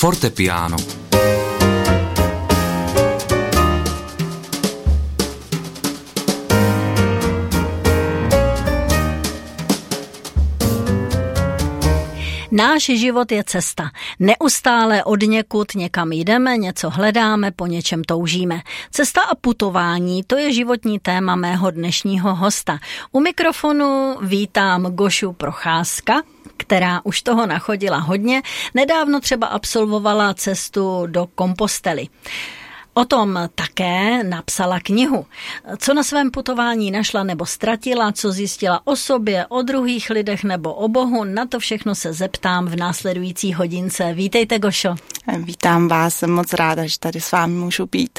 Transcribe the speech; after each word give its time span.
Fortepiano 0.00 0.76
Náš 12.50 12.84
život 12.84 13.32
je 13.32 13.44
cesta. 13.44 13.90
Neustále 14.18 15.04
od 15.04 15.22
někud 15.22 15.74
někam 15.74 16.12
jdeme, 16.12 16.56
něco 16.56 16.90
hledáme, 16.90 17.50
po 17.50 17.66
něčem 17.66 18.04
toužíme. 18.04 18.60
Cesta 18.90 19.20
a 19.22 19.34
putování, 19.34 20.22
to 20.24 20.36
je 20.36 20.52
životní 20.52 20.98
téma 20.98 21.36
mého 21.36 21.70
dnešního 21.70 22.34
hosta. 22.34 22.78
U 23.12 23.20
mikrofonu 23.20 24.16
vítám 24.22 24.82
Gošu 24.82 25.32
Procházka, 25.32 26.22
která 26.60 27.00
už 27.04 27.22
toho 27.22 27.46
nachodila 27.46 27.98
hodně. 27.98 28.42
Nedávno 28.74 29.20
třeba 29.20 29.46
absolvovala 29.46 30.34
cestu 30.34 31.06
do 31.06 31.26
Kompostely. 31.34 32.08
O 32.94 33.04
tom 33.04 33.38
také 33.54 34.24
napsala 34.24 34.80
knihu. 34.80 35.26
Co 35.78 35.94
na 35.94 36.02
svém 36.02 36.30
putování 36.30 36.90
našla 36.90 37.22
nebo 37.22 37.46
ztratila, 37.46 38.12
co 38.12 38.32
zjistila 38.32 38.80
o 38.84 38.96
sobě, 38.96 39.46
o 39.46 39.62
druhých 39.62 40.10
lidech 40.10 40.44
nebo 40.44 40.74
o 40.74 40.88
Bohu, 40.88 41.24
na 41.24 41.46
to 41.46 41.58
všechno 41.58 41.94
se 41.94 42.12
zeptám 42.12 42.66
v 42.66 42.76
následující 42.76 43.54
hodince. 43.54 44.12
Vítejte, 44.14 44.58
Gošo. 44.58 44.94
Vítám 45.38 45.88
vás, 45.88 46.14
jsem 46.16 46.30
moc 46.30 46.52
ráda, 46.52 46.86
že 46.86 46.98
tady 46.98 47.20
s 47.20 47.32
vámi 47.32 47.54
můžu 47.54 47.86
být. 47.86 48.18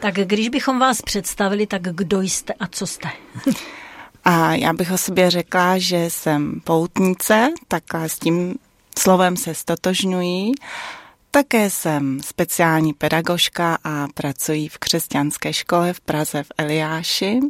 Tak 0.00 0.14
když 0.14 0.48
bychom 0.48 0.78
vás 0.78 1.02
představili, 1.02 1.66
tak 1.66 1.82
kdo 1.82 2.20
jste 2.20 2.52
a 2.52 2.66
co 2.66 2.86
jste? 2.86 3.08
A 4.28 4.54
já 4.54 4.72
bych 4.72 4.92
o 4.92 4.98
sobě 4.98 5.30
řekla, 5.30 5.78
že 5.78 6.10
jsem 6.10 6.60
poutnice, 6.64 7.52
takhle 7.68 8.08
s 8.08 8.18
tím 8.18 8.54
slovem 8.98 9.36
se 9.36 9.54
stotožňují. 9.54 10.52
Také 11.30 11.70
jsem 11.70 12.20
speciální 12.22 12.92
pedagožka 12.92 13.78
a 13.84 14.06
pracuji 14.14 14.68
v 14.68 14.78
křesťanské 14.78 15.52
škole 15.52 15.92
v 15.92 16.00
Praze 16.00 16.42
v 16.42 16.52
Eliáši. 16.58 17.40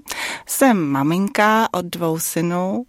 Jsem 0.46 0.86
maminka 0.86 1.68
od 1.72 1.84
dvou 1.84 2.18
synů, 2.18 2.84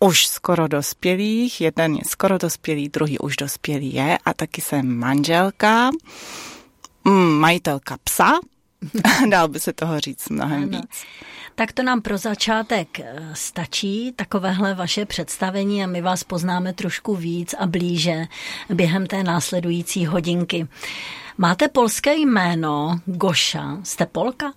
už 0.00 0.26
skoro 0.26 0.68
dospělých, 0.68 1.60
jeden 1.60 1.94
je 1.94 2.02
skoro 2.06 2.38
dospělý, 2.38 2.88
druhý 2.88 3.18
už 3.18 3.36
dospělý 3.36 3.94
je 3.94 4.18
a 4.24 4.34
taky 4.34 4.60
jsem 4.60 4.98
manželka, 4.98 5.90
mm, 7.04 7.40
majitelka 7.40 7.96
psa, 8.04 8.32
dal 9.30 9.48
by 9.48 9.60
se 9.60 9.72
toho 9.72 10.00
říct 10.00 10.28
mnohem 10.28 10.62
ano. 10.62 10.78
víc. 10.80 11.04
Tak 11.54 11.72
to 11.72 11.82
nám 11.82 12.00
pro 12.00 12.18
začátek 12.18 13.00
eh, 13.00 13.30
stačí, 13.32 14.12
takovéhle 14.16 14.74
vaše 14.74 15.06
představení 15.06 15.84
a 15.84 15.86
my 15.86 16.02
vás 16.02 16.24
poznáme 16.24 16.72
trošku 16.72 17.16
víc 17.16 17.54
a 17.58 17.66
blíže 17.66 18.24
během 18.70 19.06
té 19.06 19.22
následující 19.22 20.06
hodinky. 20.06 20.68
Máte 21.38 21.68
polské 21.68 22.14
jméno 22.14 23.00
Goša, 23.06 23.78
jste 23.82 24.06
Polka? 24.06 24.52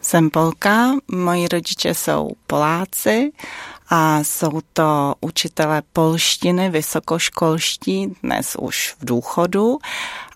Jsem 0.00 0.30
Polka, 0.30 0.92
moji 1.08 1.48
rodiče 1.48 1.94
jsou 1.94 2.30
Poláci 2.46 3.32
a 3.88 4.24
jsou 4.24 4.60
to 4.72 5.14
učitelé 5.20 5.82
polštiny, 5.92 6.70
vysokoškolští, 6.70 8.16
dnes 8.22 8.56
už 8.60 8.94
v 8.98 9.04
důchodu 9.04 9.78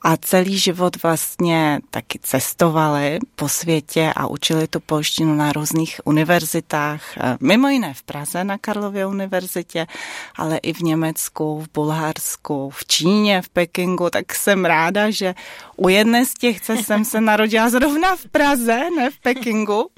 a 0.04 0.16
celý 0.16 0.58
život 0.58 1.02
vlastně 1.02 1.80
taky 1.90 2.18
cestovali 2.22 3.18
po 3.34 3.48
světě 3.48 4.12
a 4.16 4.26
učili 4.26 4.68
tu 4.68 4.80
polštinu 4.80 5.34
na 5.34 5.52
různých 5.52 6.00
univerzitách, 6.04 7.16
eh, 7.16 7.36
mimo 7.40 7.68
jiné 7.68 7.94
v 7.94 8.02
Praze 8.02 8.44
na 8.44 8.58
Karlově 8.58 9.06
univerzitě, 9.06 9.86
ale 10.36 10.56
i 10.56 10.72
v 10.72 10.80
Německu, 10.80 11.60
v 11.60 11.68
Bulharsku, 11.74 12.70
v 12.70 12.84
Číně, 12.84 13.42
v 13.42 13.48
Pekingu, 13.48 14.10
tak 14.10 14.34
jsem 14.34 14.64
ráda, 14.64 15.10
že 15.10 15.34
u 15.76 15.88
jedné 15.88 16.26
z 16.26 16.34
těch 16.34 16.60
cest 16.60 16.86
jsem 16.86 17.04
se 17.04 17.20
narodila 17.20 17.70
zrovna 17.70 18.16
v 18.16 18.26
Praze, 18.26 18.80
ne 18.96 19.10
v 19.10 19.20
Pekingu. 19.20 19.88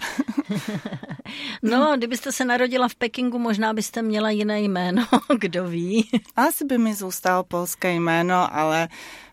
No, 1.63 1.93
kdybyste 1.97 2.33
se 2.33 2.45
narodila 2.45 2.89
v 2.89 2.95
Pekingu, 2.95 3.39
možná 3.39 3.73
byste 3.73 4.03
měla 4.03 4.31
jiné 4.31 4.61
jméno, 4.61 5.07
kdo 5.39 5.65
ví. 5.65 6.11
Asi 6.37 6.65
by 6.65 6.79
mi 6.79 6.95
zůstalo 6.95 7.45
polské 7.45 7.93
jméno, 7.93 8.55
ale 8.57 8.89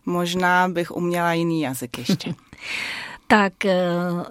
možná 0.06 0.70
bych 0.70 0.92
uměla 0.92 1.34
jiný 1.34 1.62
jazyk 1.62 1.98
ještě. 1.98 2.36
Tak 3.28 3.66
eh, 3.66 3.80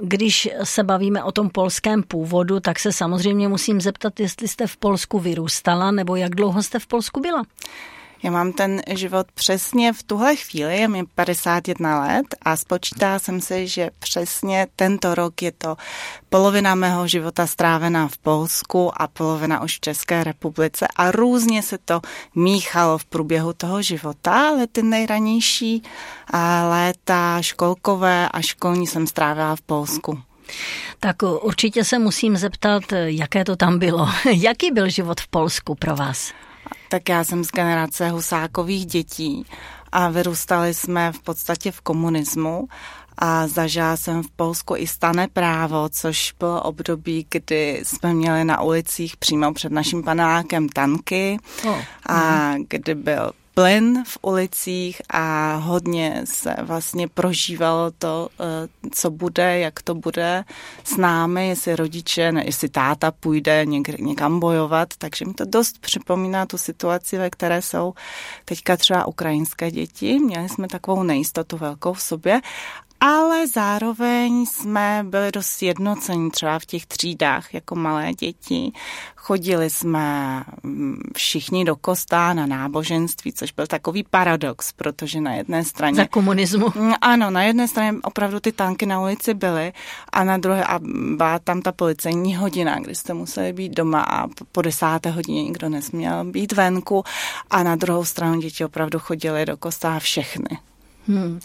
když 0.00 0.48
se 0.64 0.84
bavíme 0.84 1.24
o 1.24 1.32
tom 1.32 1.50
polském 1.50 2.02
původu, 2.02 2.60
tak 2.60 2.78
se 2.78 2.92
samozřejmě 2.92 3.48
musím 3.48 3.80
zeptat, 3.80 4.20
jestli 4.20 4.48
jste 4.48 4.66
v 4.66 4.76
Polsku 4.76 5.18
vyrůstala, 5.18 5.90
nebo 5.90 6.16
jak 6.16 6.34
dlouho 6.34 6.62
jste 6.62 6.78
v 6.78 6.86
Polsku 6.86 7.20
byla? 7.20 7.42
Já 8.22 8.30
mám 8.30 8.52
ten 8.52 8.82
život 8.94 9.26
přesně 9.34 9.92
v 9.92 10.02
tuhle 10.02 10.36
chvíli, 10.36 10.78
je 10.78 10.88
mi 10.88 11.06
51 11.06 12.00
let 12.00 12.26
a 12.42 12.56
spočítala 12.56 13.18
jsem 13.18 13.40
si, 13.40 13.68
že 13.68 13.90
přesně 13.98 14.66
tento 14.76 15.14
rok 15.14 15.42
je 15.42 15.52
to 15.52 15.76
polovina 16.28 16.74
mého 16.74 17.08
života 17.08 17.46
strávená 17.46 18.08
v 18.08 18.18
Polsku 18.18 19.02
a 19.02 19.08
polovina 19.08 19.62
už 19.62 19.76
v 19.76 19.80
České 19.80 20.24
republice 20.24 20.86
a 20.96 21.10
různě 21.10 21.62
se 21.62 21.78
to 21.78 22.00
míchalo 22.34 22.98
v 22.98 23.04
průběhu 23.04 23.52
toho 23.52 23.82
života, 23.82 24.48
ale 24.48 24.66
ty 24.66 24.82
nejranější 24.82 25.82
léta 26.70 27.42
školkové 27.42 28.28
a 28.28 28.40
školní 28.40 28.86
jsem 28.86 29.06
strávila 29.06 29.56
v 29.56 29.60
Polsku. 29.60 30.18
Tak 31.00 31.16
určitě 31.22 31.84
se 31.84 31.98
musím 31.98 32.36
zeptat, 32.36 32.82
jaké 33.04 33.44
to 33.44 33.56
tam 33.56 33.78
bylo. 33.78 34.08
Jaký 34.32 34.70
byl 34.70 34.88
život 34.88 35.20
v 35.20 35.28
Polsku 35.28 35.74
pro 35.74 35.96
vás? 35.96 36.32
Tak 36.90 37.08
já 37.08 37.24
jsem 37.24 37.44
z 37.44 37.50
generace 37.50 38.10
husákových 38.10 38.86
dětí 38.86 39.46
a 39.92 40.08
vyrůstali 40.08 40.74
jsme 40.74 41.12
v 41.12 41.22
podstatě 41.22 41.70
v 41.72 41.80
komunismu 41.80 42.68
a 43.18 43.46
zažila 43.46 43.96
jsem 43.96 44.22
v 44.22 44.30
Polsku 44.30 44.76
i 44.76 44.86
stane 44.86 45.28
právo, 45.28 45.88
což 45.88 46.34
bylo 46.38 46.62
období, 46.62 47.26
kdy 47.30 47.82
jsme 47.84 48.14
měli 48.14 48.44
na 48.44 48.60
ulicích 48.60 49.16
přímo 49.16 49.52
před 49.52 49.72
naším 49.72 50.02
panelákem 50.02 50.68
tanky 50.68 51.38
oh. 51.68 51.80
a 52.08 52.54
kdy 52.68 52.94
byl 52.94 53.32
plyn 53.54 54.04
v 54.06 54.18
ulicích 54.22 55.02
a 55.10 55.54
hodně 55.54 56.20
se 56.24 56.56
vlastně 56.62 57.08
prožívalo 57.08 57.90
to, 57.90 58.28
eh, 58.40 58.68
co 58.90 59.10
bude, 59.10 59.58
jak 59.58 59.82
to 59.82 59.94
bude 59.94 60.44
s 60.84 60.96
námi, 60.96 61.48
jestli 61.48 61.76
rodiče, 61.76 62.32
ne, 62.32 62.44
jestli 62.46 62.68
táta 62.68 63.10
půjde 63.10 63.66
něk, 63.66 64.00
někam 64.00 64.40
bojovat, 64.40 64.88
takže 64.98 65.24
mi 65.24 65.34
to 65.34 65.44
dost 65.44 65.78
připomíná 65.78 66.46
tu 66.46 66.58
situaci, 66.58 67.18
ve 67.18 67.30
které 67.30 67.62
jsou 67.62 67.94
teďka 68.44 68.76
třeba 68.76 69.06
ukrajinské 69.06 69.70
děti. 69.70 70.18
Měli 70.18 70.48
jsme 70.48 70.68
takovou 70.68 71.02
nejistotu 71.02 71.56
velkou 71.56 71.92
v 71.92 72.02
sobě 72.02 72.40
ale 73.00 73.46
zároveň 73.46 74.46
jsme 74.46 75.04
byli 75.08 75.32
dost 75.32 75.62
jednocení 75.62 76.30
třeba 76.30 76.58
v 76.58 76.66
těch 76.66 76.86
třídách 76.86 77.54
jako 77.54 77.74
malé 77.74 78.12
děti. 78.12 78.72
Chodili 79.16 79.70
jsme 79.70 80.44
mm, 80.62 81.00
všichni 81.16 81.64
do 81.64 81.76
kostá 81.76 82.32
na 82.32 82.46
náboženství, 82.46 83.32
což 83.32 83.52
byl 83.52 83.66
takový 83.66 84.02
paradox, 84.02 84.72
protože 84.72 85.20
na 85.20 85.34
jedné 85.34 85.64
straně... 85.64 85.96
Za 85.96 86.06
komunismu. 86.06 86.66
Mm, 86.74 86.92
ano, 87.00 87.30
na 87.30 87.42
jedné 87.42 87.68
straně 87.68 87.98
opravdu 88.02 88.40
ty 88.40 88.52
tanky 88.52 88.86
na 88.86 89.00
ulici 89.00 89.34
byly 89.34 89.72
a 90.12 90.24
na 90.24 90.36
druhé 90.36 90.64
a 90.64 90.80
byla 91.16 91.38
tam 91.38 91.62
ta 91.62 91.72
policejní 91.72 92.36
hodina, 92.36 92.78
kdy 92.78 92.94
jste 92.94 93.14
museli 93.14 93.52
být 93.52 93.72
doma 93.72 94.02
a 94.02 94.28
po 94.52 94.62
desáté 94.62 95.10
hodině 95.10 95.42
nikdo 95.42 95.68
nesměl 95.68 96.24
být 96.24 96.52
venku 96.52 97.04
a 97.50 97.62
na 97.62 97.76
druhou 97.76 98.04
stranu 98.04 98.40
děti 98.40 98.64
opravdu 98.64 98.98
chodili 98.98 99.46
do 99.46 99.56
kostá 99.56 99.98
všechny. 99.98 100.69
Hmm. 101.10 101.40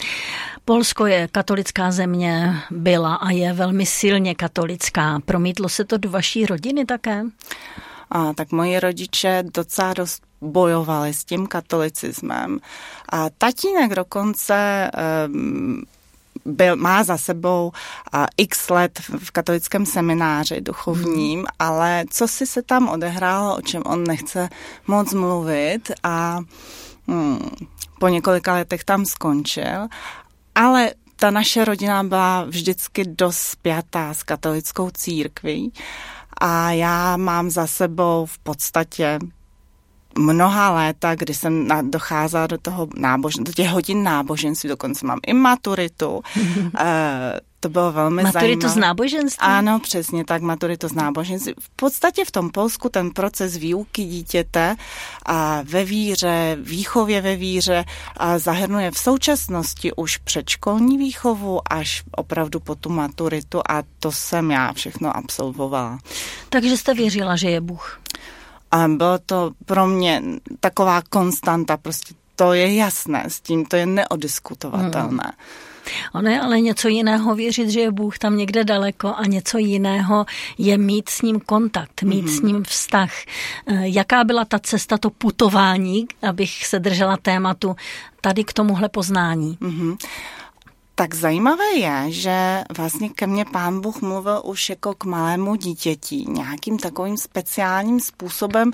Polsko 0.64 1.06
je 1.06 1.28
katolická 1.32 1.90
země, 1.90 2.54
byla 2.70 3.14
a 3.14 3.30
je 3.30 3.52
velmi 3.52 3.86
silně 3.86 4.34
katolická. 4.34 5.20
Promítlo 5.24 5.68
se 5.68 5.84
to 5.84 5.96
do 5.96 6.10
vaší 6.10 6.46
rodiny 6.46 6.84
také? 6.84 7.22
A, 8.10 8.32
tak 8.32 8.52
moji 8.52 8.80
rodiče 8.80 9.44
docela 9.54 9.94
dost 9.94 10.22
bojovali 10.40 11.14
s 11.14 11.24
tím 11.24 11.46
katolicismem. 11.46 12.58
A 13.08 13.30
tatínek 13.30 13.94
dokonce 13.94 14.90
um, 15.28 15.82
byl, 16.44 16.76
má 16.76 17.04
za 17.04 17.16
sebou 17.16 17.72
a, 18.12 18.26
x 18.36 18.70
let 18.70 19.00
v 19.18 19.30
katolickém 19.30 19.86
semináři 19.86 20.60
duchovním, 20.60 21.38
hmm. 21.38 21.46
ale 21.58 22.04
co 22.10 22.28
si 22.28 22.46
se 22.46 22.62
tam 22.62 22.88
odehrálo, 22.88 23.56
o 23.56 23.62
čem 23.62 23.82
on 23.86 24.04
nechce 24.04 24.48
moc 24.86 25.14
mluvit 25.14 25.90
a 26.02 26.38
hmm, 27.08 27.50
po 27.98 28.08
několika 28.08 28.52
letech 28.52 28.84
tam 28.84 29.04
skončil, 29.04 29.88
ale 30.54 30.90
ta 31.16 31.30
naše 31.30 31.64
rodina 31.64 32.02
byla 32.02 32.44
vždycky 32.44 33.04
dost 33.04 33.38
spjatá 33.38 34.14
s 34.14 34.22
katolickou 34.22 34.90
církví 34.90 35.72
a 36.40 36.70
já 36.70 37.16
mám 37.16 37.50
za 37.50 37.66
sebou 37.66 38.26
v 38.26 38.38
podstatě 38.38 39.18
mnoha 40.18 40.70
léta, 40.70 41.14
kdy 41.14 41.34
jsem 41.34 41.68
docházela 41.90 42.46
do 42.46 42.58
toho 42.58 42.88
nábožen, 42.96 43.44
do 43.44 43.52
těch 43.52 43.70
hodin 43.70 44.02
náboženství, 44.02 44.68
dokonce 44.68 45.06
mám 45.06 45.18
i 45.26 45.32
maturitu. 45.32 46.22
to 47.66 47.70
bylo 47.70 47.92
velmi 47.92 48.22
maturitu 48.22 48.32
zajímavé. 48.32 48.56
Maturitu 48.56 48.74
z 48.74 48.76
náboženství? 48.76 49.46
Ano, 49.46 49.80
přesně 49.80 50.24
tak, 50.24 50.42
maturitu 50.42 50.88
z 50.88 50.92
náboženství. 50.92 51.54
V 51.60 51.70
podstatě 51.76 52.24
v 52.24 52.30
tom 52.30 52.50
Polsku 52.50 52.88
ten 52.88 53.10
proces 53.10 53.56
výuky 53.56 54.04
dítěte 54.04 54.76
a 55.26 55.62
ve 55.64 55.84
víře, 55.84 56.56
výchově 56.60 57.20
ve 57.20 57.36
víře 57.36 57.84
a 58.16 58.38
zahrnuje 58.38 58.90
v 58.90 58.98
současnosti 58.98 59.92
už 59.92 60.16
předškolní 60.16 60.98
výchovu 60.98 61.60
až 61.70 62.02
opravdu 62.10 62.60
po 62.60 62.74
tu 62.74 62.88
maturitu 62.90 63.60
a 63.68 63.82
to 64.00 64.12
jsem 64.12 64.50
já 64.50 64.72
všechno 64.72 65.16
absolvovala. 65.16 65.98
Takže 66.48 66.76
jste 66.76 66.94
věřila, 66.94 67.36
že 67.36 67.50
je 67.50 67.60
Bůh? 67.60 68.00
A 68.70 68.88
bylo 68.88 69.18
to 69.26 69.50
pro 69.64 69.86
mě 69.86 70.22
taková 70.60 71.02
konstanta, 71.02 71.76
prostě 71.76 72.14
to 72.36 72.52
je 72.52 72.74
jasné, 72.74 73.24
s 73.28 73.40
tím 73.40 73.66
to 73.66 73.76
je 73.76 73.86
neodiskutovatelné. 73.86 75.24
Hmm. 75.24 75.65
Ono 76.14 76.30
je 76.30 76.40
ale 76.40 76.60
něco 76.60 76.88
jiného 76.88 77.34
věřit, 77.34 77.70
že 77.70 77.80
je 77.80 77.92
Bůh 77.92 78.18
tam 78.18 78.36
někde 78.36 78.64
daleko 78.64 79.14
a 79.16 79.26
něco 79.26 79.58
jiného 79.58 80.26
je 80.58 80.78
mít 80.78 81.08
s 81.08 81.22
ním 81.22 81.40
kontakt, 81.40 82.02
mít 82.02 82.24
mm-hmm. 82.24 82.38
s 82.38 82.40
ním 82.40 82.64
vztah. 82.64 83.12
Eh, 83.66 83.88
jaká 83.88 84.24
byla 84.24 84.44
ta 84.44 84.58
cesta, 84.58 84.98
to 84.98 85.10
putování, 85.10 86.06
abych 86.22 86.66
se 86.66 86.78
držela 86.78 87.16
tématu 87.16 87.76
tady 88.20 88.44
k 88.44 88.52
tomuhle 88.52 88.88
poznání? 88.88 89.58
Mm-hmm. 89.60 89.96
Tak 90.98 91.14
zajímavé 91.14 91.74
je, 91.74 92.04
že 92.08 92.64
vlastně 92.76 93.08
ke 93.08 93.26
mně 93.26 93.44
pán 93.44 93.80
Bůh 93.80 94.00
mluvil 94.02 94.42
už 94.44 94.68
jako 94.68 94.94
k 94.94 95.04
malému 95.04 95.54
dítěti, 95.54 96.24
nějakým 96.28 96.78
takovým 96.78 97.16
speciálním 97.16 98.00
způsobem. 98.00 98.70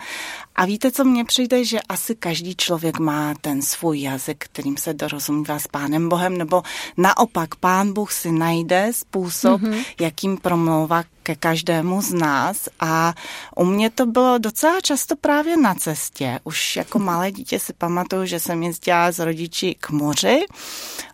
A 0.56 0.64
víte, 0.64 0.90
co 0.90 1.04
mně 1.04 1.24
přijde, 1.24 1.64
že 1.64 1.80
asi 1.88 2.14
každý 2.14 2.56
člověk 2.56 2.98
má 2.98 3.34
ten 3.40 3.62
svůj 3.62 4.00
jazyk, 4.00 4.44
kterým 4.44 4.76
se 4.76 4.94
dorozumívá 4.94 5.58
s 5.58 5.66
pánem 5.66 6.08
Bohem, 6.08 6.38
nebo 6.38 6.62
naopak 6.96 7.54
pán 7.54 7.92
Bůh 7.92 8.12
si 8.12 8.32
najde 8.32 8.90
způsob, 8.92 9.60
mm-hmm. 9.60 9.84
jakým 10.00 10.36
promlouvá 10.36 11.04
ke 11.22 11.34
každému 11.36 12.02
z 12.02 12.12
nás 12.12 12.69
a 12.80 13.14
u 13.56 13.64
mě 13.64 13.90
to 13.90 14.06
bylo 14.06 14.38
docela 14.38 14.80
často 14.80 15.16
právě 15.16 15.56
na 15.56 15.74
cestě. 15.74 16.40
Už 16.44 16.76
jako 16.76 16.98
malé 16.98 17.32
dítě 17.32 17.58
si 17.58 17.72
pamatuju, 17.72 18.26
že 18.26 18.40
jsem 18.40 18.62
jezdila 18.62 19.12
s 19.12 19.19
rodiči 19.19 19.76
k 19.80 19.90
moři 19.90 20.46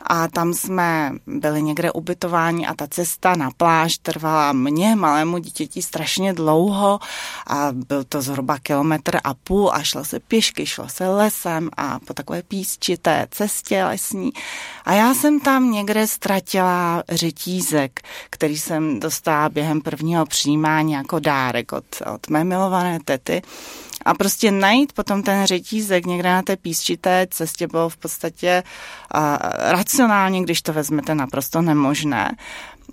a 0.02 0.28
tam 0.28 0.54
jsme 0.54 1.12
byli 1.26 1.62
někde 1.62 1.92
ubytováni 1.92 2.66
a 2.66 2.74
ta 2.74 2.86
cesta 2.86 3.34
na 3.36 3.50
pláž 3.50 3.98
trvala 3.98 4.52
mně, 4.52 4.96
malému 4.96 5.38
dítěti, 5.38 5.82
strašně 5.82 6.34
dlouho 6.34 6.98
a 7.46 7.68
byl 7.72 8.04
to 8.04 8.22
zhruba 8.22 8.58
kilometr 8.58 9.18
a 9.24 9.34
půl 9.34 9.70
a 9.72 9.82
šlo 9.82 10.04
se 10.04 10.20
pěšky, 10.20 10.66
šlo 10.66 10.88
se 10.88 11.08
lesem 11.08 11.70
a 11.76 11.98
po 11.98 12.14
takové 12.14 12.42
písčité 12.42 13.26
cestě 13.30 13.84
lesní. 13.84 14.30
A 14.84 14.92
já 14.92 15.14
jsem 15.14 15.40
tam 15.40 15.70
někde 15.70 16.06
ztratila 16.06 17.02
řetízek, 17.08 18.00
který 18.30 18.58
jsem 18.58 19.00
dostala 19.00 19.48
během 19.48 19.80
prvního 19.98 20.26
přijímání 20.26 20.92
jako 20.92 21.18
dárek 21.18 21.72
od, 21.72 21.84
od 22.14 22.30
mé 22.30 22.44
milované 22.44 22.98
tety. 23.04 23.42
A 24.04 24.14
prostě 24.14 24.50
najít 24.50 24.92
potom 24.92 25.22
ten 25.22 25.46
řetízek 25.46 26.06
někde 26.06 26.28
na 26.28 26.42
té 26.42 26.56
písčité 26.56 27.26
cestě 27.30 27.66
bylo 27.66 27.88
v 27.88 27.96
podstatě 27.96 28.62
uh, 29.14 29.20
racionálně, 29.58 30.42
když 30.42 30.62
to 30.62 30.72
vezmete, 30.72 31.14
naprosto 31.14 31.62
nemožné. 31.62 32.36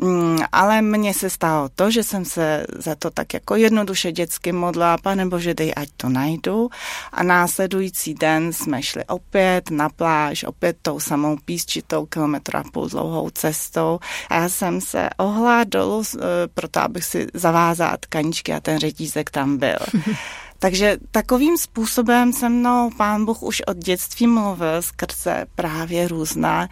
Mm, 0.01 0.37
ale 0.51 0.81
mně 0.81 1.13
se 1.13 1.29
stalo 1.29 1.69
to, 1.75 1.91
že 1.91 2.03
jsem 2.03 2.25
se 2.25 2.65
za 2.77 2.95
to 2.95 3.11
tak 3.11 3.33
jako 3.33 3.55
jednoduše 3.55 4.11
dětsky 4.11 4.51
modla, 4.51 4.97
pane 4.97 5.25
bože, 5.25 5.53
dej, 5.53 5.73
ať 5.75 5.89
to 5.97 6.09
najdu. 6.09 6.69
A 7.11 7.23
následující 7.23 8.13
den 8.13 8.53
jsme 8.53 8.83
šli 8.83 9.05
opět 9.05 9.71
na 9.71 9.89
pláž, 9.89 10.43
opět 10.43 10.77
tou 10.81 10.99
samou 10.99 11.37
písčitou 11.45 12.05
kilometra 12.05 12.63
půl 12.73 12.89
dlouhou 12.89 13.29
cestou. 13.29 13.99
A 14.29 14.35
já 14.35 14.49
jsem 14.49 14.81
se 14.81 15.09
ohla 15.17 15.63
dolů, 15.63 16.03
e, 16.03 16.19
proto 16.53 16.79
abych 16.81 17.03
si 17.03 17.27
zavázala 17.33 17.97
tkaničky 17.97 18.53
a 18.53 18.59
ten 18.59 18.79
řetízek 18.79 19.29
tam 19.29 19.57
byl. 19.57 19.77
Takže 20.65 20.97
takovým 21.11 21.57
způsobem 21.57 22.33
se 22.33 22.49
mnou 22.49 22.89
pán 22.97 23.25
Bůh 23.25 23.43
už 23.43 23.61
od 23.67 23.77
dětství 23.77 24.27
mluvil 24.27 24.81
skrze 24.81 25.45
právě 25.55 26.07
různé 26.07 26.69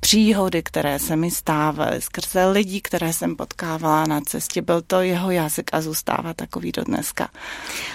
příhody, 0.00 0.62
které 0.62 0.98
se 0.98 1.16
mi 1.16 1.30
stávaly, 1.30 2.00
skrze 2.00 2.46
lidí, 2.46 2.80
které 2.80 3.12
jsem 3.12 3.36
potkávala 3.36 4.06
na 4.06 4.20
cestě. 4.20 4.62
Byl 4.62 4.82
to 4.82 5.00
jeho 5.00 5.30
jazyk 5.30 5.70
a 5.72 5.80
zůstává 5.80 6.34
takový 6.34 6.72
do 6.72 6.84
dneska. 6.84 7.28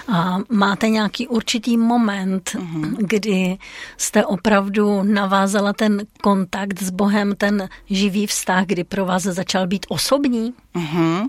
A 0.08 0.38
máte 0.48 0.88
nějaký 0.88 1.28
určitý 1.28 1.76
moment, 1.76 2.50
mm-hmm. 2.50 2.96
kdy 2.98 3.58
jste 3.96 4.26
opravdu 4.26 5.02
navázala 5.02 5.72
ten 5.72 6.02
kontakt 6.22 6.82
s 6.82 6.90
Bohem, 6.90 7.34
ten 7.36 7.68
živý 7.90 8.26
vztah, 8.26 8.66
kdy 8.66 8.84
pro 8.84 9.04
vás 9.04 9.22
začal 9.22 9.66
být 9.66 9.86
osobní? 9.88 10.54
Mm-hmm. 10.74 11.26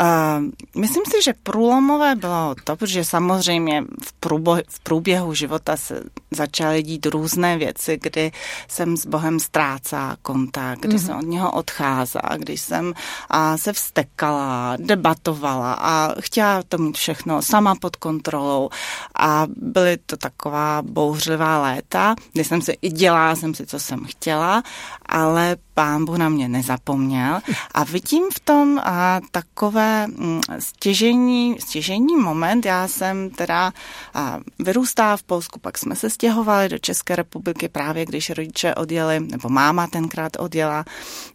Uh, 0.00 0.44
myslím 0.80 1.02
si, 1.06 1.22
že 1.24 1.32
průlomové 1.42 2.14
bylo 2.14 2.54
to, 2.64 2.76
protože 2.76 3.04
samozřejmě 3.04 3.84
v, 4.02 4.12
průbo, 4.12 4.56
v 4.68 4.80
průběhu 4.80 5.34
života 5.34 5.76
se 5.76 6.02
začaly 6.30 6.82
dít 6.82 7.06
různé 7.06 7.58
věci, 7.58 7.98
kdy 8.02 8.32
jsem 8.68 8.96
s 8.96 9.06
Bohem 9.06 9.40
ztrácela 9.40 10.16
kontakt, 10.22 10.80
kdy 10.80 10.96
mm-hmm. 10.96 11.06
jsem 11.06 11.18
od 11.18 11.26
něho 11.26 11.52
odcházela, 11.52 12.36
když 12.36 12.60
jsem 12.60 12.92
a, 13.28 13.56
se 13.56 13.72
vstekala, 13.72 14.76
debatovala 14.76 15.72
a 15.72 16.14
chtěla 16.20 16.62
to 16.68 16.78
mít 16.78 16.96
všechno 16.96 17.42
sama 17.42 17.74
pod 17.74 17.96
kontrolou 17.96 18.70
a 19.18 19.46
byly 19.56 19.96
to 20.06 20.16
taková 20.16 20.82
bouřlivá 20.82 21.62
léta, 21.62 22.14
kdy 22.32 22.44
jsem 22.44 22.62
si 22.62 22.78
i 22.82 22.88
dělala 22.88 23.36
jsem 23.36 23.54
si, 23.54 23.66
co 23.66 23.80
jsem 23.80 24.04
chtěla, 24.04 24.62
ale 25.06 25.56
pán 25.74 26.04
Bůh 26.04 26.16
na 26.16 26.28
mě 26.28 26.48
nezapomněl 26.48 27.40
a 27.74 27.84
vidím 27.84 28.24
v 28.34 28.40
tom 28.40 28.78
a, 28.84 29.20
takové 29.30 29.83
mm, 30.06 30.40
stěžení, 30.58 31.56
stěžení 31.60 32.16
moment. 32.16 32.66
Já 32.66 32.88
jsem 32.88 33.30
teda 33.30 33.72
a, 34.14 34.40
vyrůstala 34.58 35.16
v 35.16 35.22
Polsku, 35.22 35.60
pak 35.60 35.78
jsme 35.78 35.96
se 35.96 36.10
stěhovali 36.10 36.68
do 36.68 36.78
České 36.78 37.16
republiky 37.16 37.68
právě, 37.68 38.06
když 38.06 38.30
rodiče 38.30 38.74
odjeli, 38.74 39.20
nebo 39.20 39.48
máma 39.48 39.86
tenkrát 39.86 40.32
odjela 40.38 40.84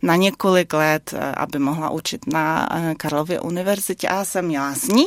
na 0.01 0.15
několik 0.15 0.73
let, 0.73 1.13
aby 1.37 1.59
mohla 1.59 1.89
učit 1.89 2.21
na 2.27 2.69
Karlově 2.97 3.39
univerzitě 3.39 4.07
a 4.07 4.25
jsem 4.25 4.45
měla 4.45 4.75
s 4.75 4.87
ní. 4.87 5.05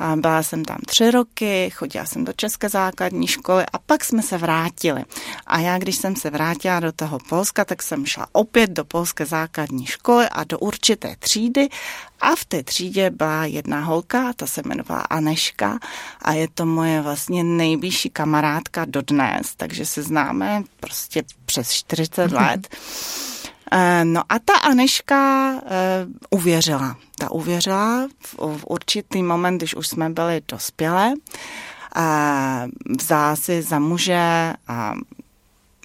A 0.00 0.16
byla 0.16 0.42
jsem 0.42 0.64
tam 0.64 0.78
tři 0.86 1.10
roky, 1.10 1.70
chodila 1.70 2.06
jsem 2.06 2.24
do 2.24 2.32
České 2.32 2.68
základní 2.68 3.26
školy 3.26 3.64
a 3.72 3.78
pak 3.78 4.04
jsme 4.04 4.22
se 4.22 4.38
vrátili. 4.38 5.04
A 5.46 5.58
já, 5.58 5.78
když 5.78 5.96
jsem 5.96 6.16
se 6.16 6.30
vrátila 6.30 6.80
do 6.80 6.92
toho 6.92 7.18
Polska, 7.28 7.64
tak 7.64 7.82
jsem 7.82 8.06
šla 8.06 8.26
opět 8.32 8.70
do 8.70 8.84
polské 8.84 9.26
základní 9.26 9.86
školy 9.86 10.28
a 10.28 10.44
do 10.44 10.58
určité 10.58 11.16
třídy 11.18 11.68
a 12.20 12.36
v 12.36 12.44
té 12.44 12.62
třídě 12.62 13.10
byla 13.10 13.44
jedna 13.44 13.80
holka, 13.80 14.32
ta 14.32 14.46
se 14.46 14.62
jmenovala 14.64 15.00
Aneška 15.00 15.78
a 16.22 16.32
je 16.32 16.48
to 16.54 16.66
moje 16.66 17.00
vlastně 17.00 17.44
nejbližší 17.44 18.10
kamarádka 18.10 18.84
dodnes, 18.84 19.54
takže 19.56 19.86
se 19.86 20.02
známe 20.02 20.62
prostě 20.80 21.22
přes 21.46 21.70
40 21.70 22.32
let. 22.32 22.68
Eh, 23.72 24.04
no 24.04 24.22
a 24.28 24.38
ta 24.38 24.54
Aneška 24.54 25.52
uh, 25.52 25.60
uvěřila. 26.30 26.96
Ta 27.18 27.30
uvěřila 27.30 28.08
v, 28.18 28.64
určitý 28.66 29.22
moment, 29.22 29.58
když 29.58 29.74
už 29.74 29.88
jsme 29.88 30.10
byli 30.10 30.42
dospělé. 30.48 31.14
Uh, 31.96 32.94
vzala 32.98 33.36
si 33.36 33.62
za 33.62 33.78
muže 33.78 34.54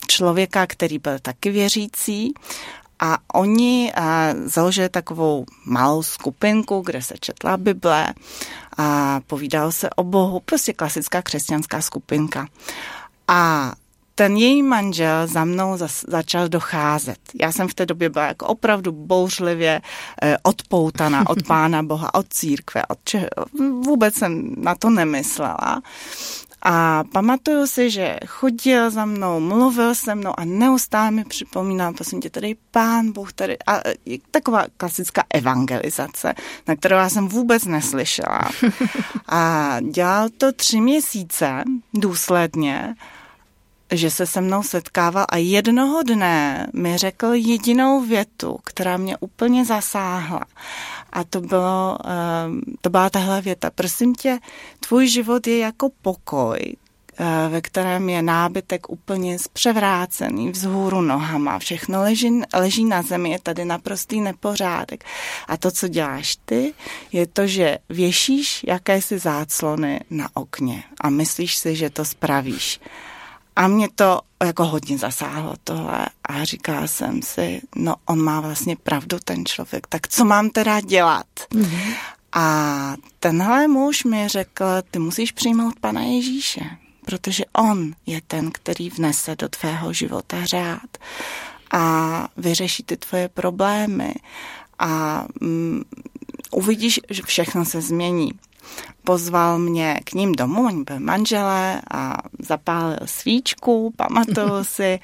člověka, 0.08 0.68
který 0.68 1.00
byl 1.00 1.20
taky 1.20 1.52
věřící 1.52 2.34
a 3.00 3.18
oni 3.34 3.94
založili 4.46 4.90
takovou 4.90 5.46
malou 5.66 6.04
skupinku, 6.04 6.82
kde 6.86 7.02
se 7.02 7.14
četla 7.20 7.58
Bible 7.58 8.14
a 8.78 9.20
povídalo 9.28 9.72
se 9.72 9.90
o 9.90 10.04
Bohu, 10.04 10.40
prostě 10.40 10.74
klasická 10.74 11.22
křesťanská 11.22 11.82
skupinka. 11.82 12.48
A 13.28 13.72
ten 14.16 14.38
její 14.38 14.64
manžel 14.64 15.28
za 15.28 15.46
mnou 15.46 15.78
zas, 15.78 16.06
začal 16.08 16.50
docházet. 16.50 17.18
Já 17.42 17.52
jsem 17.52 17.68
v 17.68 17.74
té 17.74 17.86
době 17.86 18.10
byla 18.10 18.26
jako 18.26 18.48
opravdu 18.48 18.92
bouřlivě 18.92 19.82
eh, 20.22 20.38
odpoutaná 20.44 21.30
od 21.30 21.44
Pána 21.48 21.84
Boha, 21.84 22.14
od 22.14 22.26
církve, 22.30 22.86
od 22.86 23.00
čeho, 23.04 23.28
vůbec 23.86 24.16
jsem 24.16 24.56
na 24.58 24.76
to 24.76 24.90
nemyslela. 24.90 25.82
A 26.68 27.04
pamatuju 27.14 27.68
si, 27.68 27.90
že 27.90 28.18
chodil 28.26 28.92
za 28.92 29.06
mnou, 29.06 29.40
mluvil 29.40 29.96
se 29.96 30.16
mnou 30.16 30.34
a 30.38 30.46
neustále 30.46 31.12
mi 31.12 31.24
připomínal, 31.26 31.94
prosím 31.94 32.22
tě, 32.22 32.30
tady 32.30 32.56
pán 32.72 33.12
Bůh, 33.12 33.34
tady, 33.34 33.58
a 33.68 33.82
taková 34.32 34.66
klasická 34.78 35.24
evangelizace, 35.30 36.34
na 36.68 36.76
kterou 36.76 36.96
já 36.96 37.10
jsem 37.10 37.28
vůbec 37.28 37.66
neslyšela. 37.66 38.50
A 39.30 39.78
dělal 39.82 40.30
to 40.38 40.52
tři 40.52 40.82
měsíce 40.82 41.64
důsledně 41.94 42.96
že 43.98 44.12
se 44.12 44.26
se 44.26 44.42
mnou 44.42 44.64
setkával 44.64 45.26
a 45.30 45.38
jednoho 45.38 46.04
dne 46.04 46.68
mi 46.74 46.98
řekl 46.98 47.28
jedinou 47.34 48.02
větu, 48.02 48.58
která 48.64 48.98
mě 48.98 49.18
úplně 49.18 49.66
zasáhla. 49.66 50.42
A 51.14 51.24
to, 51.24 51.42
bylo, 51.42 51.98
ehm, 52.06 52.62
to 52.82 52.90
byla 52.90 53.10
tahle 53.10 53.42
věta. 53.42 53.72
Prosím 53.76 54.16
tě, 54.16 54.40
tvůj 54.88 55.08
život 55.08 55.48
je 55.48 55.58
jako 55.58 55.90
pokoj, 56.02 56.60
eh, 57.20 57.50
ve 57.50 57.62
kterém 57.62 58.10
je 58.10 58.22
nábytek 58.22 58.90
úplně 58.90 59.40
zpřevrácený 59.40 60.52
vzhůru 60.52 61.02
nohama, 61.02 61.60
všechno 61.60 62.02
leží, 62.02 62.42
leží 62.54 62.86
na 62.86 63.02
zemi, 63.02 63.30
je 63.30 63.40
tady 63.40 63.66
naprostý 63.66 64.22
nepořádek. 64.22 65.06
A 65.48 65.58
to, 65.58 65.72
co 65.72 65.88
děláš 65.88 66.38
ty, 66.46 66.74
je 67.12 67.28
to, 67.28 67.48
že 67.48 67.78
věšíš 67.90 68.66
jakési 68.68 69.20
záclony 69.20 70.00
na 70.10 70.30
okně 70.34 70.84
a 71.02 71.10
myslíš 71.10 71.56
si, 71.56 71.76
že 71.76 71.90
to 71.90 72.06
spravíš. 72.06 72.80
A 73.56 73.68
mě 73.68 73.90
to 73.96 74.22
jako 74.44 74.66
hodně 74.66 74.98
zasáhlo 74.98 75.54
tohle 75.64 76.06
a 76.24 76.44
říkala 76.44 76.88
jsem 76.88 77.22
si, 77.22 77.62
no 77.76 77.96
on 78.06 78.22
má 78.22 78.40
vlastně 78.42 78.76
pravdu 78.76 79.18
ten 79.24 79.46
člověk, 79.46 79.88
tak 79.88 80.08
co 80.08 80.26
mám 80.26 80.50
teda 80.50 80.82
dělat? 80.82 81.26
Mm-hmm. 81.52 81.94
A 82.34 82.96
tenhle 83.20 83.68
muž 83.68 84.04
mi 84.04 84.28
řekl, 84.28 84.66
ty 84.92 85.00
musíš 85.00 85.32
přijmout 85.32 85.80
pana 85.80 86.02
Ježíše, 86.02 86.62
protože 87.06 87.44
on 87.54 87.94
je 88.06 88.22
ten, 88.28 88.52
který 88.52 88.90
vnese 88.90 89.36
do 89.36 89.50
tvého 89.50 89.94
života 89.94 90.46
řád 90.46 90.98
a 91.72 92.28
vyřeší 92.38 92.84
ty 92.84 92.98
tvoje 92.98 93.30
problémy 93.30 94.14
a 94.80 95.26
mm, 95.42 95.84
uvidíš, 96.52 97.00
že 97.10 97.22
všechno 97.24 97.66
se 97.66 97.82
změní 97.82 98.32
pozval 99.04 99.60
mě 99.60 100.00
k 100.04 100.14
ním 100.14 100.32
domů, 100.32 100.66
oni 100.66 100.84
byli 100.84 101.00
manželé 101.00 101.82
a 101.94 102.18
zapálil 102.40 102.98
svíčku, 103.06 103.94
pamatuju 103.96 104.64
si 104.64 105.00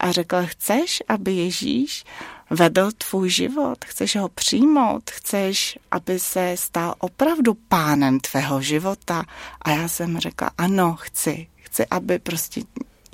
a 0.00 0.12
řekl, 0.12 0.36
chceš, 0.44 1.02
aby 1.08 1.32
Ježíš 1.32 2.04
vedl 2.50 2.90
tvůj 2.98 3.30
život, 3.30 3.84
chceš 3.84 4.16
ho 4.16 4.28
přijmout, 4.28 5.10
chceš, 5.10 5.78
aby 5.90 6.18
se 6.18 6.52
stal 6.54 6.94
opravdu 6.98 7.54
pánem 7.54 8.20
tvého 8.20 8.60
života. 8.60 9.24
A 9.62 9.70
já 9.70 9.88
jsem 9.88 10.18
řekla, 10.18 10.50
ano, 10.58 10.96
chci, 11.00 11.46
chci, 11.56 11.86
aby 11.86 12.18
prostě 12.18 12.60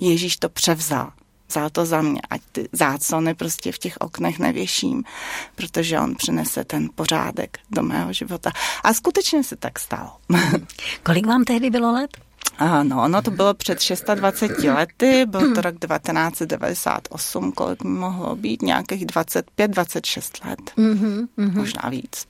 Ježíš 0.01 0.37
to 0.37 0.49
převzal 0.49 1.13
vzal 1.53 1.71
to 1.71 1.87
za 1.87 2.03
mě, 2.03 2.21
ať 2.31 2.41
ty 2.53 2.69
záclony 2.73 3.35
prostě 3.35 3.73
v 3.73 3.79
těch 3.79 3.97
oknech 4.01 4.39
nevěším, 4.39 5.05
protože 5.55 6.01
on 6.01 6.15
přinese 6.15 6.65
ten 6.65 6.89
pořádek 6.95 7.59
do 7.71 7.83
mého 7.83 8.13
života. 8.13 8.53
A 8.85 8.95
skutečně 8.95 9.45
se 9.45 9.57
tak 9.57 9.79
stalo. 9.79 10.17
Kolik 11.03 11.27
vám 11.27 11.45
tehdy 11.45 11.71
bylo 11.71 11.93
let? 11.93 12.11
Ano, 12.59 13.03
ono 13.03 13.23
to 13.23 13.31
bylo 13.31 13.55
před 13.55 13.79
26 14.15 14.65
lety, 14.65 15.27
byl 15.27 15.55
to 15.55 15.61
rok 15.61 15.75
1998, 15.79 17.53
kolik 17.53 17.85
mi 17.85 17.91
mohlo 17.91 18.37
být, 18.37 18.63
nějakých 18.63 19.07
25-26 19.07 20.49
let, 20.49 20.59
mm-hmm, 20.79 21.27
možná 21.37 21.89
víc. 21.89 22.27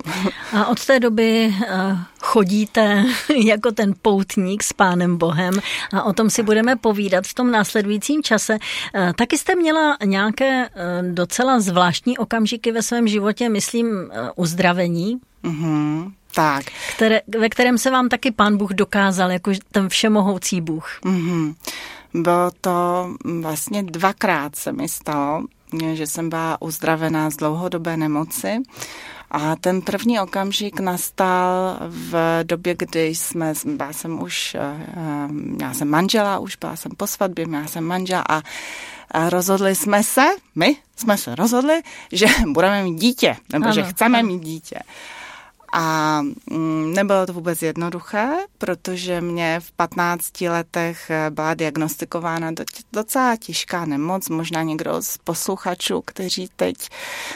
A 0.52 0.66
od 0.66 0.86
té 0.86 1.00
doby 1.00 1.54
uh, 1.56 1.98
chodíte 2.22 3.04
jako 3.44 3.72
ten 3.72 3.94
poutník 4.02 4.62
s 4.62 4.72
Pánem 4.72 5.16
Bohem 5.16 5.54
a 5.92 6.02
o 6.02 6.12
tom 6.12 6.30
si 6.30 6.42
budeme 6.42 6.76
povídat 6.76 7.26
v 7.26 7.34
tom 7.34 7.50
následujícím 7.50 8.22
čase. 8.22 8.52
Uh, 8.52 9.12
taky 9.12 9.38
jste 9.38 9.54
měla 9.54 9.96
nějaké 10.04 10.68
uh, 10.68 10.72
docela 11.14 11.60
zvláštní 11.60 12.18
okamžiky 12.18 12.72
ve 12.72 12.82
svém 12.82 13.08
životě, 13.08 13.48
myslím, 13.48 14.10
uzdravení? 14.36 15.20
Mm-hmm. 15.44 16.12
Tak. 16.34 16.64
Které, 16.96 17.20
ve 17.38 17.48
kterém 17.48 17.78
se 17.78 17.90
vám 17.90 18.08
taky 18.08 18.30
pán 18.30 18.56
Bůh 18.56 18.70
dokázal, 18.70 19.30
jako 19.30 19.52
ten 19.72 19.88
všemohoucí 19.88 20.60
Bůh. 20.60 21.00
Mm-hmm. 21.04 21.54
Bylo 22.14 22.50
to 22.60 23.08
vlastně 23.40 23.82
dvakrát 23.82 24.56
se 24.56 24.72
mi 24.72 24.88
stalo, 24.88 25.44
že 25.92 26.06
jsem 26.06 26.28
byla 26.28 26.62
uzdravená 26.62 27.30
z 27.30 27.36
dlouhodobé 27.36 27.96
nemoci. 27.96 28.62
A 29.30 29.56
ten 29.56 29.82
první 29.82 30.20
okamžik 30.20 30.80
nastal 30.80 31.78
v 31.88 32.40
době, 32.42 32.74
kdy 32.78 33.06
jsme, 33.06 33.52
byla 33.64 33.92
jsem 33.92 34.22
už, 34.22 34.54
eh, 34.54 35.28
měla 35.28 35.74
jsem 35.74 35.88
manžela, 35.88 36.38
už 36.38 36.56
byla 36.56 36.76
jsem 36.76 36.92
po 36.96 37.06
svatbě, 37.06 37.46
měla 37.46 37.66
jsem 37.66 37.84
manžela 37.84 38.24
a 39.14 39.28
rozhodli 39.28 39.74
jsme 39.74 40.02
se, 40.02 40.26
my 40.54 40.76
jsme 40.96 41.18
se 41.18 41.34
rozhodli, 41.34 41.82
že 42.12 42.26
budeme 42.46 42.82
mít 42.82 43.00
dítě, 43.00 43.36
nebo 43.52 43.64
ano, 43.64 43.74
že 43.74 43.82
chceme 43.82 44.18
ano. 44.18 44.28
mít 44.28 44.42
dítě. 44.42 44.78
A 45.72 46.20
mm, 46.50 46.92
nebylo 46.94 47.26
to 47.26 47.32
vůbec 47.32 47.62
jednoduché, 47.62 48.28
protože 48.58 49.20
mě 49.20 49.60
v 49.60 49.72
15 49.72 50.40
letech 50.40 51.10
eh, 51.10 51.30
byla 51.30 51.54
diagnostikována 51.54 52.50
docela 52.92 53.36
těžká 53.36 53.84
nemoc. 53.84 54.28
Možná 54.28 54.62
někdo 54.62 55.02
z 55.02 55.18
posluchačů, 55.18 56.02
kteří 56.06 56.48
teď 56.56 56.76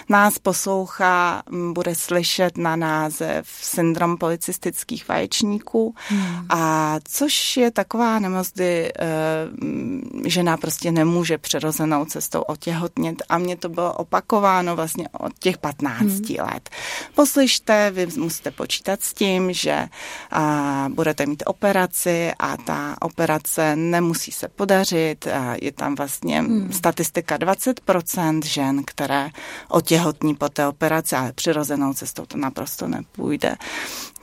nás 0.09 0.38
poslouchá, 0.38 1.43
bude 1.73 1.95
slyšet 1.95 2.59
na 2.59 2.76
název 2.76 3.49
syndrom 3.49 4.16
policistických 4.16 5.09
vaječníků. 5.09 5.95
Hmm. 6.09 6.47
A 6.49 6.97
což 7.05 7.57
je 7.57 7.71
taková 7.71 8.19
nemoc, 8.19 8.52
kdy 8.55 8.93
uh, 8.93 10.26
žena 10.26 10.57
prostě 10.57 10.93
nemůže 10.93 11.38
přirozenou 11.38 12.05
cestou 12.05 12.40
otěhotnět. 12.40 13.23
A 13.28 13.38
mě 13.38 13.57
to 13.57 13.69
bylo 13.69 13.93
opakováno 13.93 14.76
vlastně 14.76 15.09
od 15.09 15.38
těch 15.38 15.59
15 15.59 16.00
hmm. 16.00 16.23
let. 16.38 16.71
Poslyšte, 17.14 17.90
vy 17.90 18.07
musíte 18.26 18.50
počítat 18.50 19.02
s 19.02 19.14
tím, 19.14 19.52
že 19.52 19.87
a, 20.30 20.87
budete 20.95 21.26
mít 21.26 21.42
operaci 21.47 22.33
a 22.38 22.56
ta 22.56 22.97
operace 23.00 23.76
nemusí 23.76 24.33
se 24.33 24.49
podařit. 24.49 25.26
A 25.26 25.54
je 25.62 25.73
tam 25.73 25.95
vlastně 25.95 26.40
hmm. 26.40 26.73
statistika 26.73 27.38
20% 27.38 28.45
žen, 28.45 28.83
které 28.85 29.30
otěhotní 29.68 30.35
po 30.35 30.49
té 30.49 30.66
operaci, 30.66 31.16
ale 31.16 31.33
přirozenou 31.33 31.95
cestou 31.95 32.26
to 32.26 32.37
naprosto 32.38 32.88
nepůjde. 32.88 33.56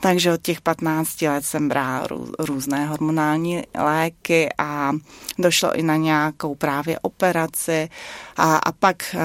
Takže 0.00 0.32
od 0.32 0.42
těch 0.42 0.60
15 0.60 1.22
let 1.22 1.44
jsem 1.44 1.68
brala 1.68 2.06
rů, 2.06 2.32
různé 2.38 2.86
hormonální 2.86 3.62
léky 3.74 4.48
a 4.58 4.92
došlo 5.38 5.74
i 5.74 5.82
na 5.82 5.96
nějakou 5.96 6.54
právě 6.54 6.98
operaci 6.98 7.88
a, 8.36 8.56
a 8.56 8.72
pak, 8.72 9.16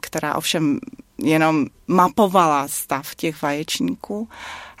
která 0.00 0.34
ovšem 0.34 0.80
jenom 1.18 1.66
mapovala 1.86 2.68
stav 2.68 3.14
těch 3.14 3.42
vaječníků. 3.42 4.28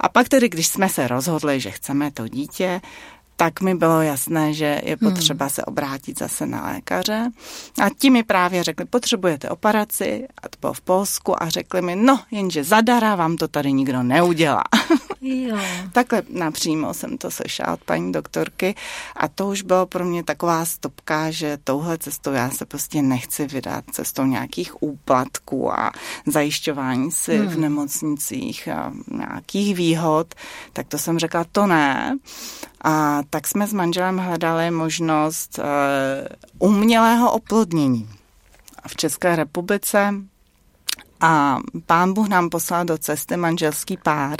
A 0.00 0.08
pak 0.08 0.28
tedy, 0.28 0.48
když 0.48 0.66
jsme 0.66 0.88
se 0.88 1.08
rozhodli, 1.08 1.60
že 1.60 1.70
chceme 1.70 2.10
to 2.10 2.28
dítě, 2.28 2.80
tak 3.36 3.60
mi 3.60 3.74
bylo 3.74 4.02
jasné, 4.02 4.54
že 4.54 4.80
je 4.84 4.96
hmm. 5.00 5.12
potřeba 5.12 5.44
hmm. 5.44 5.50
se 5.50 5.64
obrátit 5.64 6.18
zase 6.18 6.46
na 6.46 6.66
lékaře. 6.66 7.30
A 7.82 7.88
ti 7.98 8.10
mi 8.10 8.22
právě 8.22 8.64
řekli, 8.64 8.84
potřebujete 8.84 9.50
operaci, 9.50 10.28
a 10.42 10.48
to 10.48 10.56
bylo 10.60 10.72
v 10.72 10.80
Polsku, 10.80 11.42
a 11.42 11.48
řekli 11.48 11.82
mi, 11.82 11.96
no, 11.96 12.20
jenže 12.30 12.64
zadara 12.64 13.14
vám 13.14 13.36
to 13.36 13.48
tady 13.48 13.72
nikdo 13.72 14.02
neudělá. 14.02 14.64
Jo. 15.20 15.56
Takhle 15.92 16.22
napřímo 16.28 16.94
jsem 16.94 17.18
to 17.18 17.30
slyšela 17.30 17.72
od 17.72 17.84
paní 17.84 18.12
doktorky 18.12 18.74
a 19.16 19.28
to 19.28 19.46
už 19.46 19.62
bylo 19.62 19.86
pro 19.86 20.04
mě 20.04 20.24
taková 20.24 20.64
stopka, 20.64 21.30
že 21.30 21.58
touhle 21.64 21.98
cestou 21.98 22.32
já 22.32 22.50
se 22.50 22.66
prostě 22.66 23.02
nechci 23.02 23.46
vydat 23.46 23.84
cestou 23.92 24.24
nějakých 24.24 24.82
úplatků 24.82 25.72
a 25.72 25.92
zajišťování 26.26 27.12
si 27.12 27.38
hmm. 27.38 27.48
v 27.48 27.58
nemocnicích 27.58 28.68
a 28.68 28.92
nějakých 29.10 29.74
výhod, 29.74 30.34
tak 30.72 30.88
to 30.88 30.98
jsem 30.98 31.18
řekla, 31.18 31.44
to 31.52 31.66
ne. 31.66 32.18
A 32.82 33.22
tak 33.30 33.46
jsme 33.46 33.66
s 33.66 33.72
manželem 33.72 34.18
hledali 34.18 34.70
možnost 34.70 35.58
uh, 35.58 35.64
umělého 36.68 37.32
oplodnění. 37.32 38.08
V 38.86 38.96
České 38.96 39.36
republice 39.36 40.14
a 41.20 41.58
pán 41.86 42.12
Bůh 42.12 42.28
nám 42.28 42.50
poslal 42.50 42.84
do 42.84 42.98
cesty 42.98 43.36
manželský 43.36 43.96
pár, 43.96 44.36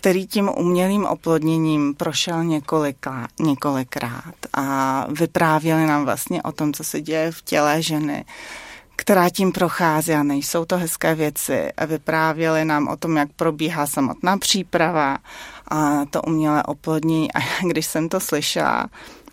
který 0.00 0.26
tím 0.26 0.50
umělým 0.56 1.04
oplodněním 1.04 1.94
prošel 1.94 2.44
několika, 2.44 3.28
několikrát 3.40 4.34
a 4.52 5.06
vyprávěli 5.08 5.86
nám 5.86 6.04
vlastně 6.04 6.42
o 6.42 6.52
tom, 6.52 6.72
co 6.72 6.84
se 6.84 7.00
děje 7.00 7.32
v 7.32 7.42
těle 7.42 7.82
ženy 7.82 8.24
která 8.96 9.30
tím 9.30 9.52
prochází 9.52 10.12
a 10.12 10.22
nejsou 10.22 10.64
to 10.64 10.76
hezké 10.78 11.14
věci. 11.14 11.72
A 11.72 11.84
vyprávěli 11.84 12.64
nám 12.64 12.88
o 12.88 12.96
tom, 12.96 13.16
jak 13.16 13.28
probíhá 13.32 13.86
samotná 13.86 14.38
příprava 14.38 15.18
a 15.68 16.04
to 16.04 16.22
umělé 16.22 16.62
oplodnění. 16.62 17.32
A 17.32 17.38
když 17.68 17.86
jsem 17.86 18.08
to 18.08 18.20
slyšela, 18.20 18.86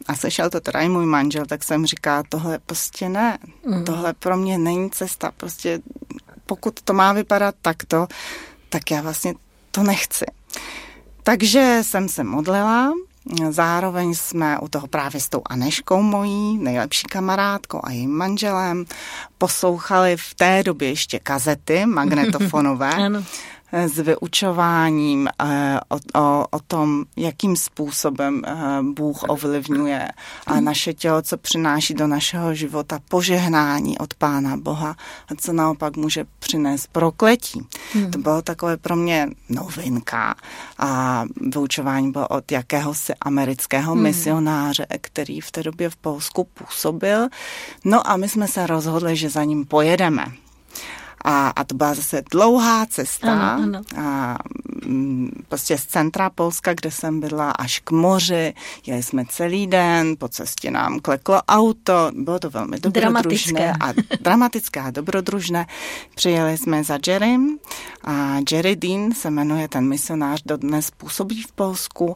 a 0.07 0.15
slyšel 0.15 0.49
to 0.49 0.59
teda 0.61 0.79
i 0.79 0.89
můj 0.89 1.05
manžel, 1.05 1.45
tak 1.45 1.63
jsem 1.63 1.85
říká, 1.85 2.23
tohle 2.29 2.59
prostě 2.65 3.09
ne, 3.09 3.37
mm. 3.65 3.83
tohle 3.83 4.13
pro 4.13 4.37
mě 4.37 4.57
není 4.57 4.89
cesta, 4.89 5.31
prostě 5.37 5.79
pokud 6.45 6.81
to 6.81 6.93
má 6.93 7.13
vypadat 7.13 7.55
takto, 7.61 8.07
tak 8.69 8.91
já 8.91 9.01
vlastně 9.01 9.33
to 9.71 9.83
nechci. 9.83 10.25
Takže 11.23 11.79
jsem 11.81 12.09
se 12.09 12.23
modlila, 12.23 12.91
zároveň 13.49 14.13
jsme 14.13 14.59
u 14.59 14.67
toho 14.67 14.87
právě 14.87 15.21
s 15.21 15.29
tou 15.29 15.41
Aneškou 15.49 16.01
mojí, 16.01 16.57
nejlepší 16.57 17.07
kamarádkou 17.07 17.79
a 17.83 17.91
jejím 17.91 18.11
manželem, 18.11 18.85
poslouchali 19.37 20.17
v 20.17 20.33
té 20.33 20.63
době 20.63 20.89
ještě 20.89 21.19
kazety 21.19 21.85
magnetofonové. 21.85 23.11
S 23.73 23.99
vyučováním 23.99 25.27
eh, 25.27 25.79
o, 25.89 26.19
o, 26.21 26.45
o 26.51 26.59
tom, 26.67 27.05
jakým 27.17 27.55
způsobem 27.55 28.41
eh, 28.45 28.53
Bůh 28.81 29.23
ovlivňuje 29.23 30.07
a 30.47 30.59
naše 30.59 30.93
tělo, 30.93 31.21
co 31.21 31.37
přináší 31.37 31.93
do 31.93 32.07
našeho 32.07 32.53
života 32.53 32.99
požehnání 33.09 33.97
od 33.97 34.13
Pána 34.13 34.57
Boha 34.57 34.95
a 35.31 35.35
co 35.37 35.53
naopak 35.53 35.97
může 35.97 36.25
přinést 36.39 36.87
prokletí. 36.87 37.61
Hmm. 37.93 38.11
To 38.11 38.17
bylo 38.17 38.41
takové 38.41 38.77
pro 38.77 38.95
mě 38.95 39.29
novinka 39.49 40.35
a 40.77 41.23
vyučování 41.53 42.11
bylo 42.11 42.27
od 42.27 42.51
jakéhosi 42.51 43.13
amerického 43.21 43.93
hmm. 43.93 44.03
misionáře, 44.03 44.87
který 45.01 45.41
v 45.41 45.51
té 45.51 45.63
době 45.63 45.89
v 45.89 45.95
Polsku 45.95 46.43
působil. 46.43 47.27
No 47.85 48.09
a 48.09 48.17
my 48.17 48.29
jsme 48.29 48.47
se 48.47 48.67
rozhodli, 48.67 49.15
že 49.15 49.29
za 49.29 49.43
ním 49.43 49.65
pojedeme. 49.65 50.25
A, 51.29 51.47
a 51.49 51.63
to 51.63 51.75
byla 51.75 51.93
zase 51.93 52.23
dlouhá 52.31 52.85
cesta. 52.85 53.31
Ano, 53.31 53.63
ano. 53.63 53.81
A, 53.97 54.37
mm, 54.85 55.29
prostě 55.49 55.77
z 55.77 55.85
centra 55.85 56.29
Polska, 56.29 56.73
kde 56.73 56.91
jsem 56.91 57.19
byla, 57.19 57.51
až 57.51 57.79
k 57.79 57.91
moři. 57.91 58.53
Jeli 58.85 59.03
jsme 59.03 59.25
celý 59.29 59.67
den, 59.67 60.15
po 60.17 60.27
cestě 60.27 60.71
nám 60.71 60.99
kleklo 60.99 61.41
auto. 61.47 62.11
Bylo 62.15 62.39
to 62.39 62.49
velmi 62.49 62.79
dobrodružné 62.79 63.73
a 63.79 63.93
dramatické 64.21 64.79
a 64.79 64.91
dobrodružné. 64.91 65.67
Přijeli 66.15 66.57
jsme 66.57 66.83
za 66.83 66.99
Jerrym 67.07 67.57
a 68.03 68.37
Jerry 68.51 68.75
Dean 68.75 69.11
se 69.11 69.29
jmenuje 69.29 69.67
ten 69.67 69.87
misionář, 69.87 70.41
dodnes 70.45 70.91
působí 70.91 71.43
v 71.43 71.51
Polsku, 71.51 72.15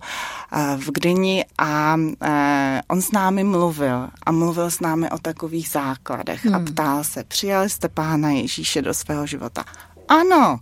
v 0.78 0.92
Gdyni 0.92 1.46
a 1.58 1.98
e, 2.22 2.82
on 2.88 3.02
s 3.02 3.12
námi 3.12 3.44
mluvil 3.44 4.08
a 4.26 4.32
mluvil 4.32 4.72
s 4.72 4.80
námi 4.80 5.10
o 5.10 5.18
takových 5.18 5.70
základech 5.70 6.46
hmm. 6.46 6.56
a 6.56 6.60
ptal 6.60 7.04
se, 7.04 7.24
přijali 7.24 7.70
jste 7.70 7.90
pána 7.90 8.30
Ježíše 8.30 8.82
do 8.82 8.94
svého 9.02 9.28
života? 9.28 9.64
Ano. 10.08 10.60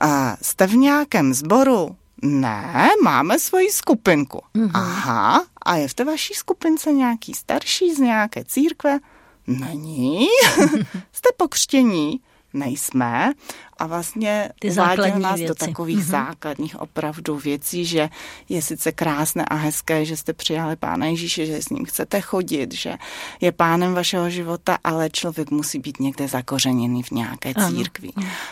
A 0.00 0.36
jste 0.42 0.66
v 0.66 0.76
nějakém 0.76 1.34
sboru? 1.34 1.96
Ne, 2.22 2.88
máme 3.02 3.38
svoji 3.38 3.70
skupinku. 3.70 4.42
Mm-hmm. 4.54 4.70
Aha, 4.74 5.46
a 5.62 5.76
je 5.76 5.88
v 5.88 5.94
té 5.94 6.04
vaší 6.04 6.34
skupince 6.34 6.92
nějaký 6.92 7.34
starší 7.34 7.94
z 7.94 7.98
nějaké 7.98 8.44
církve? 8.44 8.98
Není. 9.46 10.26
jste 11.12 11.28
pokřtění? 11.36 12.20
Nejsme 12.54 13.32
a 13.78 13.86
vlastně 13.86 14.50
Ty 14.60 14.70
uváděl 14.70 15.18
nás 15.18 15.38
věci. 15.38 15.48
do 15.48 15.54
takových 15.54 15.98
mm-hmm. 15.98 16.10
základních 16.10 16.80
opravdu 16.80 17.36
věcí, 17.36 17.84
že 17.84 18.08
je 18.48 18.62
sice 18.62 18.92
krásné 18.92 19.44
a 19.44 19.54
hezké, 19.54 20.04
že 20.04 20.16
jste 20.16 20.32
přijali 20.32 20.76
Pána 20.76 21.06
Ježíše, 21.06 21.46
že 21.46 21.62
s 21.62 21.68
ním 21.68 21.84
chcete 21.84 22.20
chodit, 22.20 22.74
že 22.74 22.94
je 23.40 23.52
pánem 23.52 23.94
vašeho 23.94 24.30
života, 24.30 24.78
ale 24.84 25.10
člověk 25.10 25.50
musí 25.50 25.78
být 25.78 26.00
někde 26.00 26.28
zakořeněný 26.28 27.02
v 27.02 27.10
nějaké 27.10 27.54
církvi. 27.68 28.10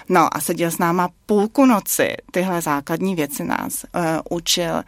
No 0.09 0.37
a 0.37 0.41
seděl 0.41 0.71
s 0.71 0.79
náma 0.79 1.09
půlku 1.27 1.67
noci, 1.67 2.09
tyhle 2.31 2.63
základní 2.63 3.15
věci 3.15 3.45
nás 3.45 3.85
uh, 3.95 4.01
učil 4.31 4.83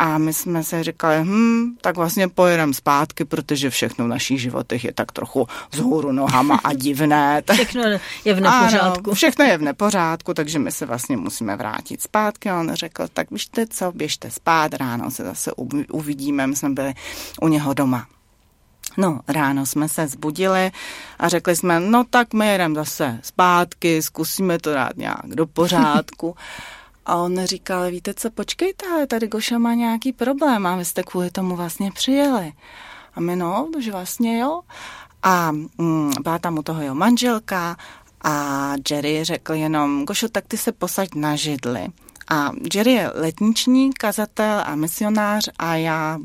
a 0.00 0.18
my 0.18 0.32
jsme 0.32 0.64
se 0.64 0.84
říkali, 0.84 1.16
hm, 1.24 1.76
tak 1.80 1.96
vlastně 1.96 2.28
pojedeme 2.28 2.74
zpátky, 2.74 3.24
protože 3.24 3.70
všechno 3.70 4.04
v 4.04 4.08
našich 4.08 4.40
životech 4.40 4.84
je 4.84 4.92
tak 4.92 5.12
trochu 5.12 5.48
vzhůru 5.70 6.12
nohama 6.12 6.60
a 6.64 6.72
divné. 6.72 7.42
všechno 7.52 7.82
je 8.24 8.34
v 8.34 8.40
nepořádku. 8.40 9.10
Ano, 9.10 9.14
všechno 9.14 9.44
je 9.44 9.58
v 9.58 9.62
nepořádku, 9.62 10.34
takže 10.34 10.58
my 10.58 10.72
se 10.72 10.86
vlastně 10.86 11.16
musíme 11.16 11.56
vrátit 11.56 12.02
zpátky. 12.02 12.50
A 12.50 12.60
on 12.60 12.74
řekl, 12.74 13.08
tak 13.12 13.26
běžte 13.30 13.66
co, 13.66 13.92
běžte 13.92 14.30
spát, 14.30 14.74
ráno 14.74 15.10
se 15.10 15.24
zase 15.24 15.52
uvidíme. 15.92 16.46
My 16.46 16.56
jsme 16.56 16.70
byli 16.70 16.94
u 17.40 17.48
něho 17.48 17.74
doma. 17.74 18.06
No, 18.96 19.20
ráno 19.28 19.66
jsme 19.66 19.88
se 19.88 20.06
zbudili 20.06 20.70
a 21.18 21.28
řekli 21.28 21.56
jsme, 21.56 21.80
no 21.80 22.04
tak 22.10 22.34
my 22.34 22.48
jedeme 22.48 22.74
zase 22.74 23.20
zpátky, 23.22 24.02
zkusíme 24.02 24.58
to 24.58 24.72
dát 24.72 24.96
nějak 24.96 25.26
do 25.26 25.46
pořádku. 25.46 26.36
A 27.10 27.16
on 27.16 27.44
říkal, 27.44 27.90
víte 27.90 28.14
co, 28.14 28.30
počkejte, 28.30 28.86
ale 28.86 29.06
tady 29.06 29.28
Goša 29.28 29.58
má 29.58 29.74
nějaký 29.74 30.12
problém 30.12 30.66
a 30.66 30.76
vy 30.76 30.84
jste 30.84 31.02
kvůli 31.02 31.30
tomu 31.30 31.56
vlastně 31.56 31.92
přijeli. 31.92 32.52
A 33.14 33.20
my 33.20 33.36
no, 33.36 33.68
že 33.78 33.92
vlastně 33.92 34.38
jo. 34.38 34.60
A 35.22 35.52
mm, 35.52 36.10
byla 36.22 36.38
tam 36.38 36.58
u 36.58 36.62
toho 36.62 36.82
jeho 36.82 36.94
manželka 36.94 37.76
a 38.24 38.72
Jerry 38.90 39.24
řekl 39.24 39.54
jenom, 39.54 40.04
Gošo, 40.04 40.28
tak 40.28 40.44
ty 40.48 40.58
se 40.58 40.72
posaď 40.72 41.08
na 41.14 41.36
židli. 41.36 41.86
A 42.30 42.50
Jerry 42.74 42.92
je 42.92 43.10
letniční 43.14 43.92
kazatel 43.92 44.62
a 44.66 44.74
misionář 44.74 45.48
a 45.58 45.74
já 45.74 46.18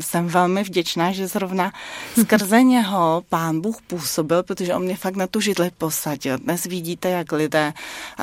jsem 0.00 0.26
velmi 0.26 0.62
vděčná, 0.62 1.12
že 1.12 1.26
zrovna 1.26 1.72
skrze 2.20 2.62
něho 2.62 3.22
pán 3.28 3.60
Bůh 3.60 3.82
působil, 3.82 4.42
protože 4.42 4.74
on 4.74 4.82
mě 4.82 4.96
fakt 4.96 5.16
na 5.16 5.26
tu 5.26 5.40
židli 5.40 5.70
posadil. 5.78 6.38
Dnes 6.38 6.64
vidíte, 6.64 7.10
jak 7.10 7.32
lidé 7.32 7.72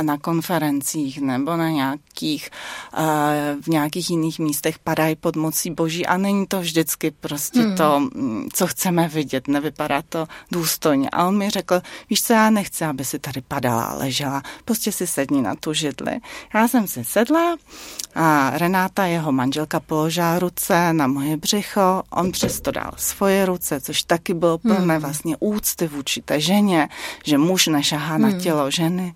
na 0.01 0.17
konferencích 0.17 1.21
nebo 1.21 1.57
na 1.57 1.69
nějakých, 1.69 2.49
eh, 2.93 3.55
v 3.61 3.67
nějakých 3.67 4.09
jiných 4.09 4.39
místech 4.39 4.79
padají 4.79 5.15
pod 5.15 5.35
mocí 5.35 5.71
boží 5.71 6.05
a 6.05 6.17
není 6.17 6.47
to 6.47 6.59
vždycky 6.61 7.11
prostě 7.11 7.59
hmm. 7.59 7.75
to, 7.75 7.99
mm, 7.99 8.49
co 8.53 8.67
chceme 8.67 9.07
vidět, 9.07 9.47
nevypadá 9.47 10.01
to 10.09 10.27
důstojně. 10.51 11.09
A 11.09 11.27
on 11.27 11.37
mi 11.37 11.49
řekl, 11.49 11.81
víš 12.09 12.23
co, 12.23 12.33
já 12.33 12.49
nechci, 12.49 12.85
aby 12.85 13.05
si 13.05 13.19
tady 13.19 13.41
padala 13.41 13.83
a 13.83 13.95
ležela, 13.95 14.43
prostě 14.65 14.91
si 14.91 15.07
sedni 15.07 15.41
na 15.41 15.55
tu 15.55 15.73
židli. 15.73 16.19
Já 16.53 16.67
jsem 16.67 16.87
si 16.87 17.03
sedla 17.03 17.55
a 18.15 18.57
Renáta, 18.57 19.05
jeho 19.05 19.31
manželka, 19.31 19.79
položila 19.79 20.39
ruce 20.39 20.93
na 20.93 21.07
moje 21.07 21.34
břicho, 21.37 22.03
on 22.09 22.31
přesto 22.31 22.71
dal 22.71 22.91
svoje 22.97 23.45
ruce, 23.45 23.81
což 23.81 24.03
taky 24.03 24.33
bylo 24.33 24.57
plné 24.57 24.93
hmm. 24.93 25.01
vlastně 25.01 25.37
úcty 25.39 25.87
vůči 25.87 26.21
té 26.21 26.39
ženě, 26.39 26.89
že 27.25 27.37
muž 27.37 27.67
nešahá 27.67 28.15
hmm. 28.15 28.21
na 28.21 28.39
tělo 28.39 28.71
ženy. 28.71 29.15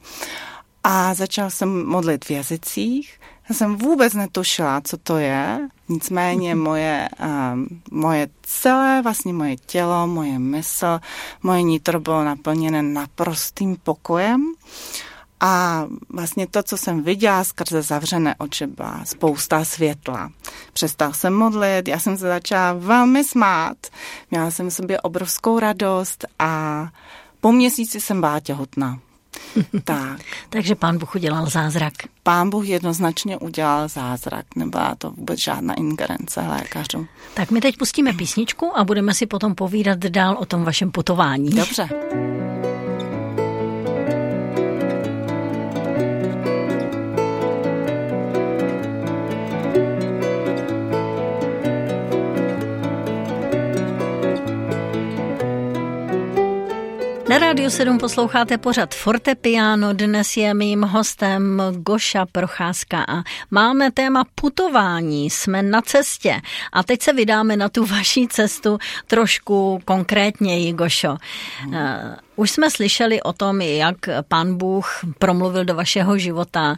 A 0.84 1.14
začal 1.14 1.50
jsem 1.50 1.86
modlit 1.86 2.26
v 2.26 2.32
jazycích. 2.32 3.20
Já 3.50 3.56
jsem 3.56 3.76
vůbec 3.76 4.14
netušila, 4.14 4.82
co 4.82 4.98
to 4.98 5.18
je, 5.18 5.70
nicméně 5.90 6.56
moje, 6.70 7.10
um, 7.54 7.68
moje 7.92 8.28
celé, 8.42 9.02
vlastně 9.02 9.34
moje 9.34 9.56
tělo, 9.58 10.08
moje 10.08 10.40
mysl, 10.40 11.00
moje 11.44 11.62
nitro 11.62 12.00
bylo 12.00 12.24
naplněné 12.24 12.82
naprostým 12.82 13.78
pokojem. 13.84 14.42
Uh, 14.42 15.09
a 15.40 15.86
vlastně 16.10 16.48
to, 16.48 16.64
co 16.64 16.78
jsem 16.78 17.04
viděla 17.04 17.44
skrze 17.44 17.82
zavřené 17.82 18.36
oči, 18.38 18.68
byla 18.68 19.02
spousta 19.06 19.66
světla. 19.66 20.32
Přestal 20.74 21.14
jsem 21.14 21.34
modlit, 21.34 21.88
já 21.88 22.00
jsem 22.00 22.18
se 22.18 22.28
začala 22.28 22.74
velmi 22.74 23.24
smát, 23.24 23.78
měla 24.32 24.52
jsem 24.52 24.70
v 24.70 24.74
sobě 24.74 25.02
obrovskou 25.02 25.60
radost 25.60 26.26
a 26.40 26.86
po 27.42 27.52
měsíci 27.52 28.02
jsem 28.02 28.20
byla 28.20 28.40
těhotná. 28.40 29.00
tak. 29.84 30.22
Takže 30.50 30.76
pán 30.76 30.98
Bůh 30.98 31.16
udělal 31.16 31.50
zázrak. 31.50 31.94
Pán 32.24 32.50
Bůh 32.50 32.68
jednoznačně 32.68 33.38
udělal 33.38 33.88
zázrak. 33.88 34.46
Nebyla 34.56 34.96
to 34.96 35.12
vůbec 35.12 35.40
žádná 35.40 35.74
ingerence 35.74 36.42
lékařů. 36.42 37.08
Tak 37.34 37.52
my 37.52 37.62
teď 37.62 37.78
pustíme 37.78 38.14
písničku 38.14 38.78
a 38.78 38.84
budeme 38.84 39.14
si 39.14 39.26
potom 39.26 39.56
povídat 39.56 40.00
dál 40.00 40.38
o 40.40 40.46
tom 40.46 40.64
vašem 40.64 40.92
putování. 40.92 41.50
Dobře. 41.50 41.90
Na 57.30 57.38
Rádiu 57.38 57.70
7 57.70 57.98
posloucháte 57.98 58.58
pořad 58.58 58.96
Fortepiano. 58.96 59.94
Dnes 59.94 60.38
je 60.38 60.54
mým 60.54 60.82
hostem 60.82 61.62
Goša 61.78 62.26
Procházka 62.26 63.06
a 63.08 63.24
máme 63.52 63.92
téma 63.92 64.24
putování. 64.36 65.30
Jsme 65.30 65.64
na 65.64 65.82
cestě 65.82 66.42
a 66.74 66.84
teď 66.84 67.02
se 67.02 67.14
vydáme 67.14 67.58
na 67.58 67.70
tu 67.70 67.86
vaší 67.86 68.28
cestu 68.28 68.78
trošku 69.08 69.80
konkrétněji, 69.86 70.74
Gošo. 70.74 71.18
Hmm. 71.60 71.76
Už 72.40 72.52
jsme 72.52 72.72
slyšeli 72.72 73.22
o 73.22 73.34
tom, 73.34 73.62
jak 73.62 73.98
pán 74.28 74.58
Bůh 74.58 75.00
promluvil 75.20 75.66
do 75.66 75.76
vašeho 75.76 76.18
života 76.18 76.76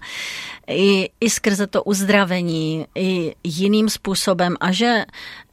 i, 0.67 1.09
i 1.21 1.29
skrze 1.29 1.67
to 1.67 1.83
uzdravení, 1.83 2.85
i 2.95 3.35
jiným 3.43 3.89
způsobem 3.89 4.55
a 4.59 4.71
že, 4.71 5.05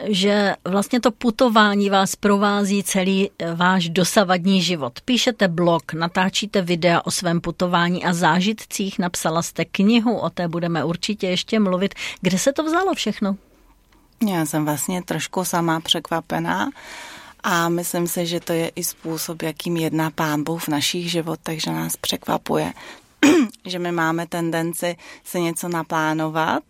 že 0.05 0.55
vlastně 0.65 1.01
to 1.01 1.11
putování 1.11 1.91
vás 1.91 2.17
provází 2.17 2.83
celý 2.83 3.31
váš 3.55 3.89
dosavadní 3.89 4.63
život. 4.63 5.01
Píšete 5.05 5.49
blog, 5.49 5.93
natáčíte 5.93 6.63
videa 6.63 7.01
o 7.05 7.11
svém 7.11 7.41
putování 7.41 8.05
a 8.05 8.13
zážitcích, 8.13 8.99
napsala 8.99 9.43
jste 9.43 9.65
knihu, 9.65 10.17
o 10.17 10.31
té 10.31 10.49
budeme 10.49 10.85
určitě 10.85 11.27
ještě 11.27 11.61
mluvit. 11.61 11.95
Kde 12.21 12.39
se 12.39 12.53
to 12.53 12.65
vzalo 12.65 12.95
všechno? 12.95 13.37
Já 14.29 14.47
jsem 14.47 14.65
vlastně 14.65 15.03
trošku 15.03 15.45
sama 15.45 15.81
překvapená 15.81 16.71
a 17.51 17.69
myslím 17.69 18.07
si, 18.07 18.27
že 18.27 18.41
to 18.41 18.53
je 18.53 18.69
i 18.77 18.85
způsob, 18.85 19.43
jakým 19.43 19.77
jedná 19.77 20.11
pán 20.11 20.45
Bůh 20.45 20.65
v 20.65 20.69
našich 20.69 21.11
životech, 21.11 21.61
že 21.61 21.71
nás 21.71 21.97
překvapuje, 21.97 22.73
že 23.65 23.79
my 23.79 23.93
máme 23.93 24.27
tendenci 24.27 24.97
se 25.25 25.41
něco 25.41 25.69
naplánovat 25.69 26.63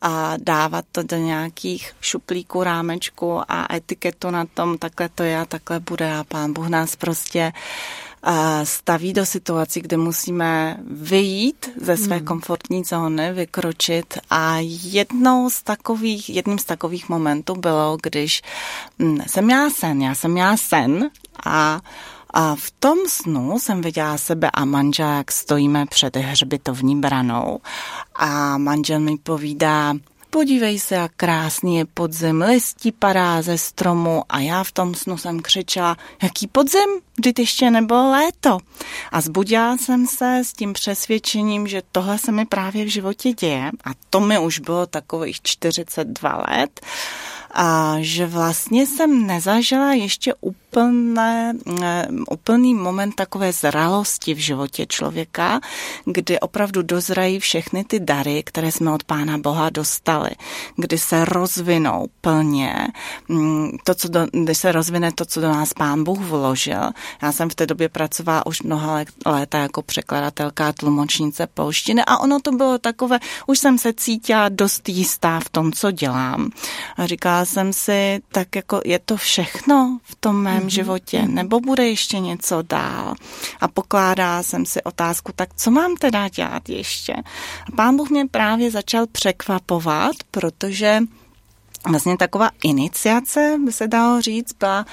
a 0.00 0.34
dávat 0.36 0.84
to 0.92 1.02
do 1.02 1.16
nějakých 1.16 1.92
šuplíků, 2.00 2.62
rámečku 2.62 3.40
a 3.48 3.74
etiketu 3.74 4.30
na 4.30 4.44
tom, 4.44 4.78
takhle 4.78 5.08
to 5.08 5.22
je 5.22 5.40
a 5.40 5.44
takhle 5.44 5.80
bude 5.80 6.16
a 6.16 6.24
pán 6.24 6.52
Bůh 6.52 6.68
nás 6.68 6.96
prostě 6.96 7.52
staví 8.64 9.12
do 9.12 9.26
situací, 9.26 9.80
kde 9.80 9.96
musíme 9.96 10.76
vyjít 10.90 11.70
ze 11.76 11.96
své 11.96 12.16
hmm. 12.16 12.26
komfortní 12.26 12.84
zóny, 12.84 13.32
vykročit 13.32 14.18
a 14.30 14.56
jednou 14.82 15.50
z 15.50 15.62
takových, 15.62 16.30
jedním 16.30 16.58
z 16.58 16.64
takových 16.64 17.08
momentů 17.08 17.54
bylo, 17.54 17.98
když 18.02 18.42
hm, 18.98 19.18
jsem 19.26 19.44
měla 19.44 19.70
sen, 19.70 20.02
já 20.02 20.14
jsem 20.14 20.32
měla 20.32 20.56
sen 20.56 21.10
a 21.44 21.80
a 22.34 22.54
v 22.54 22.70
tom 22.70 22.98
snu 23.08 23.58
jsem 23.58 23.80
viděla 23.80 24.18
sebe 24.18 24.50
a 24.52 24.64
manžela, 24.64 25.16
jak 25.16 25.32
stojíme 25.32 25.86
před 25.86 26.16
hřbitovní 26.16 27.00
branou 27.00 27.60
a 28.16 28.58
manžel 28.58 29.00
mi 29.00 29.16
povídá, 29.16 29.94
podívej 30.32 30.78
se, 30.78 30.94
jak 30.94 31.12
krásný 31.16 31.76
je 31.76 31.84
podzim, 31.84 32.42
listí 32.42 32.92
padá 32.92 33.42
ze 33.42 33.58
stromu 33.58 34.22
a 34.28 34.40
já 34.40 34.64
v 34.64 34.72
tom 34.72 34.94
snu 34.94 35.18
jsem 35.18 35.40
křičela, 35.40 35.96
jaký 36.22 36.46
podzim, 36.46 36.90
vždyť 37.18 37.38
ještě 37.38 37.70
nebylo 37.70 38.10
léto. 38.10 38.58
A 39.12 39.20
zbudila 39.20 39.76
jsem 39.76 40.06
se 40.06 40.40
s 40.44 40.52
tím 40.52 40.72
přesvědčením, 40.72 41.66
že 41.66 41.82
tohle 41.92 42.18
se 42.18 42.32
mi 42.32 42.46
právě 42.46 42.84
v 42.84 42.88
životě 42.88 43.32
děje 43.32 43.70
a 43.84 43.90
to 44.10 44.20
mi 44.20 44.38
už 44.38 44.58
bylo 44.58 44.86
takových 44.86 45.42
42 45.42 46.44
let 46.48 46.80
a 47.52 47.96
že 48.00 48.26
vlastně 48.26 48.86
jsem 48.86 49.26
nezažila 49.26 49.92
ještě 49.92 50.34
úplné, 50.40 51.54
eh, 51.82 52.08
úplný 52.30 52.74
moment 52.74 53.14
takové 53.14 53.52
zralosti 53.52 54.34
v 54.34 54.38
životě 54.38 54.86
člověka, 54.86 55.60
kdy 56.04 56.40
opravdu 56.40 56.82
dozrají 56.82 57.38
všechny 57.38 57.84
ty 57.84 58.00
dary, 58.00 58.42
které 58.42 58.72
jsme 58.72 58.92
od 58.92 59.04
Pána 59.04 59.38
Boha 59.38 59.70
dostali, 59.70 60.30
kdy 60.76 60.98
se 60.98 61.24
rozvinou 61.24 62.06
plně, 62.20 62.88
mm, 63.28 63.70
to, 63.84 63.94
co 63.94 64.08
do, 64.08 64.26
kdy 64.32 64.54
se 64.54 64.72
rozvine 64.72 65.12
to, 65.12 65.24
co 65.24 65.40
do 65.40 65.48
nás 65.48 65.72
Pán 65.72 66.04
Bůh 66.04 66.20
vložil. 66.20 66.90
Já 67.22 67.32
jsem 67.32 67.50
v 67.50 67.54
té 67.54 67.66
době 67.66 67.88
pracovala 67.88 68.46
už 68.46 68.62
mnoha 68.62 69.04
léta 69.26 69.58
jako 69.58 69.82
překladatelka 69.82 70.72
tlumočnice 70.72 71.46
polštiny 71.46 72.02
a 72.06 72.18
ono 72.18 72.40
to 72.40 72.52
bylo 72.52 72.78
takové, 72.78 73.18
už 73.46 73.58
jsem 73.58 73.78
se 73.78 73.92
cítila 73.92 74.48
dost 74.48 74.88
jistá 74.88 75.40
v 75.40 75.48
tom, 75.48 75.72
co 75.72 75.90
dělám. 75.90 76.50
A 76.96 77.06
říkala 77.06 77.41
jsem 77.44 77.72
si, 77.72 78.20
tak 78.32 78.56
jako 78.56 78.80
je 78.84 78.98
to 78.98 79.16
všechno 79.16 79.98
v 80.02 80.16
tom 80.16 80.42
mém 80.42 80.62
mm-hmm. 80.62 80.66
životě, 80.66 81.22
mhm. 81.22 81.34
nebo 81.34 81.60
bude 81.60 81.88
ještě 81.88 82.18
něco 82.18 82.62
dál. 82.62 83.14
A 83.60 83.68
pokládá 83.68 84.42
jsem 84.42 84.66
si 84.66 84.82
otázku, 84.82 85.32
tak 85.36 85.48
co 85.56 85.70
mám 85.70 85.96
teda 85.96 86.28
dělat 86.28 86.68
ještě? 86.68 87.14
A 87.68 87.76
pán 87.76 87.96
Bůh 87.96 88.10
mě 88.10 88.26
právě 88.30 88.70
začal 88.70 89.06
překvapovat, 89.06 90.16
protože 90.30 91.00
vlastně 91.88 92.16
taková 92.16 92.50
iniciace, 92.64 93.58
by 93.64 93.72
se 93.72 93.88
dalo 93.88 94.20
říct, 94.20 94.52
byla 94.58 94.86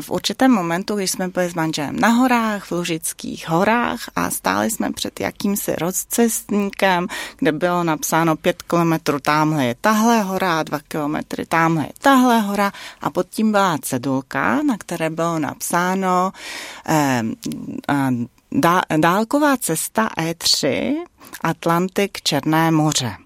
v 0.00 0.10
určitém 0.10 0.50
momentu, 0.50 0.96
když 0.96 1.10
jsme 1.10 1.28
byli 1.28 1.50
s 1.50 1.54
manželem 1.54 2.00
na 2.00 2.08
horách, 2.08 2.64
v 2.64 2.72
Lužických 2.72 3.48
horách 3.48 4.00
a 4.16 4.30
stáli 4.30 4.70
jsme 4.70 4.92
před 4.92 5.20
jakýmsi 5.20 5.76
rozcestníkem, 5.76 7.06
kde 7.36 7.52
bylo 7.52 7.84
napsáno 7.84 8.36
pět 8.36 8.62
kilometrů 8.62 9.20
tamhle 9.20 9.66
je 9.66 9.74
tahle 9.80 10.22
hora, 10.22 10.62
dva 10.62 10.80
kilometry 10.88 11.46
tamhle 11.46 11.84
je 11.84 11.92
tahle 11.98 12.40
hora 12.40 12.72
a 13.00 13.10
pod 13.10 13.26
tím 13.30 13.52
byla 13.52 13.78
cedulka, 13.82 14.62
na 14.62 14.78
které 14.78 15.10
bylo 15.10 15.38
napsáno 15.38 16.32
eh, 16.86 17.22
eh, 17.88 18.98
dálková 18.98 19.56
cesta 19.56 20.08
E3 20.18 20.94
Atlantik 21.40 22.22
Černé 22.22 22.70
moře. 22.70 23.23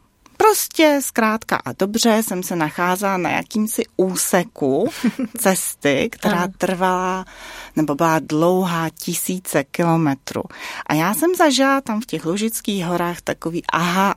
Prostě 0.48 1.00
zkrátka 1.02 1.56
a 1.64 1.72
dobře 1.78 2.22
jsem 2.22 2.42
se 2.42 2.56
nacházela 2.56 3.16
na 3.16 3.30
jakýmsi 3.30 3.82
úseku 3.96 4.88
cesty, 5.38 6.08
která 6.12 6.48
trvala 6.58 7.24
nebo 7.76 7.94
byla 7.94 8.18
dlouhá 8.18 8.90
tisíce 8.90 9.64
kilometrů. 9.64 10.42
A 10.87 10.94
já 10.94 11.14
jsem 11.14 11.34
zažila 11.34 11.80
tam 11.80 12.00
v 12.00 12.06
těch 12.06 12.24
Lužických 12.24 12.84
horách 12.84 13.20
takový 13.20 13.62
aha 13.72 14.14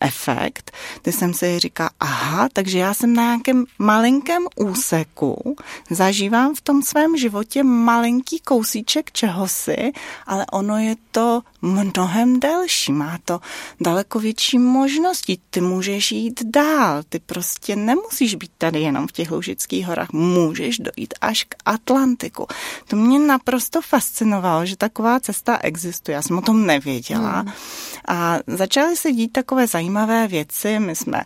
efekt, 0.00 0.70
kdy 1.02 1.12
jsem 1.12 1.34
si 1.34 1.58
říkala, 1.58 1.90
aha, 2.00 2.48
takže 2.52 2.78
já 2.78 2.94
jsem 2.94 3.14
na 3.14 3.22
nějakém 3.22 3.64
malinkém 3.78 4.42
úseku, 4.56 5.56
zažívám 5.90 6.54
v 6.54 6.60
tom 6.60 6.82
svém 6.82 7.16
životě 7.16 7.62
malinký 7.62 8.40
kousíček 8.40 9.12
čehosi, 9.12 9.92
ale 10.26 10.46
ono 10.52 10.78
je 10.78 10.96
to 11.10 11.40
mnohem 11.62 12.40
delší, 12.40 12.92
má 12.92 13.18
to 13.24 13.40
daleko 13.80 14.18
větší 14.18 14.58
možnosti, 14.58 15.38
ty 15.50 15.60
můžeš 15.60 16.12
jít 16.12 16.42
dál, 16.44 17.02
ty 17.08 17.18
prostě 17.18 17.76
nemusíš 17.76 18.34
být 18.34 18.50
tady 18.58 18.80
jenom 18.80 19.06
v 19.06 19.12
těch 19.12 19.30
Lužických 19.30 19.86
horách, 19.86 20.12
můžeš 20.12 20.78
dojít 20.78 21.14
až 21.20 21.44
k 21.44 21.54
Atlantiku. 21.64 22.46
To 22.88 22.96
mě 22.96 23.18
naprosto 23.18 23.82
fascinovalo, 23.82 24.66
že 24.66 24.76
taková 24.76 25.20
cesta 25.20 25.58
existuje, 25.58 26.14
já 26.14 26.22
jsem 26.22 26.38
o 26.38 26.42
tom 26.42 26.66
nevěděla 26.66 27.40
hmm. 27.40 27.52
a 28.08 28.38
začaly 28.46 28.96
se 28.96 29.12
dít 29.12 29.32
takové 29.32 29.66
zajímavé 29.66 29.89
věci, 30.28 30.78
my 30.78 30.96
jsme 30.96 31.24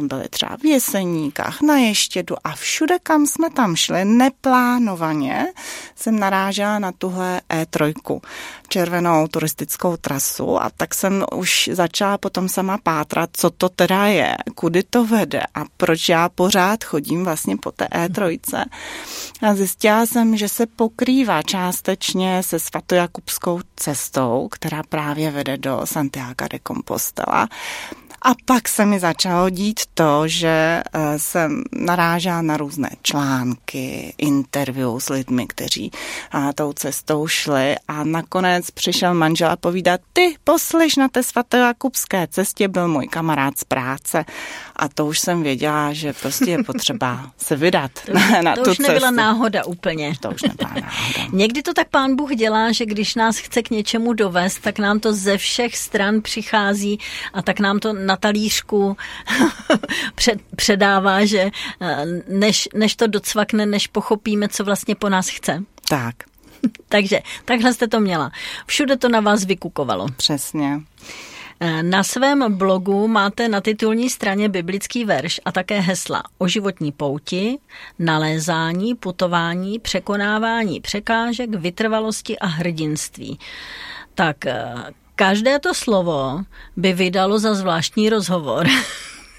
byli 0.00 0.28
třeba 0.28 0.56
v 0.56 0.64
Jeseníkách, 0.64 1.60
na 1.60 1.78
Ještědu 1.78 2.36
a 2.44 2.52
všude, 2.54 2.98
kam 3.02 3.26
jsme 3.26 3.50
tam 3.50 3.76
šli, 3.76 4.04
neplánovaně 4.04 5.46
jsem 5.94 6.18
narážela 6.18 6.78
na 6.78 6.92
tuhle 6.92 7.40
E3, 7.50 8.20
červenou 8.68 9.28
turistickou 9.28 9.68
turistickou 9.68 9.96
trasu 9.96 10.62
a 10.62 10.70
tak 10.70 10.94
jsem 10.94 11.24
už 11.34 11.70
začala 11.72 12.18
potom 12.18 12.48
sama 12.48 12.78
pátrat, 12.78 13.30
co 13.32 13.50
to 13.50 13.68
teda 13.68 14.06
je, 14.06 14.36
kudy 14.54 14.82
to 14.82 15.04
vede 15.04 15.42
a 15.54 15.64
proč 15.76 16.08
já 16.08 16.28
pořád 16.28 16.84
chodím 16.84 17.24
vlastně 17.24 17.56
po 17.56 17.72
té 17.72 17.84
E3. 17.84 18.38
A 19.42 19.54
zjistila 19.54 20.06
jsem, 20.06 20.36
že 20.36 20.48
se 20.48 20.66
pokrývá 20.66 21.42
částečně 21.42 22.42
se 22.42 22.58
svatojakubskou 22.58 23.60
cestou, 23.76 24.48
která 24.50 24.82
právě 24.88 25.30
vede 25.30 25.56
do 25.56 25.80
Santiago 25.84 26.48
de 26.50 26.58
Compostela. 26.66 27.48
A 28.22 28.32
pak 28.44 28.68
se 28.68 28.86
mi 28.86 29.00
začalo 29.00 29.50
dít 29.50 29.80
to, 29.94 30.22
že 30.28 30.82
eh, 30.92 31.18
jsem 31.18 31.62
narážela 31.72 32.42
na 32.42 32.56
různé 32.56 32.90
články, 33.02 34.14
interview 34.18 34.98
s 34.98 35.08
lidmi, 35.08 35.46
kteří 35.46 35.90
eh, 36.34 36.52
tou 36.54 36.72
cestou 36.72 37.26
šli 37.26 37.76
a 37.88 38.04
nakonec 38.04 38.70
přišel 38.70 39.14
manžel 39.14 39.50
a 39.50 39.56
povídat, 39.56 40.00
ty 40.12 40.36
poslyš 40.44 40.96
na 40.96 41.08
té 41.08 41.22
svatojakubské 41.22 42.26
cestě 42.30 42.68
byl 42.68 42.88
můj 42.88 43.06
kamarád 43.06 43.58
z 43.58 43.64
práce 43.64 44.24
a 44.76 44.88
to 44.88 45.06
už 45.06 45.18
jsem 45.18 45.42
věděla, 45.42 45.92
že 45.92 46.12
prostě 46.12 46.50
je 46.50 46.64
potřeba 46.64 47.30
se 47.36 47.56
vydat 47.56 47.90
to, 48.06 48.12
na, 48.12 48.42
na 48.42 48.56
to 48.56 48.64
tu 48.64 48.70
už 48.70 48.78
nebyla 48.78 49.10
náhoda 49.10 49.64
úplně. 49.64 50.12
To 50.20 50.30
už 50.30 50.42
nebyla 50.42 50.70
náhoda. 50.70 50.88
Někdy 51.32 51.62
to 51.62 51.74
tak 51.74 51.88
pán 51.88 52.16
Bůh 52.16 52.30
dělá, 52.30 52.72
že 52.72 52.86
když 52.86 53.14
nás 53.14 53.38
chce 53.38 53.62
k 53.62 53.70
něčemu 53.70 54.12
dovést, 54.12 54.62
tak 54.62 54.78
nám 54.78 55.00
to 55.00 55.12
ze 55.12 55.38
všech 55.38 55.76
stran 55.76 56.22
přichází 56.22 56.98
a 57.32 57.42
tak 57.42 57.60
nám 57.60 57.78
to 57.78 57.87
na 57.92 58.16
talířku 58.16 58.96
před, 60.14 60.40
předává, 60.56 61.24
že 61.24 61.50
eh, 61.80 62.04
než, 62.28 62.68
než 62.74 62.96
to 62.96 63.06
docvakne, 63.06 63.66
než 63.66 63.86
pochopíme, 63.86 64.48
co 64.48 64.64
vlastně 64.64 64.94
po 64.94 65.08
nás 65.08 65.28
chce. 65.28 65.64
Tak. 65.88 66.14
Takže 66.88 67.20
takhle 67.44 67.74
jste 67.74 67.88
to 67.88 68.00
měla. 68.00 68.32
Všude 68.66 68.96
to 68.96 69.08
na 69.08 69.20
vás 69.20 69.44
vykukovalo. 69.44 70.06
Přesně. 70.16 70.80
Eh, 71.60 71.82
na 71.82 72.02
svém 72.02 72.56
blogu 72.56 73.08
máte 73.08 73.48
na 73.48 73.60
titulní 73.60 74.10
straně 74.10 74.48
biblický 74.48 75.04
verš 75.04 75.40
a 75.44 75.52
také 75.52 75.80
hesla 75.80 76.22
o 76.38 76.48
životní 76.48 76.92
pouti, 76.92 77.58
nalézání, 77.98 78.94
putování, 78.94 79.78
překonávání 79.78 80.80
překážek, 80.80 81.54
vytrvalosti 81.54 82.38
a 82.38 82.46
hrdinství. 82.46 83.38
Tak 84.14 84.46
eh, 84.46 84.74
každé 85.18 85.58
to 85.58 85.74
slovo 85.74 86.46
by 86.76 86.92
vydalo 86.92 87.38
za 87.38 87.54
zvláštní 87.54 88.10
rozhovor. 88.10 88.66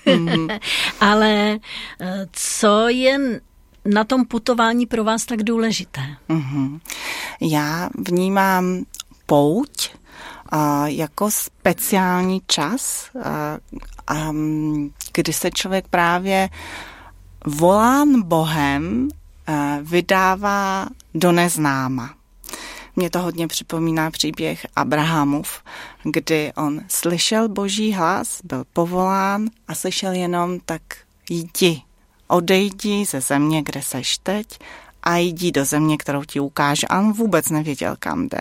Mm-hmm. 0.05 0.59
Ale 0.99 1.59
eh, 1.99 2.27
co 2.31 2.89
je 2.89 3.41
na 3.85 4.03
tom 4.03 4.25
putování 4.25 4.85
pro 4.85 5.03
vás 5.03 5.25
tak 5.25 5.43
důležité? 5.43 6.01
Mm-hmm. 6.29 6.79
Já 7.41 7.89
vnímám 8.07 8.83
pouť 9.25 9.89
a 10.49 10.87
jako 10.87 11.31
speciální 11.31 12.41
čas, 12.47 13.09
a, 13.23 13.57
a, 14.07 14.33
kdy 15.13 15.33
se 15.33 15.51
člověk 15.51 15.87
právě 15.87 16.49
volán 17.45 18.21
Bohem 18.21 19.07
vydává 19.81 20.87
do 21.13 21.31
neznáma. 21.31 22.18
Mě 22.95 23.09
to 23.09 23.19
hodně 23.19 23.47
připomíná 23.47 24.11
příběh 24.11 24.67
Abrahamův, 24.75 25.63
kdy 26.03 26.53
on 26.55 26.81
slyšel 26.87 27.49
boží 27.49 27.93
hlas, 27.93 28.39
byl 28.43 28.63
povolán 28.73 29.49
a 29.67 29.75
slyšel 29.75 30.11
jenom 30.11 30.59
tak 30.59 30.81
jdi, 31.29 31.81
odejdi 32.27 33.05
ze 33.05 33.21
země, 33.21 33.63
kde 33.63 33.81
seš 33.81 34.17
teď 34.17 34.59
a 35.03 35.15
jdi 35.17 35.51
do 35.51 35.65
země, 35.65 35.97
kterou 35.97 36.23
ti 36.23 36.39
ukáže. 36.39 36.87
A 36.87 36.99
on 36.99 37.13
vůbec 37.13 37.49
nevěděl, 37.49 37.95
kam 37.99 38.27
jde. 38.27 38.39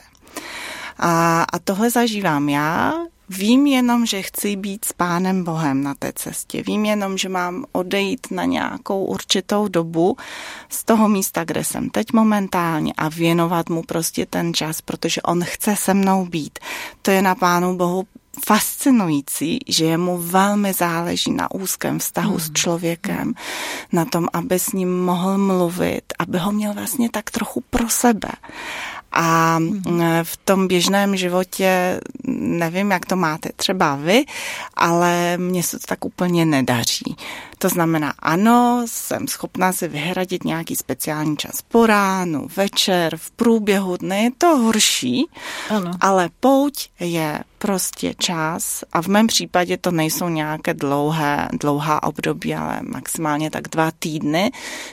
A, 0.99 1.43
a 1.43 1.59
tohle 1.59 1.91
zažívám 1.91 2.49
já 2.49 2.95
Vím 3.31 3.67
jenom, 3.67 4.07
že 4.07 4.23
chci 4.23 4.57
být 4.57 4.85
s 4.85 4.93
Pánem 4.93 5.45
Bohem 5.45 5.83
na 5.83 5.95
té 5.95 6.13
cestě. 6.15 6.63
Vím 6.63 6.85
jenom, 6.85 7.19
že 7.19 7.29
mám 7.29 7.65
odejít 7.73 8.27
na 8.31 8.45
nějakou 8.45 9.05
určitou 9.05 9.69
dobu 9.69 10.17
z 10.69 10.85
toho 10.85 11.09
místa, 11.09 11.45
kde 11.45 11.65
jsem 11.65 11.91
teď 11.91 12.13
momentálně 12.13 12.93
a 12.97 13.09
věnovat 13.09 13.69
mu 13.69 13.83
prostě 13.83 14.27
ten 14.27 14.55
čas, 14.55 14.81
protože 14.81 15.23
on 15.23 15.45
chce 15.45 15.77
se 15.77 15.95
mnou 15.95 16.27
být. 16.27 16.59
To 17.03 17.11
je 17.11 17.23
na 17.23 17.35
Pánu 17.35 17.77
Bohu 17.77 18.07
fascinující, 18.47 19.59
že 19.69 19.85
jemu 19.85 20.19
velmi 20.19 20.73
záleží 20.73 21.33
na 21.33 21.51
úzkém 21.51 21.99
vztahu 21.99 22.33
mm. 22.33 22.41
s 22.41 22.53
člověkem, 22.53 23.35
na 23.93 24.05
tom, 24.05 24.29
aby 24.33 24.59
s 24.59 24.73
ním 24.73 25.05
mohl 25.05 25.39
mluvit, 25.39 26.03
aby 26.19 26.39
ho 26.39 26.53
měl 26.53 26.75
vlastně 26.75 27.11
tak 27.11 27.31
trochu 27.31 27.63
pro 27.71 27.89
sebe. 27.89 28.29
A 29.13 29.59
mhm. 29.59 30.01
v 30.23 30.37
tom 30.37 30.69
běžném 30.69 31.17
životě, 31.17 32.01
nevím, 32.39 32.91
jak 32.91 33.07
to 33.07 33.17
máte 33.17 33.49
třeba 33.57 33.97
vy, 33.97 34.25
ale 34.75 35.37
mně 35.37 35.63
se 35.63 35.79
to 35.79 35.87
tak 35.87 36.05
úplně 36.05 36.45
nedaří. 36.45 37.17
To 37.59 37.69
znamená, 37.69 38.15
ano, 38.19 38.85
jsem 38.87 39.29
schopná 39.29 39.73
si 39.73 39.89
vyhradit 39.89 40.45
nějaký 40.45 40.77
speciální 40.77 41.37
čas 41.37 41.63
po 41.63 41.87
ránu, 41.87 42.49
večer, 42.57 43.17
v 43.17 43.31
průběhu 43.31 43.97
dne, 43.97 44.23
je 44.23 44.31
to 44.39 44.47
horší, 44.47 45.27
ano. 45.71 45.91
ale 46.01 46.29
pouť 46.41 46.89
je 47.01 47.41
prostě 47.59 48.15
čas 48.19 48.85
a 48.93 49.03
v 49.03 49.07
mém 49.07 49.27
případě 49.27 49.77
to 49.77 49.91
nejsou 49.91 50.29
nějaké 50.29 50.75
dlouhé, 50.75 51.49
dlouhá 51.53 52.03
období, 52.03 52.55
ale 52.55 52.81
maximálně 52.83 53.51
tak 53.51 53.69
dva 53.69 53.91
týdny, 53.99 54.51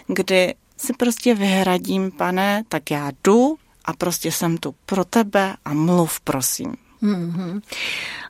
kdy 0.08 0.54
si 0.78 0.94
prostě 0.94 1.36
vyhradím, 1.36 2.12
pane, 2.12 2.64
tak 2.68 2.92
já 2.92 3.12
jdu, 3.24 3.56
a 3.86 3.94
prostě 3.94 4.32
jsem 4.32 4.58
tu 4.58 4.76
pro 4.86 5.06
tebe 5.06 5.54
a 5.66 5.74
mluv, 5.74 6.20
prosím. 6.20 6.76
Mm-hmm. 7.04 7.62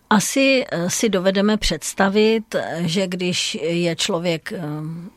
Asi 0.09 0.65
eh, 0.71 0.89
si 0.89 1.09
dovedeme 1.09 1.57
představit, 1.57 2.55
eh, 2.55 2.81
že 2.85 3.07
když 3.07 3.57
je 3.61 3.95
člověk 3.95 4.51
eh, 4.51 4.59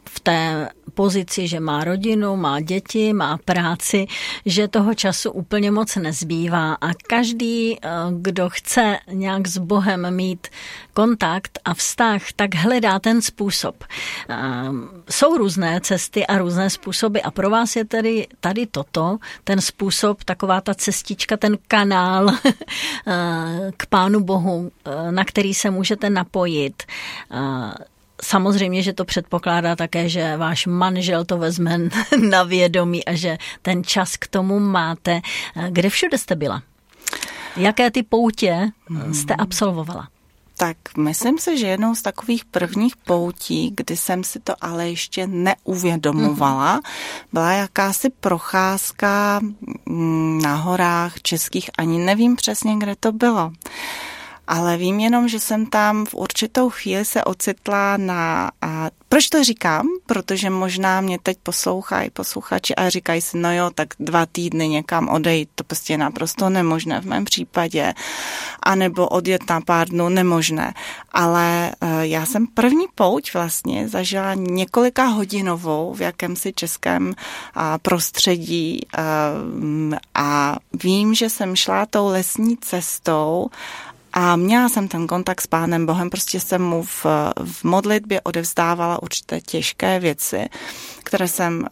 v 0.09 0.21
té 0.21 0.69
pozici, 0.95 1.49
že 1.49 1.61
má 1.61 1.85
rodinu, 1.85 2.37
má 2.37 2.61
děti, 2.61 3.13
má 3.13 3.39
práci, 3.45 4.07
že 4.47 4.69
toho 4.69 4.95
času 4.95 5.31
úplně 5.31 5.71
moc 5.71 5.97
nezbývá 5.97 6.75
a 6.75 6.95
každý, 7.07 7.79
kdo 8.11 8.51
chce 8.51 8.99
nějak 9.13 9.49
s 9.49 9.59
Bohem 9.59 10.15
mít 10.15 10.49
kontakt 10.95 11.59
a 11.65 11.75
vztah, 11.75 12.23
tak 12.37 12.55
hledá 12.55 12.99
ten 12.99 13.23
způsob. 13.23 13.85
Jsou 15.11 15.37
různé 15.37 15.81
cesty 15.81 16.27
a 16.27 16.39
různé 16.39 16.71
způsoby 16.71 17.19
a 17.25 17.31
pro 17.31 17.51
vás 17.51 17.77
je 17.77 17.85
tedy 17.85 18.27
tady 18.41 18.67
toto, 18.67 19.19
ten 19.45 19.61
způsob, 19.61 20.25
taková 20.25 20.61
ta 20.61 20.75
cestička, 20.75 21.37
ten 21.37 21.59
kanál 21.69 22.31
k 23.77 23.87
Pánu 23.87 24.21
Bohu, 24.21 24.71
na 25.11 25.25
který 25.25 25.55
se 25.55 25.71
můžete 25.71 26.11
napojit. 26.11 26.83
Samozřejmě, 28.23 28.83
že 28.83 28.93
to 28.93 29.05
předpokládá 29.05 29.77
také, 29.77 30.09
že 30.09 30.37
váš 30.37 30.67
manžel 30.67 31.25
to 31.25 31.39
vezme 31.39 31.79
na 32.31 32.43
vědomí 32.43 33.05
a 33.05 33.15
že 33.15 33.39
ten 33.63 33.85
čas 33.85 34.17
k 34.17 34.27
tomu 34.27 34.61
máte. 34.61 35.21
Kde 35.69 35.91
všude 35.91 36.19
jste 36.19 36.35
byla? 36.35 36.63
Jaké 37.57 37.91
ty 37.91 38.03
poutě 38.03 38.71
jste 39.13 39.35
absolvovala? 39.35 40.09
Tak 40.57 40.77
myslím 40.97 41.39
si, 41.39 41.59
že 41.59 41.67
jednou 41.67 41.95
z 41.95 42.03
takových 42.03 42.45
prvních 42.45 42.97
poutí, 42.97 43.73
kdy 43.77 43.97
jsem 43.97 44.25
si 44.25 44.41
to 44.41 44.55
ale 44.61 44.89
ještě 44.89 45.27
neuvědomovala, 45.27 46.79
mm-hmm. 46.79 47.29
byla 47.33 47.53
jakási 47.53 48.11
procházka 48.11 49.41
mm, 49.87 50.41
na 50.43 50.55
horách 50.55 51.23
českých, 51.23 51.71
ani 51.79 51.99
nevím 51.99 52.37
přesně, 52.37 52.77
kde 52.77 52.97
to 53.01 53.13
bylo 53.13 53.53
ale 54.49 54.77
vím 54.77 55.01
jenom, 55.01 55.29
že 55.29 55.41
jsem 55.41 55.67
tam 55.67 56.07
v 56.07 56.15
určitou 56.15 56.71
chvíli 56.71 57.05
se 57.05 57.25
ocitla 57.25 57.97
na... 57.97 58.51
A 58.63 58.91
proč 59.09 59.29
to 59.29 59.45
říkám? 59.45 59.89
Protože 60.07 60.51
možná 60.51 61.01
mě 61.01 61.19
teď 61.23 61.39
poslouchají 61.43 62.11
posluchači 62.11 62.75
a 62.75 62.89
říkají 62.89 63.21
si, 63.21 63.39
no 63.39 63.55
jo, 63.55 63.71
tak 63.75 63.89
dva 64.01 64.27
týdny 64.27 64.69
někam 64.69 65.09
odejít, 65.09 65.49
to 65.55 65.65
prostě 65.65 65.93
je 65.93 65.99
naprosto 65.99 66.51
nemožné 66.51 67.01
v 67.01 67.05
mém 67.05 67.25
případě, 67.25 67.95
anebo 68.63 69.09
odjet 69.09 69.51
na 69.51 69.61
pár 69.61 69.89
dnů 69.89 70.09
nemožné. 70.09 70.75
Ale 71.13 71.73
uh, 71.83 72.01
já 72.01 72.27
jsem 72.27 72.47
první 72.47 72.87
pouť 72.95 73.35
vlastně 73.35 73.89
zažila 73.89 74.35
několika 74.35 75.05
hodinovou 75.05 75.95
v 75.95 76.01
jakémsi 76.01 76.53
českém 76.53 77.15
prostředí 77.83 78.81
uh, 78.99 79.95
a 80.15 80.57
vím, 80.83 81.15
že 81.15 81.31
jsem 81.31 81.57
šla 81.57 81.87
tou 81.87 82.07
lesní 82.07 82.57
cestou 82.57 83.51
a 84.21 84.37
měla 84.37 84.69
jsem 84.69 84.89
ten 84.89 85.07
kontakt 85.07 85.41
s 85.41 85.47
Pánem 85.47 85.87
Bohem, 85.87 86.11
prostě 86.11 86.41
jsem 86.41 86.63
mu 86.63 86.83
v, 86.83 87.07
v 87.45 87.65
modlitbě 87.65 88.21
odevzdávala 88.21 89.03
určité 89.03 89.41
těžké 89.41 90.01
věci, 90.01 90.49
které 91.03 91.29
jsem 91.29 91.67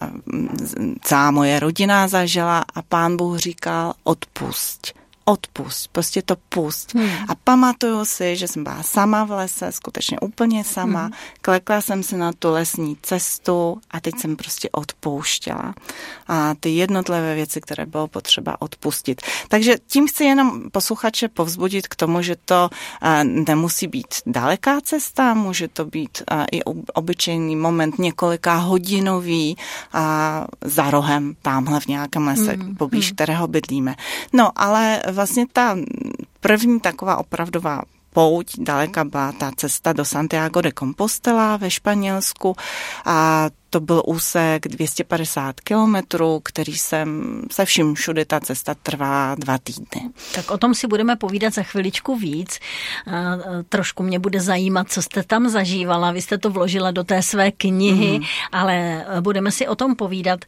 celá 1.02 1.30
moje 1.30 1.60
rodina 1.60 2.08
zažila 2.08 2.64
a 2.74 2.82
Pán 2.82 3.16
Bůh 3.16 3.38
říkal, 3.38 3.92
odpusť 4.04 4.92
odpust, 5.28 5.88
prostě 5.92 6.22
to 6.22 6.36
pust. 6.48 6.94
Hmm. 6.94 7.10
A 7.28 7.34
pamatuju 7.34 8.04
si, 8.04 8.36
že 8.36 8.48
jsem 8.48 8.64
byla 8.64 8.82
sama 8.82 9.24
v 9.24 9.30
lese, 9.30 9.72
skutečně 9.72 10.20
úplně 10.20 10.64
sama. 10.64 11.00
Hmm. 11.00 11.12
Klekla 11.40 11.80
jsem 11.80 12.02
si 12.02 12.16
na 12.16 12.32
tu 12.32 12.50
lesní 12.50 12.96
cestu 13.02 13.80
a 13.90 14.00
teď 14.00 14.14
jsem 14.18 14.36
prostě 14.36 14.68
odpouštěla. 14.72 15.74
A 16.28 16.54
ty 16.60 16.70
jednotlivé 16.70 17.34
věci, 17.34 17.60
které 17.60 17.86
bylo 17.86 18.08
potřeba 18.08 18.62
odpustit. 18.62 19.22
Takže 19.48 19.76
tím 19.86 20.08
chci 20.08 20.24
jenom 20.24 20.70
posluchače 20.70 21.28
povzbudit 21.28 21.88
k 21.88 21.96
tomu, 21.96 22.22
že 22.22 22.36
to 22.44 22.70
eh, 23.02 23.24
nemusí 23.24 23.86
být 23.86 24.14
daleká 24.26 24.80
cesta, 24.80 25.34
může 25.34 25.68
to 25.68 25.84
být 25.84 26.22
eh, 26.30 26.44
i 26.52 26.62
obyčejný 26.94 27.56
moment 27.56 27.98
několika 27.98 28.54
hodinový 28.54 29.56
za 30.64 30.90
rohem, 30.90 31.36
tamhle 31.42 31.80
v 31.80 31.86
nějakém 31.86 32.26
lese, 32.26 32.52
hmm. 32.52 32.74
poblíž 32.74 33.06
hmm. 33.06 33.14
kterého 33.14 33.46
bydlíme. 33.46 33.94
No, 34.32 34.50
ale 34.56 35.02
vlastně 35.16 35.46
ta 35.52 35.76
první 36.40 36.80
taková 36.80 37.16
opravdová 37.16 37.82
pouť 38.12 38.46
daleka 38.58 39.04
byla 39.04 39.32
ta 39.32 39.52
cesta 39.56 39.92
do 39.92 40.04
Santiago 40.04 40.60
de 40.60 40.72
Compostela 40.78 41.56
ve 41.56 41.70
Španělsku 41.70 42.56
a 43.04 43.48
to 43.70 43.80
byl 43.80 44.02
úsek 44.06 44.68
250 44.68 45.60
kilometrů, 45.60 46.40
který 46.44 46.76
jsem 46.76 47.40
se 47.50 47.64
vším 47.64 47.94
všude 47.94 48.24
ta 48.24 48.40
cesta 48.40 48.74
trvá 48.74 49.34
dva 49.34 49.58
týdny. 49.58 50.10
Tak 50.34 50.50
o 50.50 50.58
tom 50.58 50.74
si 50.74 50.86
budeme 50.86 51.16
povídat 51.16 51.54
za 51.54 51.62
chviličku 51.62 52.16
víc. 52.16 52.58
Trošku 53.68 54.02
mě 54.02 54.18
bude 54.18 54.40
zajímat, 54.40 54.90
co 54.90 55.02
jste 55.02 55.22
tam 55.22 55.48
zažívala. 55.48 56.12
Vy 56.12 56.22
jste 56.22 56.38
to 56.38 56.50
vložila 56.50 56.90
do 56.90 57.04
té 57.04 57.22
své 57.22 57.50
knihy, 57.50 58.18
mm. 58.18 58.24
ale 58.52 59.06
budeme 59.20 59.50
si 59.50 59.68
o 59.68 59.74
tom 59.74 59.96
povídat. 59.96 60.44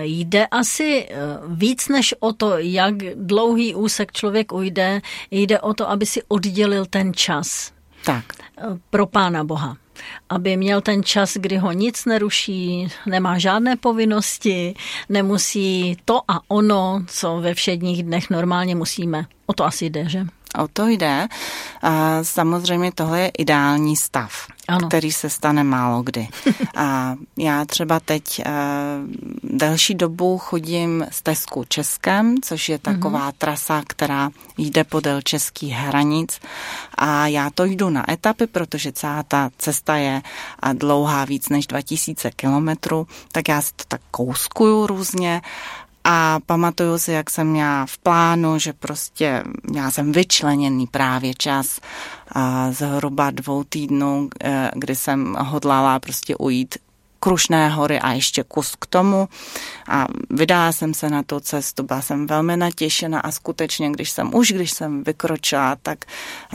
Jde 0.00 0.46
asi 0.46 1.08
e, 1.10 1.16
víc 1.48 1.88
než 1.88 2.14
o 2.20 2.32
to, 2.32 2.58
jak 2.58 2.94
dlouhý 3.14 3.74
úsek 3.74 4.12
člověk 4.12 4.52
ujde, 4.52 5.00
jde 5.30 5.60
o 5.60 5.74
to, 5.74 5.90
aby 5.90 6.06
si 6.06 6.22
oddělil 6.28 6.86
ten 6.86 7.14
čas. 7.14 7.72
Tak. 8.04 8.24
E, 8.40 8.62
pro 8.90 9.06
Pána 9.06 9.44
Boha 9.44 9.76
aby 10.28 10.56
měl 10.56 10.80
ten 10.80 11.02
čas, 11.02 11.34
kdy 11.36 11.56
ho 11.56 11.72
nic 11.72 12.04
neruší, 12.04 12.88
nemá 13.06 13.38
žádné 13.38 13.76
povinnosti, 13.76 14.74
nemusí 15.08 15.96
to 16.04 16.20
a 16.28 16.40
ono, 16.48 17.02
co 17.06 17.40
ve 17.40 17.54
všedních 17.54 18.02
dnech 18.02 18.30
normálně 18.30 18.74
musíme. 18.74 19.26
O 19.46 19.52
to 19.52 19.64
asi 19.64 19.86
jde, 19.86 20.08
že? 20.08 20.26
O 20.58 20.68
to 20.68 20.86
jde. 20.88 21.28
Samozřejmě 22.22 22.92
tohle 22.92 23.20
je 23.20 23.28
ideální 23.38 23.96
stav, 23.96 24.46
ano. 24.68 24.88
který 24.88 25.12
se 25.12 25.30
stane 25.30 25.64
málo 25.64 26.02
kdy. 26.02 26.28
A 26.76 27.14
já 27.38 27.64
třeba 27.64 28.00
teď 28.00 28.42
uh, 28.46 28.52
delší 29.42 29.94
dobu 29.94 30.38
chodím 30.38 31.06
z 31.10 31.22
Tesku 31.22 31.64
Českem, 31.68 32.34
což 32.42 32.68
je 32.68 32.78
taková 32.78 33.30
mm-hmm. 33.30 33.38
trasa, 33.38 33.82
která 33.86 34.30
jde 34.58 34.84
podél 34.84 35.22
českých 35.22 35.72
hranic. 35.72 36.40
A 36.94 37.26
já 37.26 37.50
to 37.50 37.64
jdu 37.64 37.90
na 37.90 38.12
etapy, 38.12 38.46
protože 38.46 38.92
celá 38.92 39.22
ta 39.22 39.50
cesta 39.58 39.96
je 39.96 40.22
dlouhá 40.72 41.24
víc 41.24 41.48
než 41.48 41.66
2000 41.66 42.30
kilometrů, 42.30 43.06
tak 43.32 43.48
já 43.48 43.62
si 43.62 43.72
to 43.76 43.84
tak 43.88 44.00
kouskuju 44.10 44.86
různě 44.86 45.42
a 46.04 46.38
pamatuju 46.46 46.98
si, 46.98 47.12
jak 47.12 47.30
jsem 47.30 47.46
měla 47.46 47.86
v 47.86 47.98
plánu, 47.98 48.58
že 48.58 48.72
prostě 48.72 49.42
měla 49.62 49.90
jsem 49.90 50.12
vyčleněný 50.12 50.86
právě 50.86 51.34
čas 51.34 51.80
a 52.32 52.72
zhruba 52.72 53.30
dvou 53.30 53.64
týdnů, 53.64 54.28
eh, 54.44 54.70
kdy 54.74 54.96
jsem 54.96 55.36
hodlala 55.40 55.98
prostě 55.98 56.36
ujít 56.36 56.78
Krušné 57.20 57.68
hory 57.68 58.00
a 58.00 58.12
ještě 58.12 58.42
kus 58.42 58.76
k 58.78 58.86
tomu. 58.86 59.28
A 59.88 60.06
vydala 60.30 60.72
jsem 60.72 60.94
se 60.94 61.10
na 61.10 61.22
tu 61.22 61.40
cestu, 61.40 61.82
byla 61.82 62.02
jsem 62.02 62.26
velmi 62.26 62.56
natěšena 62.56 63.20
a 63.20 63.30
skutečně, 63.30 63.90
když 63.90 64.10
jsem 64.10 64.34
už, 64.34 64.52
když 64.52 64.70
jsem 64.70 65.04
vykročila, 65.04 65.76
tak 65.82 66.04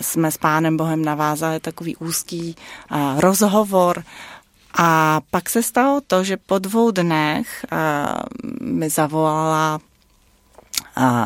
jsme 0.02 0.32
s 0.32 0.38
Pánem 0.38 0.78
Bohem 0.78 1.06
navázali 1.06 1.60
takový 1.60 1.96
úzký 1.96 2.56
rozhovor 3.18 4.04
a 4.78 5.22
pak 5.32 5.50
se 5.50 5.64
stalo 5.64 6.02
to, 6.08 6.24
že 6.24 6.38
po 6.38 6.60
dvou 6.60 6.92
dnech 6.92 7.66
uh, 7.72 8.68
mi 8.68 8.90
zavolala 8.90 9.80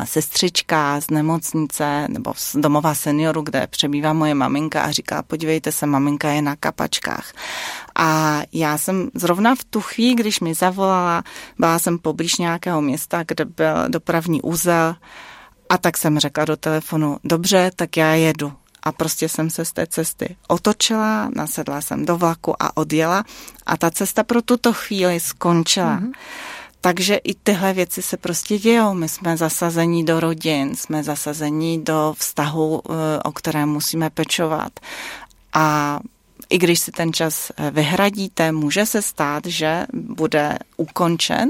sestřička 0.04 1.00
z 1.00 1.10
nemocnice 1.10 2.06
nebo 2.08 2.32
z 2.36 2.56
domova 2.56 2.94
seniorů, 2.94 3.42
kde 3.42 3.66
přebývá 3.66 4.12
moje 4.12 4.34
maminka 4.34 4.82
a 4.82 4.90
říká, 4.90 5.22
podívejte 5.22 5.72
se, 5.72 5.86
maminka 5.86 6.30
je 6.30 6.42
na 6.42 6.56
kapačkách. 6.56 7.32
A 7.94 8.40
já 8.52 8.78
jsem 8.78 9.10
zrovna 9.14 9.54
v 9.54 9.64
tu 9.64 9.80
chvíli, 9.80 10.14
když 10.14 10.40
mi 10.40 10.54
zavolala, 10.54 11.22
byla 11.58 11.78
jsem 11.78 11.98
poblíž 11.98 12.36
nějakého 12.36 12.80
města, 12.80 13.24
kde 13.26 13.44
byl 13.44 13.88
dopravní 13.88 14.42
úzel 14.42 14.96
a 15.68 15.78
tak 15.78 15.96
jsem 15.96 16.18
řekla 16.18 16.44
do 16.44 16.56
telefonu, 16.56 17.18
dobře, 17.24 17.70
tak 17.76 17.96
já 17.96 18.14
jedu. 18.14 18.52
A 18.84 18.92
prostě 18.92 19.28
jsem 19.28 19.50
se 19.50 19.64
z 19.64 19.72
té 19.72 19.86
cesty 19.86 20.36
otočila, 20.48 21.30
nasedla 21.36 21.80
jsem 21.80 22.06
do 22.06 22.16
vlaku 22.16 22.62
a 22.62 22.76
odjela 22.76 23.24
a 23.66 23.76
ta 23.76 23.90
cesta 23.90 24.22
pro 24.22 24.42
tuto 24.42 24.72
chvíli 24.72 25.20
skončila. 25.20 26.00
Mm-hmm. 26.00 26.12
Takže 26.80 27.16
i 27.16 27.34
tyhle 27.34 27.72
věci 27.72 28.02
se 28.02 28.16
prostě 28.16 28.58
dějou. 28.58 28.94
My 28.94 29.08
jsme 29.08 29.36
zasazení 29.36 30.04
do 30.04 30.20
rodin, 30.20 30.76
jsme 30.76 31.02
zasazení 31.02 31.84
do 31.84 32.14
vztahu, 32.18 32.82
eh, 32.84 33.22
o 33.24 33.32
kterém 33.32 33.68
musíme 33.68 34.10
pečovat. 34.10 34.72
A 35.52 36.00
i 36.54 36.58
když 36.58 36.80
si 36.80 36.92
ten 36.92 37.12
čas 37.12 37.50
eh, 37.56 37.70
vyhradíte, 37.70 38.52
může 38.52 38.86
se 38.86 39.02
stát, 39.02 39.46
že 39.46 39.86
bude 39.92 40.58
ukončen. 40.76 41.48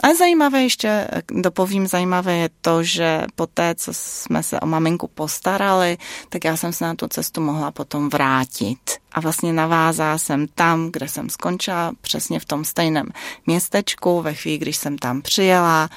Ale 0.00 0.14
zajímavé 0.14 0.62
ještě, 0.62 0.88
eh, 0.88 1.22
dopovím, 1.30 1.86
zajímavé 1.86 2.36
je 2.36 2.50
to, 2.60 2.82
že 2.82 3.22
po 3.36 3.46
té, 3.46 3.74
co 3.74 3.94
jsme 3.94 4.42
se 4.42 4.60
o 4.60 4.66
maminku 4.66 5.08
postarali, 5.08 5.98
tak 6.28 6.44
já 6.44 6.56
jsem 6.56 6.72
se 6.72 6.84
na 6.84 6.94
tu 6.94 7.08
cestu 7.08 7.40
mohla 7.40 7.70
potom 7.70 8.08
vrátit. 8.08 8.78
A 9.12 9.20
vlastně 9.20 9.52
navázala 9.52 10.18
jsem 10.18 10.46
tam, 10.46 10.88
kde 10.92 11.08
jsem 11.08 11.28
skončila, 11.30 11.92
přesně 12.00 12.40
v 12.40 12.44
tom 12.44 12.64
stejném 12.64 13.06
městečku, 13.46 14.22
ve 14.22 14.34
chvíli, 14.34 14.58
když 14.58 14.76
jsem 14.76 14.98
tam 14.98 15.22
přijela, 15.22 15.88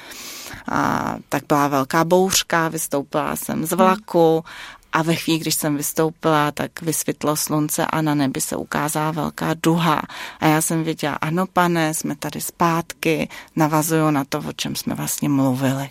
a 0.70 1.14
tak 1.28 1.42
byla 1.48 1.68
velká 1.68 2.04
bouřka, 2.04 2.68
vystoupila 2.68 3.36
jsem 3.36 3.66
z 3.66 3.72
vlaku 3.72 4.44
a 4.92 5.02
ve 5.02 5.14
chvíli, 5.14 5.38
když 5.38 5.54
jsem 5.54 5.76
vystoupila, 5.76 6.50
tak 6.50 6.82
vysvětlo 6.82 7.36
slunce 7.36 7.86
a 7.86 8.02
na 8.02 8.14
nebi 8.14 8.40
se 8.40 8.56
ukázala 8.56 9.10
velká 9.10 9.54
duha. 9.62 10.02
A 10.40 10.46
já 10.46 10.62
jsem 10.62 10.84
věděla, 10.84 11.14
ano 11.14 11.46
pane, 11.46 11.94
jsme 11.94 12.16
tady 12.16 12.40
zpátky, 12.40 13.28
navazuju 13.56 14.10
na 14.10 14.24
to, 14.24 14.38
o 14.38 14.52
čem 14.52 14.76
jsme 14.76 14.94
vlastně 14.94 15.28
mluvili. 15.28 15.90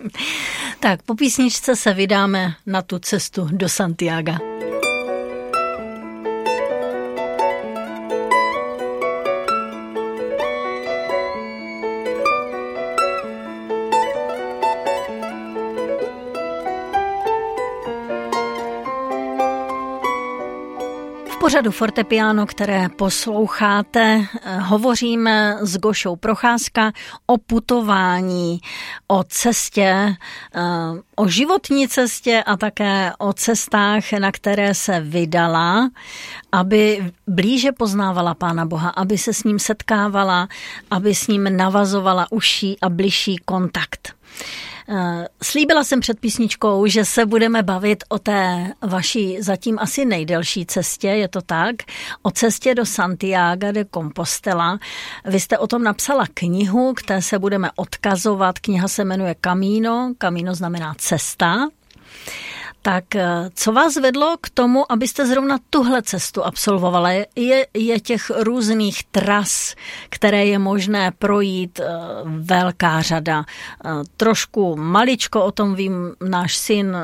tak 0.80 1.02
po 1.02 1.14
písničce 1.14 1.76
se 1.76 1.94
vydáme 1.94 2.54
na 2.66 2.82
tu 2.82 2.98
cestu 2.98 3.48
do 3.52 3.68
Santiago. 3.68 4.34
Pořadu 21.44 21.70
Fortepiano, 21.70 22.46
které 22.46 22.88
posloucháte, 22.88 24.26
eh, 24.44 24.58
hovoříme 24.58 25.56
s 25.60 25.76
Gošou 25.76 26.16
Procházka 26.16 26.92
o 27.26 27.38
putování, 27.38 28.60
o 29.08 29.24
cestě, 29.24 30.16
eh, 30.54 30.60
o 31.16 31.28
životní 31.28 31.88
cestě 31.88 32.42
a 32.46 32.56
také 32.56 33.12
o 33.18 33.32
cestách, 33.32 34.12
na 34.12 34.32
které 34.32 34.74
se 34.74 35.00
vydala, 35.00 35.90
aby 36.52 37.12
blíže 37.26 37.72
poznávala 37.72 38.34
Pána 38.34 38.66
Boha, 38.66 38.88
aby 38.88 39.18
se 39.18 39.34
s 39.34 39.44
ním 39.44 39.58
setkávala, 39.58 40.48
aby 40.90 41.14
s 41.14 41.28
ním 41.28 41.56
navazovala 41.56 42.26
užší 42.32 42.80
a 42.80 42.88
bližší 42.88 43.36
kontakt. 43.44 44.14
Eh, 44.88 45.28
slíbila 45.42 45.84
jsem 45.84 46.00
před 46.00 46.20
písničkou, 46.20 46.86
že 46.86 47.04
se 47.04 47.26
budeme 47.26 47.62
bavit 47.62 48.04
o 48.08 48.18
té 48.18 48.72
vaší 48.82 49.42
zatím 49.42 49.78
asi 49.80 50.04
nejdelší 50.04 50.66
cestě, 50.66 51.08
je 51.08 51.28
to 51.28 51.42
tak? 51.42 51.76
O 52.22 52.30
cestě 52.30 52.74
do 52.74 52.86
Santiago 52.86 53.72
de 53.72 53.84
Compostela. 53.94 54.78
Vy 55.24 55.40
jste 55.40 55.58
o 55.58 55.66
tom 55.66 55.82
napsala 55.82 56.24
knihu, 56.34 56.94
které 56.94 57.22
se 57.22 57.38
budeme 57.38 57.70
odkazovat. 57.76 58.58
Kniha 58.58 58.88
se 58.88 59.04
jmenuje 59.04 59.36
Camino. 59.40 60.12
Camino 60.18 60.54
znamená 60.54 60.94
cesta. 60.98 61.68
Tak 62.84 63.16
eh, 63.16 63.50
co 63.54 63.72
vás 63.72 63.96
vedlo 63.96 64.36
k 64.40 64.50
tomu, 64.50 64.92
abyste 64.92 65.26
zrovna 65.26 65.58
tuhle 65.70 66.02
cestu 66.02 66.44
absolvovala? 66.44 67.10
Je, 67.36 67.66
je 67.74 68.00
těch 68.00 68.30
různých 68.36 69.04
tras, 69.04 69.74
které 70.08 70.46
je 70.46 70.58
možné 70.58 71.12
projít, 71.18 71.80
eh, 71.80 71.86
velká 72.24 73.02
řada. 73.02 73.44
Eh, 73.84 73.90
trošku 74.16 74.76
maličko 74.76 75.44
o 75.44 75.52
tom 75.52 75.74
vím, 75.74 76.12
náš 76.28 76.56
syn 76.56 76.96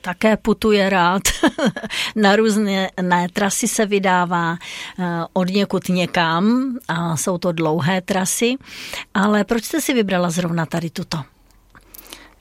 také 0.00 0.36
putuje 0.36 0.90
rád. 0.90 1.22
Na 2.16 2.36
různé 2.36 2.90
ne, 3.02 3.28
trasy 3.32 3.68
se 3.68 3.86
vydává 3.86 4.56
od 5.32 5.48
někud 5.48 5.88
někam 5.88 6.74
a 6.88 7.16
jsou 7.16 7.38
to 7.38 7.52
dlouhé 7.52 8.00
trasy. 8.00 8.56
Ale 9.14 9.44
proč 9.44 9.64
jste 9.64 9.80
si 9.80 9.94
vybrala 9.94 10.30
zrovna 10.30 10.66
tady 10.66 10.90
tuto? 10.90 11.18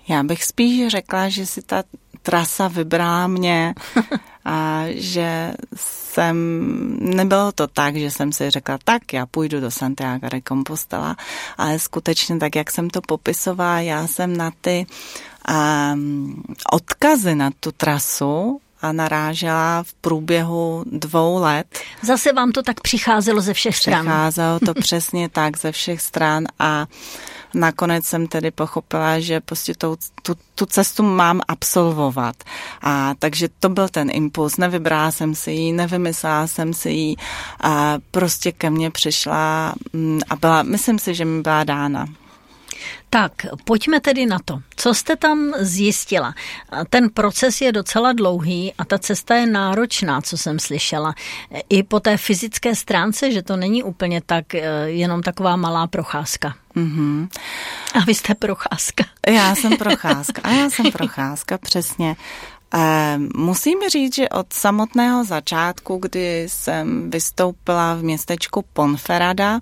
Já 0.08 0.24
bych 0.24 0.44
spíš 0.44 0.88
řekla, 0.88 1.30
že 1.30 1.46
si 1.46 1.62
ta 1.62 1.84
trasa 2.28 2.68
vybrala 2.68 3.28
mě 3.28 3.74
a 4.46 4.84
že 4.88 5.54
jsem, 5.76 6.36
nebylo 7.00 7.52
to 7.52 7.68
tak, 7.68 7.96
že 7.96 8.12
jsem 8.12 8.32
si 8.32 8.50
řekla, 8.50 8.78
tak 8.84 9.14
já 9.14 9.26
půjdu 9.26 9.60
do 9.60 9.72
Santiago 9.72 10.30
de 10.30 10.42
Compostela, 10.48 11.16
ale 11.58 11.80
skutečně 11.80 12.38
tak, 12.38 12.56
jak 12.56 12.72
jsem 12.72 12.90
to 12.90 13.02
popisovala, 13.02 13.80
já 13.80 14.08
jsem 14.08 14.38
na 14.38 14.52
ty 14.62 14.86
um, 15.48 16.44
odkazy 16.72 17.36
na 17.36 17.50
tu 17.60 17.72
trasu 17.72 18.60
a 18.82 18.92
narážela 18.92 19.84
v 19.84 19.94
průběhu 19.94 20.84
dvou 20.86 21.40
let. 21.40 21.80
Zase 22.02 22.34
vám 22.34 22.52
to 22.52 22.64
tak 22.64 22.82
přicházelo 22.82 23.42
ze 23.42 23.54
všech 23.54 23.78
stran. 23.78 24.06
Přicházelo 24.06 24.60
to 24.60 24.74
přesně 24.80 25.30
tak 25.30 25.58
ze 25.58 25.72
všech 25.72 26.02
stran 26.02 26.44
a 26.60 26.86
nakonec 27.54 28.06
jsem 28.06 28.28
tedy 28.28 28.52
pochopila, 28.52 29.20
že 29.20 29.42
prostě 29.42 29.74
tu, 29.74 29.98
tu, 30.22 30.36
tu 30.56 30.66
cestu 30.66 31.04
mám 31.04 31.42
absolvovat. 31.48 32.36
A 32.82 33.14
takže 33.20 33.48
to 33.60 33.70
byl 33.70 33.90
ten 33.90 34.10
impuls. 34.12 34.58
Nevybrala 34.58 35.12
jsem 35.12 35.36
si 35.36 35.52
ji, 35.52 35.74
nevymyslela 35.74 36.48
jsem 36.48 36.74
si 36.74 36.90
ji. 36.90 37.16
A 37.62 37.98
prostě 38.12 38.52
ke 38.52 38.70
mně 38.70 38.92
přišla 38.92 39.74
mm, 39.94 40.20
a 40.30 40.36
byla, 40.36 40.64
myslím 40.64 41.00
si, 41.00 41.16
že 41.16 41.26
mi 41.26 41.42
byla 41.42 41.64
dána. 41.64 42.08
Tak, 43.10 43.32
pojďme 43.64 44.00
tedy 44.00 44.26
na 44.26 44.38
to. 44.46 44.60
Co 44.76 44.94
jste 44.94 45.16
tam 45.16 45.54
zjistila? 45.60 46.34
Ten 46.90 47.10
proces 47.10 47.62
je 47.62 47.72
docela 47.72 48.14
dlouhý 48.14 48.74
a 48.78 48.86
ta 48.86 48.98
cesta 48.98 49.36
je 49.36 49.46
náročná, 49.46 50.22
co 50.22 50.38
jsem 50.38 50.60
slyšela. 50.60 51.16
I 51.70 51.84
po 51.84 52.00
té 52.00 52.18
fyzické 52.18 52.76
stránce, 52.76 53.32
že 53.32 53.42
to 53.42 53.58
není 53.58 53.84
úplně 53.84 54.22
tak, 54.26 54.56
eh, 54.56 54.62
jenom 54.86 55.22
taková 55.24 55.56
malá 55.56 55.88
procházka. 55.88 56.56
Mm-hmm. 56.76 57.28
A 57.94 58.00
vy 58.00 58.16
jste 58.16 58.36
procházka. 58.36 59.04
Já 59.28 59.56
jsem 59.56 59.78
procházka. 59.78 60.42
A 60.44 60.52
já 60.52 60.70
jsem 60.70 60.92
procházka, 60.92 61.58
přesně. 61.58 62.16
E, 62.74 63.18
musím 63.36 63.80
říct, 63.92 64.16
že 64.16 64.30
od 64.30 64.54
samotného 64.54 65.24
začátku, 65.24 65.98
kdy 65.98 66.46
jsem 66.50 67.10
vystoupila 67.10 67.96
v 67.96 68.04
městečku 68.04 68.66
Ponferada, 68.74 69.60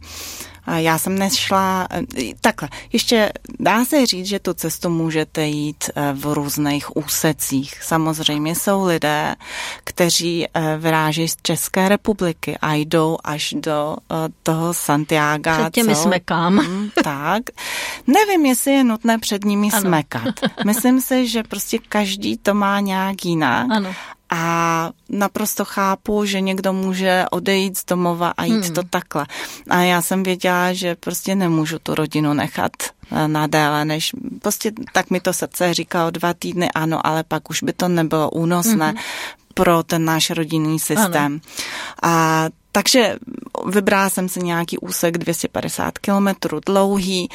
já 0.73 0.97
jsem 0.97 1.19
nešla, 1.19 1.88
eh, 1.91 2.04
takhle, 2.41 2.69
ještě 2.93 3.32
dá 3.60 3.86
se 3.86 4.06
říct, 4.06 4.25
že 4.25 4.39
tu 4.39 4.54
cestu 4.54 4.89
můžete 4.89 5.45
jít 5.45 5.84
eh, 5.95 6.13
v 6.13 6.34
různých 6.34 6.97
úsecích. 6.97 7.84
Samozřejmě 7.84 8.56
jsou 8.56 8.86
lidé, 8.86 9.36
kteří 9.84 10.47
eh, 10.47 10.78
vyráží 10.78 11.28
z 11.28 11.38
České 11.41 11.89
republiky 11.89 12.58
a 12.62 12.73
jdou 12.73 13.17
až 13.23 13.54
do 13.58 13.95
toho 14.43 14.73
Santiago. 14.73 15.51
Před 15.51 15.73
těmi 15.73 15.95
co? 15.95 16.01
smekám. 16.01 16.58
Hmm, 16.58 16.89
tak. 17.04 17.43
Nevím, 18.08 18.45
jestli 18.45 18.71
je 18.71 18.84
nutné 18.84 19.19
před 19.19 19.45
nimi 19.45 19.69
ano. 19.73 19.82
smekat. 19.82 20.36
Myslím 20.65 21.01
si, 21.01 21.28
že 21.28 21.43
prostě 21.43 21.78
každý 21.89 22.38
to 22.38 22.54
má 22.54 22.80
nějak 22.80 23.25
jinak. 23.25 23.67
Ano. 23.71 23.95
A 24.29 24.91
naprosto 25.09 25.65
chápu, 25.65 26.25
že 26.25 26.41
někdo 26.41 26.73
může 26.73 27.25
odejít 27.31 27.77
z 27.77 27.85
domova 27.85 28.33
a 28.38 28.43
jít 28.45 28.65
hmm. 28.65 28.73
to 28.73 28.83
takhle. 28.83 29.25
A 29.69 29.81
já 29.81 30.01
jsem 30.01 30.23
věděla, 30.23 30.73
že 30.73 30.95
prostě 30.95 31.35
nemůžu 31.35 31.79
tu 31.79 31.95
rodinu 31.95 32.33
nechat 32.33 32.71
eh, 33.11 33.27
na 33.27 33.47
déle, 33.47 33.85
než 33.85 34.11
prostě 34.41 34.71
tak 34.93 35.09
mi 35.09 35.19
to 35.19 35.33
srdce 35.33 35.73
říkalo 35.73 36.11
dva 36.11 36.33
týdny, 36.33 36.71
ano, 36.71 37.07
ale 37.07 37.23
pak 37.23 37.49
už 37.49 37.63
by 37.63 37.73
to 37.73 37.88
nebylo 37.88 38.29
únosné 38.29 38.88
hmm. 38.88 38.97
pro 39.53 39.83
ten 39.83 40.05
náš 40.05 40.29
rodinný 40.29 40.79
systém. 40.79 41.15
Ano. 41.15 41.39
A 42.03 42.45
takže 42.71 43.15
vybrala 43.65 44.09
jsem 44.09 44.29
si 44.29 44.39
nějaký 44.43 44.77
úsek 44.77 45.17
250 45.17 45.97
kilometrů 45.97 46.59
dlouhý 46.65 47.29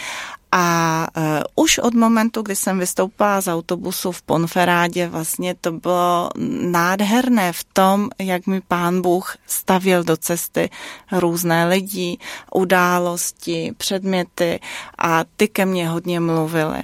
A 0.52 1.06
uh, 1.16 1.64
už 1.64 1.78
od 1.78 1.94
momentu, 1.94 2.42
kdy 2.42 2.56
jsem 2.56 2.78
vystoupila 2.78 3.40
z 3.40 3.48
autobusu 3.48 4.12
v 4.12 4.22
Ponferádě, 4.22 5.08
vlastně 5.08 5.54
to 5.60 5.72
bylo 5.72 6.30
nádherné 6.62 7.52
v 7.52 7.64
tom, 7.64 8.10
jak 8.18 8.46
mi 8.46 8.60
pán 8.60 9.02
Bůh 9.02 9.36
stavěl 9.46 10.04
do 10.04 10.16
cesty 10.16 10.70
různé 11.12 11.68
lidi, 11.68 12.18
události, 12.54 13.72
předměty 13.76 14.60
a 14.98 15.24
ty 15.36 15.48
ke 15.48 15.66
mně 15.66 15.88
hodně 15.88 16.20
mluvily. 16.20 16.82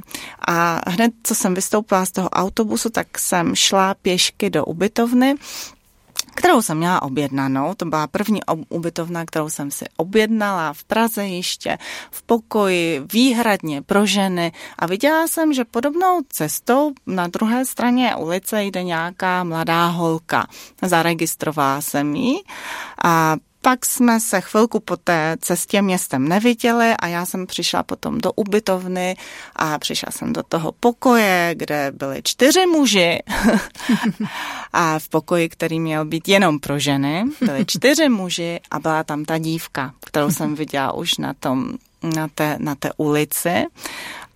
A 0.49 0.81
hned, 0.91 1.13
co 1.23 1.35
jsem 1.35 1.55
vystoupila 1.55 2.07
z 2.07 2.13
toho 2.13 2.29
autobusu, 2.29 2.91
tak 2.91 3.19
jsem 3.19 3.55
šla 3.55 3.95
pěšky 3.95 4.51
do 4.51 4.65
ubytovny 4.65 5.35
kterou 6.37 6.63
jsem 6.63 6.79
měla 6.79 7.03
objednanou. 7.03 7.75
To 7.75 7.85
byla 7.85 8.07
první 8.07 8.41
ubytovna, 8.69 9.25
kterou 9.25 9.51
jsem 9.51 9.71
si 9.71 9.85
objednala 9.97 10.73
v 10.73 10.85
Praze 10.85 11.27
ještě, 11.27 11.79
v 12.11 12.23
pokoji, 12.23 13.03
výhradně 13.13 13.83
pro 13.83 14.07
ženy. 14.07 14.53
A 14.79 14.87
viděla 14.87 15.29
jsem, 15.29 15.53
že 15.53 15.65
podobnou 15.65 16.21
cestou 16.29 16.93
na 17.07 17.27
druhé 17.27 17.65
straně 17.65 18.17
ulice 18.17 18.65
jde 18.65 18.83
nějaká 18.83 19.45
mladá 19.45 19.87
holka. 19.87 20.47
Zaregistrovala 20.83 21.81
jsem 21.81 22.15
ji 22.17 22.41
a 23.05 23.37
pak 23.67 23.87
jsme 23.87 24.21
se 24.21 24.41
chvilku 24.41 24.81
po 24.81 24.97
té 24.97 25.37
cestě 25.41 25.83
městem 25.83 26.29
neviděli 26.29 26.95
a 26.99 27.07
já 27.07 27.27
jsem 27.27 27.47
přišla 27.47 27.83
potom 27.83 28.19
do 28.19 28.33
ubytovny 28.33 29.17
a 29.57 29.79
přišla 29.79 30.13
jsem 30.13 30.33
do 30.33 30.43
toho 30.43 30.73
pokoje, 30.73 31.51
kde 31.55 31.93
byly 31.97 32.21
čtyři 32.25 32.67
muži. 32.67 33.19
A 34.73 34.99
v 34.99 35.09
pokoji, 35.09 35.49
který 35.49 35.81
měl 35.81 36.05
být 36.05 36.29
jenom 36.29 36.59
pro 36.59 36.79
ženy, 36.79 37.25
byly 37.41 37.65
čtyři 37.67 38.09
muži 38.09 38.61
a 38.71 38.79
byla 38.79 39.05
tam 39.05 39.25
ta 39.25 39.39
dívka, 39.39 39.95
kterou 40.07 40.31
jsem 40.31 40.55
viděla 40.55 40.93
už 40.93 41.17
na 41.19 41.35
tom 41.35 41.73
na 42.15 42.29
té, 42.29 42.57
na 42.59 42.75
té 42.75 42.91
ulici 42.97 43.67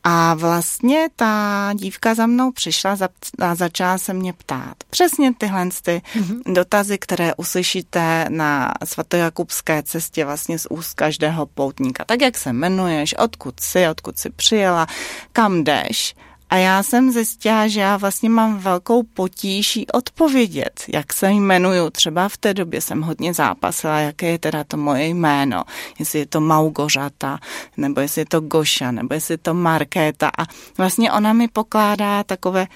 a 0.05 0.35
vlastně 0.35 1.09
ta 1.17 1.71
dívka 1.75 2.15
za 2.15 2.27
mnou 2.27 2.53
přišla 2.53 2.97
a 3.39 3.55
začala 3.55 3.99
se 3.99 4.13
mě 4.13 4.33
ptát. 4.33 4.75
Přesně 4.91 5.35
tyhle 5.35 5.69
ty 5.83 6.03
mm-hmm. 6.15 6.53
dotazy, 6.53 6.99
které 6.99 7.35
uslyšíte 7.35 8.27
na 8.29 8.73
svatojakubské 8.85 9.83
cestě 9.83 10.25
vlastně 10.25 10.59
z 10.59 10.67
úst 10.71 10.95
každého 10.95 11.47
poutníka. 11.47 12.05
Tak 12.05 12.21
jak 12.23 12.39
se 12.39 12.51
jmenuješ, 12.51 13.15
odkud 13.15 13.61
jsi, 13.61 13.89
odkud 13.89 14.19
jsi 14.19 14.31
přijela, 14.31 14.87
kam 15.33 15.65
jdeš. 15.65 16.15
A 16.51 16.57
já 16.57 16.83
jsem 16.83 17.13
zjistila, 17.13 17.69
že 17.69 17.81
já 17.81 17.97
vlastně 17.97 18.31
mám 18.31 18.59
velkou 18.59 19.03
potíž 19.03 19.79
odpovědět, 19.93 20.85
jak 20.89 21.13
se 21.13 21.31
jmenuju. 21.31 21.91
Třeba 21.91 22.29
v 22.29 22.37
té 22.37 22.55
době 22.55 22.81
jsem 22.81 23.03
hodně 23.03 23.35
zápasila, 23.35 23.99
jaké 23.99 24.27
je 24.27 24.39
teda 24.39 24.65
to 24.65 24.77
moje 24.77 25.07
jméno. 25.07 25.65
Jestli 25.99 26.19
je 26.19 26.27
to 26.27 26.41
Maugořata, 26.41 27.39
nebo 27.77 28.01
jestli 28.01 28.21
je 28.21 28.27
to 28.27 28.41
Goša, 28.41 28.91
nebo 28.91 29.15
jestli 29.15 29.35
je 29.35 29.39
to 29.39 29.55
Markéta. 29.55 30.31
A 30.39 30.43
vlastně 30.79 31.13
ona 31.13 31.33
mi 31.33 31.49
pokládá 31.49 32.25
takové 32.25 32.67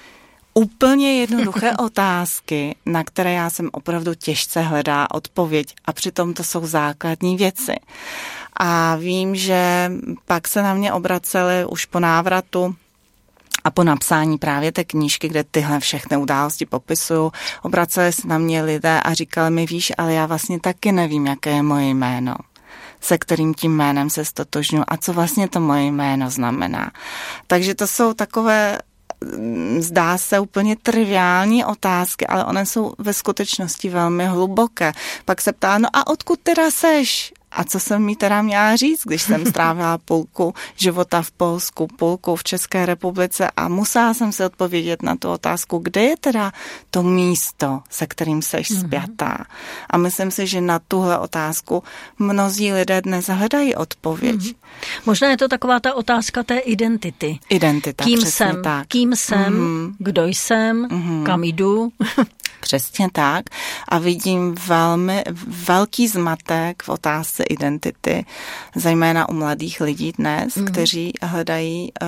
úplně 0.53 1.19
jednoduché 1.19 1.73
otázky, 1.79 2.75
na 2.85 3.03
které 3.03 3.33
já 3.33 3.49
jsem 3.49 3.69
opravdu 3.73 4.15
těžce 4.15 4.61
hledá 4.61 5.07
odpověď 5.11 5.75
a 5.85 5.93
přitom 5.93 6.33
to 6.33 6.43
jsou 6.43 6.65
základní 6.65 7.37
věci. 7.37 7.75
A 8.57 8.95
vím, 8.95 9.35
že 9.35 9.91
pak 10.25 10.47
se 10.47 10.61
na 10.61 10.73
mě 10.73 10.93
obraceli 10.93 11.65
už 11.65 11.85
po 11.85 11.99
návratu 11.99 12.75
a 13.65 13.71
po 13.71 13.83
napsání 13.83 14.37
právě 14.37 14.71
té 14.71 14.83
knížky, 14.83 15.27
kde 15.27 15.43
tyhle 15.43 15.79
všechny 15.79 16.17
události 16.17 16.65
popisuju, 16.65 17.31
obraceli 17.61 18.13
se 18.13 18.27
na 18.27 18.37
mě 18.37 18.63
lidé 18.63 19.01
a 19.01 19.13
říkali 19.13 19.51
mi, 19.51 19.65
víš, 19.65 19.91
ale 19.97 20.13
já 20.13 20.25
vlastně 20.25 20.59
taky 20.59 20.91
nevím, 20.91 21.25
jaké 21.27 21.49
je 21.49 21.63
moje 21.63 21.89
jméno 21.89 22.35
se 23.01 23.17
kterým 23.17 23.53
tím 23.53 23.75
jménem 23.75 24.09
se 24.09 24.25
stotožňuji 24.25 24.83
a 24.87 24.97
co 24.97 25.13
vlastně 25.13 25.47
to 25.47 25.59
moje 25.59 25.83
jméno 25.83 26.29
znamená. 26.29 26.91
Takže 27.47 27.75
to 27.75 27.87
jsou 27.87 28.13
takové 28.13 28.79
mm, 29.37 29.81
zdá 29.81 30.17
se 30.17 30.39
úplně 30.39 30.75
triviální 30.75 31.65
otázky, 31.65 32.27
ale 32.27 32.45
one 32.45 32.65
jsou 32.65 32.93
ve 32.97 33.13
skutečnosti 33.13 33.89
velmi 33.89 34.25
hluboké. 34.25 34.91
Pak 35.25 35.41
se 35.41 35.53
ptá, 35.53 35.77
no 35.77 35.89
a 35.93 36.07
odkud 36.07 36.39
teda 36.39 36.71
seš? 36.71 37.33
A 37.55 37.63
co 37.63 37.79
jsem 37.79 38.03
mi 38.03 38.15
teda 38.15 38.41
měla 38.41 38.75
říct, 38.75 39.01
když 39.03 39.21
jsem 39.21 39.45
strávila 39.49 39.97
půlku 39.97 40.53
života 40.75 41.21
v 41.21 41.31
Polsku, 41.31 41.87
půlku 41.87 42.35
v 42.35 42.43
České 42.43 42.85
republice 42.85 43.51
a 43.57 43.67
musela 43.67 44.13
jsem 44.13 44.31
si 44.31 44.43
odpovědět 44.43 45.03
na 45.03 45.15
tu 45.15 45.29
otázku, 45.29 45.77
kde 45.77 46.01
je 46.01 46.17
teda 46.17 46.51
to 46.91 47.03
místo, 47.03 47.81
se 47.89 48.07
kterým 48.07 48.41
seš 48.41 48.71
mm-hmm. 48.71 48.85
zpětá. 48.85 49.45
A 49.89 49.97
myslím 49.97 50.31
si, 50.31 50.47
že 50.47 50.61
na 50.61 50.79
tuhle 50.79 51.19
otázku 51.19 51.83
mnozí 52.19 52.73
lidé 52.73 53.01
dnes 53.01 53.27
hledají 53.27 53.75
odpověď. 53.75 54.35
Mm-hmm. 54.35 54.55
Možná 55.05 55.29
je 55.29 55.37
to 55.37 55.47
taková 55.47 55.79
ta 55.79 55.93
otázka 55.93 56.43
té 56.43 56.57
identity. 56.57 57.39
Identita, 57.49 58.03
Kým 58.03 58.21
jsem, 58.21 58.63
tak. 58.63 58.87
kým 58.87 59.15
jsem, 59.15 59.53
mm-hmm. 59.53 59.95
kdo 59.99 60.25
jsem, 60.25 60.87
mm-hmm. 60.87 61.23
kam 61.23 61.43
jdu. 61.43 61.89
Přesně 62.65 63.09
tak. 63.13 63.45
A 63.87 63.97
vidím 63.97 64.55
velmi 64.67 65.23
velký 65.47 66.07
zmatek 66.07 66.83
v 66.83 66.89
otázce 66.89 67.43
identity, 67.43 68.25
zejména 68.75 69.29
u 69.29 69.33
mladých 69.33 69.81
lidí 69.81 70.11
dnes, 70.11 70.55
mm. 70.55 70.65
kteří 70.65 71.13
hledají 71.21 71.91
uh, 72.01 72.07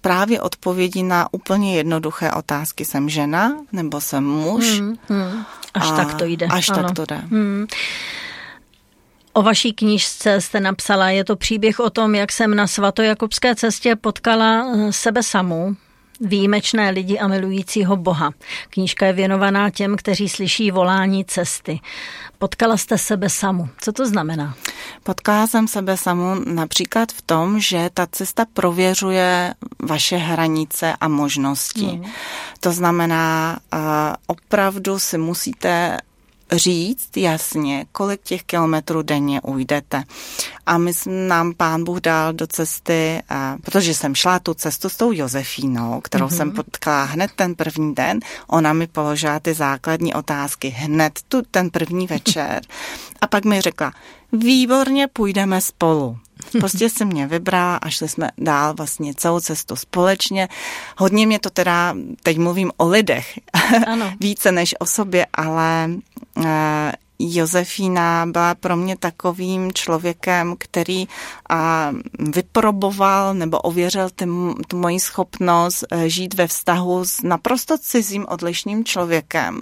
právě 0.00 0.40
odpovědi 0.40 1.02
na 1.02 1.28
úplně 1.32 1.76
jednoduché 1.76 2.30
otázky. 2.30 2.84
Jsem 2.84 3.08
žena 3.08 3.56
nebo 3.72 4.00
jsem 4.00 4.24
muž? 4.24 4.80
Mm, 4.80 4.96
mm. 5.08 5.44
Až 5.74 5.90
a, 5.90 5.96
tak 5.96 6.14
to 6.14 6.24
jde. 6.24 6.46
Až 6.46 6.68
ano. 6.68 6.82
tak 6.82 6.96
to 6.96 7.04
jde. 7.04 7.22
Mm. 7.30 7.66
O 9.32 9.42
vaší 9.42 9.72
knížce 9.72 10.40
jste 10.40 10.60
napsala, 10.60 11.10
je 11.10 11.24
to 11.24 11.36
příběh 11.36 11.80
o 11.80 11.90
tom, 11.90 12.14
jak 12.14 12.32
jsem 12.32 12.54
na 12.54 12.66
svatojakubské 12.66 13.54
cestě 13.54 13.96
potkala 13.96 14.66
eh, 14.74 14.92
sebe 14.92 15.22
samu, 15.22 15.76
výjimečné 16.20 16.90
lidi 16.90 17.18
a 17.18 17.28
milujícího 17.28 17.96
Boha. 17.96 18.30
Knížka 18.70 19.06
je 19.06 19.12
věnovaná 19.12 19.70
těm, 19.70 19.96
kteří 19.96 20.28
slyší 20.28 20.70
volání 20.70 21.24
cesty. 21.24 21.80
Potkala 22.38 22.76
jste 22.76 22.98
sebe 22.98 23.30
samu. 23.30 23.68
Co 23.80 23.92
to 23.92 24.06
znamená? 24.06 24.54
Potkala 25.02 25.46
jsem 25.46 25.68
sebe 25.68 25.96
samu 25.96 26.34
například 26.46 27.12
v 27.12 27.22
tom, 27.22 27.60
že 27.60 27.90
ta 27.94 28.06
cesta 28.06 28.44
prověřuje 28.52 29.54
vaše 29.82 30.16
hranice 30.16 30.94
a 31.00 31.08
možnosti. 31.08 31.86
Hmm. 31.86 32.04
To 32.60 32.72
znamená, 32.72 33.58
uh, 33.74 33.80
opravdu 34.26 34.98
si 34.98 35.18
musíte 35.18 35.98
říct 36.52 37.16
jasně, 37.16 37.86
kolik 37.92 38.22
těch 38.22 38.42
kilometrů 38.42 39.02
denně 39.02 39.40
ujdete. 39.40 40.02
A 40.66 40.78
my 40.78 40.92
nám 41.06 41.54
pán 41.54 41.84
Bůh 41.84 42.00
dal 42.00 42.32
do 42.32 42.46
cesty, 42.46 43.22
a, 43.28 43.56
protože 43.62 43.94
jsem 43.94 44.14
šla 44.14 44.38
tu 44.38 44.54
cestu 44.54 44.88
s 44.88 44.96
tou 44.96 45.12
Josefínou, 45.12 46.00
kterou 46.00 46.26
mm-hmm. 46.26 46.36
jsem 46.36 46.52
potkala 46.52 47.04
hned 47.04 47.30
ten 47.36 47.54
první 47.54 47.94
den, 47.94 48.20
ona 48.46 48.72
mi 48.72 48.86
položila 48.86 49.40
ty 49.40 49.54
základní 49.54 50.14
otázky 50.14 50.68
hned 50.68 51.20
tu 51.28 51.42
ten 51.50 51.70
první 51.70 52.06
večer. 52.06 52.62
A 53.20 53.26
pak 53.26 53.44
mi 53.44 53.60
řekla, 53.60 53.92
výborně 54.34 55.08
půjdeme 55.08 55.60
spolu. 55.60 56.18
Prostě 56.58 56.90
si 56.90 57.04
mě 57.04 57.26
vybrala 57.26 57.76
a 57.76 57.90
šli 57.90 58.08
jsme 58.08 58.30
dál 58.38 58.74
vlastně 58.74 59.14
celou 59.14 59.40
cestu 59.40 59.76
společně. 59.76 60.48
Hodně 60.96 61.26
mě 61.26 61.38
to 61.38 61.50
teda, 61.50 61.94
teď 62.22 62.38
mluvím 62.38 62.72
o 62.76 62.88
lidech, 62.88 63.38
ano. 63.86 64.12
více 64.20 64.52
než 64.52 64.74
o 64.78 64.86
sobě, 64.86 65.26
ale 65.32 65.90
eh, 66.44 66.92
Josefína 67.18 68.26
byla 68.26 68.54
pro 68.54 68.76
mě 68.76 68.96
takovým 68.96 69.72
člověkem, 69.72 70.54
který 70.58 71.08
a, 71.50 71.92
vyproboval 72.18 73.34
nebo 73.34 73.58
ověřil 73.58 74.10
ty, 74.14 74.26
tu 74.68 74.78
moji 74.78 75.00
schopnost 75.00 75.84
e, 75.90 76.08
žít 76.08 76.34
ve 76.34 76.46
vztahu 76.46 77.04
s 77.04 77.22
naprosto 77.22 77.78
cizím 77.78 78.26
odlišným 78.28 78.84
člověkem. 78.84 79.60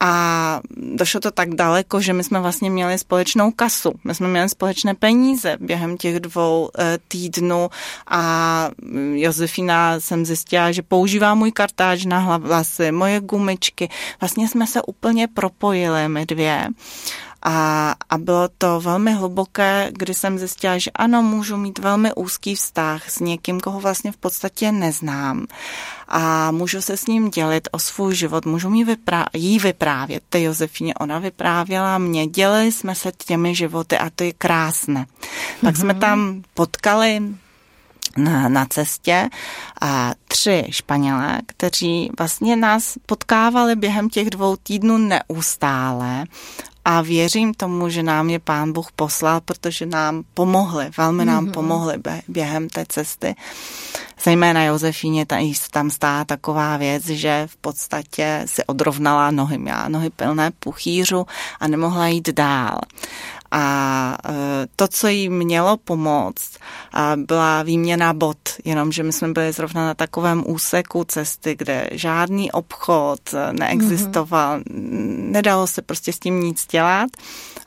A 0.00 0.60
došlo 0.76 1.20
to 1.20 1.30
tak 1.30 1.54
daleko, 1.54 2.00
že 2.00 2.12
my 2.12 2.24
jsme 2.24 2.40
vlastně 2.40 2.70
měli 2.70 2.98
společnou 2.98 3.50
kasu. 3.50 3.92
My 4.04 4.14
jsme 4.14 4.28
měli 4.28 4.48
společné 4.48 4.94
peníze 4.94 5.56
během 5.60 5.96
těch 5.96 6.20
dvou 6.20 6.70
e, 6.78 6.98
týdnů 7.08 7.70
a 8.06 8.70
Josefina 9.12 10.00
jsem 10.00 10.26
zjistila, 10.26 10.72
že 10.72 10.82
používá 10.82 11.34
můj 11.34 11.52
kartáč 11.52 12.04
na 12.04 12.38
vlasy, 12.38 12.92
moje 12.92 13.20
gumičky. 13.20 13.88
Vlastně 14.20 14.48
jsme 14.48 14.66
se 14.66 14.82
úplně 14.82 15.28
propojili 15.28 16.08
my 16.08 16.26
dvě. 16.26 16.65
A, 17.42 17.94
a 18.10 18.18
bylo 18.18 18.48
to 18.58 18.80
velmi 18.80 19.12
hluboké, 19.12 19.90
kdy 19.92 20.14
jsem 20.14 20.38
zjistila, 20.38 20.78
že 20.78 20.90
ano, 20.90 21.22
můžu 21.22 21.56
mít 21.56 21.78
velmi 21.78 22.14
úzký 22.14 22.54
vztah 22.54 23.10
s 23.10 23.20
někým, 23.20 23.60
koho 23.60 23.80
vlastně 23.80 24.12
v 24.12 24.16
podstatě 24.16 24.72
neznám. 24.72 25.46
A 26.08 26.50
můžu 26.50 26.82
se 26.82 26.96
s 26.96 27.06
ním 27.06 27.30
dělit 27.30 27.68
o 27.72 27.78
svůj 27.78 28.14
život, 28.14 28.46
můžu 28.46 28.74
jí, 28.74 28.84
vyprá- 28.84 29.26
jí 29.32 29.58
vyprávět. 29.58 30.22
Ty 30.28 30.42
Josefině, 30.42 30.94
ona 30.94 31.18
vyprávěla 31.18 31.98
mě, 31.98 32.26
dělili 32.26 32.72
jsme 32.72 32.94
se 32.94 33.12
těmi 33.26 33.54
životy 33.54 33.98
a 33.98 34.10
to 34.10 34.24
je 34.24 34.32
krásné. 34.32 35.06
Tak 35.60 35.74
mm-hmm. 35.74 35.80
jsme 35.80 35.92
mhm. 35.92 36.00
tam 36.00 36.42
potkali 36.54 37.22
na, 38.16 38.48
na 38.48 38.66
cestě 38.66 39.28
a 39.80 40.12
tři 40.28 40.64
Španělé, 40.70 41.40
kteří 41.46 42.10
vlastně 42.18 42.56
nás 42.56 42.94
potkávali 43.06 43.76
během 43.76 44.10
těch 44.10 44.30
dvou 44.30 44.56
týdnů 44.56 44.98
neustále 44.98 46.24
a 46.84 47.02
věřím 47.02 47.54
tomu, 47.54 47.88
že 47.88 48.02
nám 48.02 48.30
je 48.30 48.38
pán 48.38 48.72
Bůh 48.72 48.92
poslal, 48.96 49.40
protože 49.40 49.86
nám 49.86 50.22
pomohli, 50.34 50.90
velmi 50.96 51.24
nám 51.24 51.46
mm-hmm. 51.46 51.52
pomohli 51.52 51.94
během 52.28 52.68
té 52.68 52.84
cesty. 52.88 53.34
Zejména 54.24 54.64
Josefíně 54.64 55.26
tam 55.70 55.90
stá 55.90 56.24
taková 56.24 56.76
věc, 56.76 57.06
že 57.06 57.46
v 57.46 57.56
podstatě 57.56 58.42
si 58.46 58.64
odrovnala 58.64 59.30
nohy, 59.30 59.58
měla 59.58 59.88
nohy 59.88 60.10
plné 60.10 60.50
puchýřu 60.50 61.26
a 61.60 61.68
nemohla 61.68 62.06
jít 62.06 62.28
dál. 62.28 62.78
A 63.50 64.18
e, 64.28 64.32
to, 64.76 64.88
co 64.88 65.08
jí 65.08 65.28
mělo 65.28 65.76
pomoct, 65.76 66.50
byla 67.16 67.62
výměna 67.62 68.12
bot, 68.12 68.38
jenomže 68.64 69.02
my 69.02 69.12
jsme 69.12 69.28
byli 69.28 69.52
zrovna 69.52 69.86
na 69.86 69.94
takovém 69.94 70.44
úseku 70.46 71.04
cesty, 71.04 71.56
kde 71.58 71.88
žádný 71.92 72.52
obchod 72.52 73.20
neexistoval, 73.52 74.58
mm-hmm. 74.58 75.30
nedalo 75.30 75.66
se 75.66 75.82
prostě 75.82 76.12
s 76.12 76.18
tím 76.18 76.40
nic 76.40 76.66
dělat. 76.66 77.10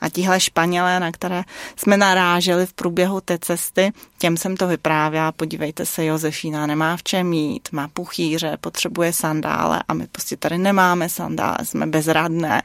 A 0.00 0.08
tihle 0.08 0.40
Španělé, 0.40 1.00
na 1.00 1.12
které 1.12 1.42
jsme 1.76 1.96
naráželi 1.96 2.66
v 2.66 2.72
průběhu 2.72 3.20
té 3.20 3.38
cesty, 3.38 3.92
těm 4.18 4.36
jsem 4.36 4.56
to 4.56 4.66
vyprávěla, 4.66 5.32
podívejte 5.32 5.86
se, 5.86 6.04
Josefína 6.04 6.66
nemá 6.66 6.96
v 6.96 7.02
čem 7.02 7.26
mít, 7.26 7.68
má 7.72 7.88
puchýře, 7.88 8.56
potřebuje 8.60 9.12
sandále 9.12 9.82
a 9.88 9.94
my 9.94 10.06
prostě 10.06 10.36
tady 10.36 10.58
nemáme 10.58 11.08
sandále, 11.08 11.58
jsme 11.62 11.86
bezradné. 11.86 12.62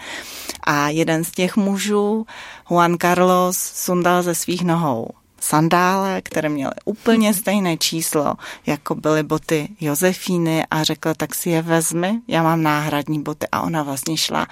A 0.63 0.89
jeden 0.89 1.24
z 1.24 1.32
těch 1.32 1.55
mužů, 1.57 2.26
Juan 2.70 2.97
Carlos, 2.97 3.57
sundal 3.57 4.24
ze 4.24 4.36
svých 4.36 4.63
nohou 4.63 5.24
sandále, 5.45 6.21
které 6.21 6.49
měly 6.49 6.73
úplně 6.85 7.33
stejné 7.33 7.77
číslo, 7.77 8.35
jako 8.65 8.95
byly 8.95 9.23
boty 9.23 9.69
Josefíny 9.81 10.65
a 10.71 10.83
řekla, 10.83 11.13
tak 11.13 11.35
si 11.35 11.49
je 11.49 11.61
vezmi, 11.61 12.19
já 12.27 12.43
mám 12.43 12.63
náhradní 12.63 13.21
boty 13.21 13.47
a 13.51 13.61
ona 13.61 13.83
vlastně 13.83 14.17
šla 14.17 14.47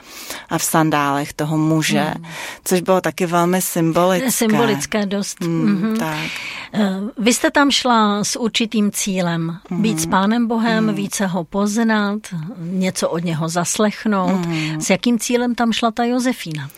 a 0.50 0.58
v 0.58 0.64
sandálech 0.64 1.34
toho 1.34 1.58
muže, 1.58 2.02
hmm. 2.02 2.26
což 2.64 2.82
bylo 2.82 3.02
taky 3.02 3.26
velmi 3.26 3.62
symbolické. 3.62 4.32
Symbolické 4.32 5.06
dost. 5.06 5.42
Hmm, 5.42 5.82
hmm. 5.82 5.98
Tak. 5.98 6.30
Eh, 6.74 7.00
vy 7.18 7.34
jste 7.34 7.52
tam 7.52 7.72
šla 7.72 8.24
s 8.24 8.40
určitým 8.40 8.92
cílem, 8.92 9.58
hmm. 9.70 9.82
být 9.82 10.00
s 10.00 10.06
Pánem 10.06 10.48
Bohem, 10.48 10.88
hmm. 10.88 10.96
více 10.96 11.28
ho 11.28 11.44
poznat, 11.44 12.20
něco 12.58 13.10
od 13.10 13.24
něho 13.24 13.50
zaslechnout. 13.50 14.46
Hmm. 14.46 14.82
S 14.82 14.90
jakým 14.90 15.20
cílem 15.20 15.56
tam 15.56 15.74
šla 15.74 15.92
ta 15.92 16.04
Josefína? 16.04 16.70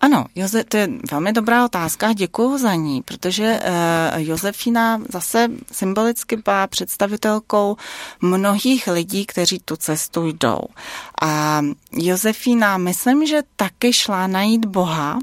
Ano, 0.00 0.24
Joze, 0.34 0.64
to 0.64 0.76
je 0.76 0.88
velmi 1.10 1.32
dobrá 1.32 1.64
otázka, 1.64 2.12
děkuji 2.12 2.58
za 2.58 2.74
ní, 2.74 3.02
protože 3.02 3.55
uh, 3.60 4.20
Josefina 4.28 5.00
zase 5.08 5.48
symbolicky 5.72 6.36
byla 6.36 6.66
představitelkou 6.66 7.76
mnohých 8.20 8.86
lidí, 8.86 9.26
kteří 9.26 9.58
tu 9.64 9.76
cestu 9.76 10.26
jdou. 10.26 10.60
A 11.22 11.62
Josefina, 11.92 12.78
myslím, 12.78 13.26
že 13.26 13.42
taky 13.56 13.92
šla 13.92 14.26
najít 14.26 14.64
Boha, 14.64 15.18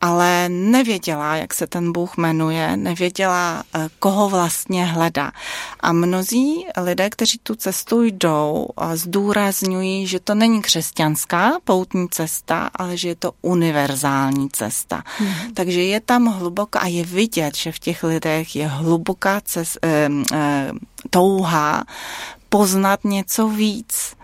ale 0.00 0.48
nevěděla, 0.48 1.36
jak 1.36 1.54
se 1.54 1.66
ten 1.66 1.92
Bůh 1.92 2.16
jmenuje, 2.16 2.76
nevěděla, 2.76 3.62
eh, 3.74 3.88
koho 3.98 4.28
vlastně 4.28 4.84
hledá. 4.84 5.32
A 5.80 5.92
mnozí 5.92 6.66
lidé, 6.76 7.10
kteří 7.10 7.38
tu 7.42 7.54
cestu 7.54 8.02
jdou, 8.02 8.66
zdůrazňují, 8.94 10.06
že 10.06 10.20
to 10.20 10.34
není 10.34 10.62
křesťanská 10.62 11.52
poutní 11.64 12.08
cesta, 12.08 12.70
ale 12.74 12.96
že 12.96 13.08
je 13.08 13.14
to 13.14 13.32
univerzální 13.42 14.48
cesta. 14.50 15.02
Hmm. 15.18 15.34
Takže 15.54 15.82
je 15.82 16.00
tam 16.00 16.26
hluboká 16.26 16.78
a 16.78 16.86
je 16.86 17.04
vidět, 17.04 17.56
že 17.56 17.72
v 17.72 17.78
těch 17.78 18.04
lidech 18.04 18.56
je 18.56 18.66
hluboká 18.66 19.40
cest, 19.44 19.78
eh, 19.82 20.08
eh, 20.32 20.72
touha 21.10 21.84
poznat 22.48 23.04
něco 23.04 23.48
víc 23.48 24.16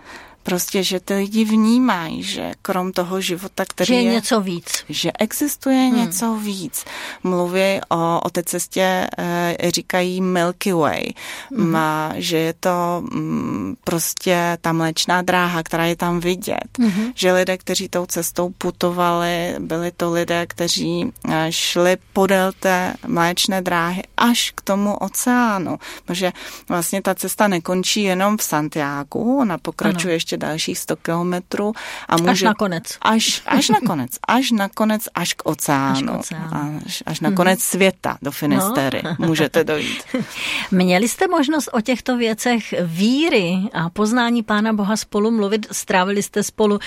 prostě, 0.47 0.83
že 0.83 0.99
ty 0.99 1.13
lidi 1.13 1.45
vnímají, 1.45 2.23
že 2.23 2.51
krom 2.61 2.91
toho 2.91 3.21
života, 3.21 3.65
který 3.67 3.87
že 3.87 3.93
je, 3.93 4.01
je 4.01 4.11
něco 4.11 4.41
víc. 4.41 4.83
Že 4.89 5.11
existuje 5.19 5.77
hmm. 5.77 5.95
něco 5.97 6.35
víc. 6.35 6.85
Mluví 7.23 7.79
o, 7.89 8.19
o 8.23 8.29
té 8.29 8.43
cestě, 8.43 9.07
e, 9.17 9.71
říkají 9.71 10.21
Milky 10.21 10.73
Way, 10.73 11.03
hmm. 11.51 11.71
má, 11.71 12.13
že 12.15 12.37
je 12.37 12.53
to 12.53 13.03
m, 13.11 13.19
mm, 13.19 13.75
prostě 13.83 14.57
ta 14.61 14.73
mléčná 14.73 15.21
dráha, 15.21 15.63
která 15.63 15.85
je 15.85 15.95
tam 15.95 16.19
vidět. 16.19 16.69
Hmm. 16.79 17.11
Že 17.15 17.33
lidé, 17.33 17.57
kteří 17.57 17.89
tou 17.89 18.05
cestou 18.05 18.49
putovali, 18.57 19.55
byli 19.59 19.91
to 19.91 20.11
lidé, 20.11 20.45
kteří 20.47 21.11
e, 21.29 21.51
šli 21.51 21.97
podél 22.13 22.51
té 22.59 22.93
mléčné 23.07 23.61
dráhy 23.61 24.03
až 24.17 24.51
k 24.55 24.61
tomu 24.61 24.95
oceánu. 24.95 25.77
Protože 26.05 26.31
vlastně 26.69 27.01
ta 27.01 27.15
cesta 27.15 27.47
nekončí 27.47 28.03
jenom 28.03 28.37
v 28.37 28.43
Santiago, 28.43 29.19
ona 29.19 29.57
pokračuje 29.57 30.11
ano. 30.11 30.15
ještě 30.15 30.36
dalších 30.37 30.79
100 30.79 30.95
kilometrů. 30.95 31.73
A 32.07 32.17
může, 32.17 32.31
až 32.31 32.41
nakonec. 32.41 32.83
Až, 33.01 33.41
až 33.45 33.69
nakonec. 33.69 34.11
Až 34.27 34.51
nakonec, 34.51 35.07
až 35.15 35.33
k 35.33 35.41
oceánu. 35.45 36.13
Až, 36.13 36.17
k 36.17 36.19
oceánu. 36.19 36.81
až, 36.85 37.03
až 37.05 37.19
na 37.19 37.31
konec 37.31 37.59
mm-hmm. 37.59 37.69
světa 37.69 38.17
do 38.21 38.31
Finistery 38.31 39.01
no. 39.03 39.27
můžete 39.27 39.63
dojít. 39.63 40.03
Měli 40.71 41.07
jste 41.07 41.27
možnost 41.27 41.69
o 41.73 41.81
těchto 41.81 42.17
věcech 42.17 42.73
víry 42.83 43.57
a 43.73 43.89
poznání 43.89 44.43
Pána 44.43 44.73
Boha 44.73 44.97
spolu 44.97 45.31
mluvit? 45.31 45.67
Strávili 45.71 46.23
jste 46.23 46.43
spolu 46.43 46.79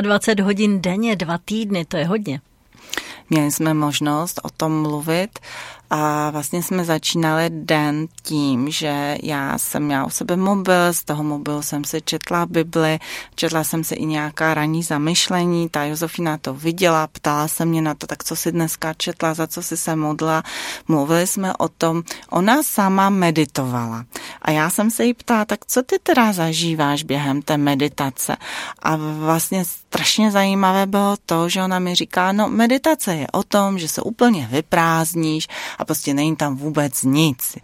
24 0.00 0.42
hodin 0.42 0.80
denně, 0.80 1.16
dva 1.16 1.38
týdny, 1.44 1.84
to 1.84 1.96
je 1.96 2.06
hodně. 2.06 2.40
Měli 3.30 3.50
jsme 3.50 3.74
možnost 3.74 4.40
o 4.42 4.50
tom 4.50 4.82
mluvit 4.82 5.38
a 5.96 6.30
vlastně 6.30 6.62
jsme 6.62 6.84
začínali 6.84 7.50
den 7.50 8.06
tím, 8.22 8.70
že 8.70 9.18
já 9.22 9.58
jsem 9.58 9.82
měla 9.82 10.04
u 10.04 10.10
sebe 10.10 10.36
mobil, 10.36 10.92
z 10.92 11.04
toho 11.04 11.24
mobilu 11.24 11.62
jsem 11.62 11.84
si 11.84 12.02
četla 12.02 12.46
Bibli, 12.46 12.98
četla 13.34 13.64
jsem 13.64 13.84
si 13.84 13.94
i 13.94 14.04
nějaká 14.04 14.54
ranní 14.54 14.82
zamyšlení, 14.82 15.68
ta 15.68 15.84
Josefina 15.84 16.38
to 16.38 16.54
viděla, 16.54 17.06
ptala 17.06 17.48
se 17.48 17.64
mě 17.64 17.82
na 17.82 17.94
to, 17.94 18.06
tak 18.06 18.24
co 18.24 18.36
si 18.36 18.52
dneska 18.52 18.94
četla, 18.94 19.34
za 19.34 19.46
co 19.46 19.62
si 19.62 19.76
se 19.76 19.96
modla. 19.96 20.42
Mluvili 20.88 21.26
jsme 21.26 21.56
o 21.56 21.68
tom, 21.68 22.02
ona 22.30 22.62
sama 22.62 23.10
meditovala. 23.10 24.04
A 24.42 24.50
já 24.50 24.70
jsem 24.70 24.90
se 24.90 25.04
jí 25.04 25.14
ptala, 25.14 25.44
tak 25.44 25.60
co 25.66 25.82
ty 25.82 25.98
teda 26.02 26.32
zažíváš 26.32 27.02
během 27.02 27.42
té 27.42 27.56
meditace? 27.56 28.36
A 28.82 28.96
vlastně 28.96 29.64
strašně 29.64 30.30
zajímavé 30.30 30.86
bylo 30.86 31.16
to, 31.26 31.48
že 31.48 31.62
ona 31.62 31.78
mi 31.78 31.94
říká, 31.94 32.32
no 32.32 32.48
meditace 32.48 33.14
je 33.14 33.26
o 33.32 33.42
tom, 33.42 33.78
že 33.78 33.88
se 33.88 34.02
úplně 34.02 34.48
vyprázdníš 34.50 35.48
a 35.78 35.83
prostě 35.84 36.14
není 36.14 36.36
tam 36.36 36.56
vůbec 36.56 37.02
nic. 37.02 37.56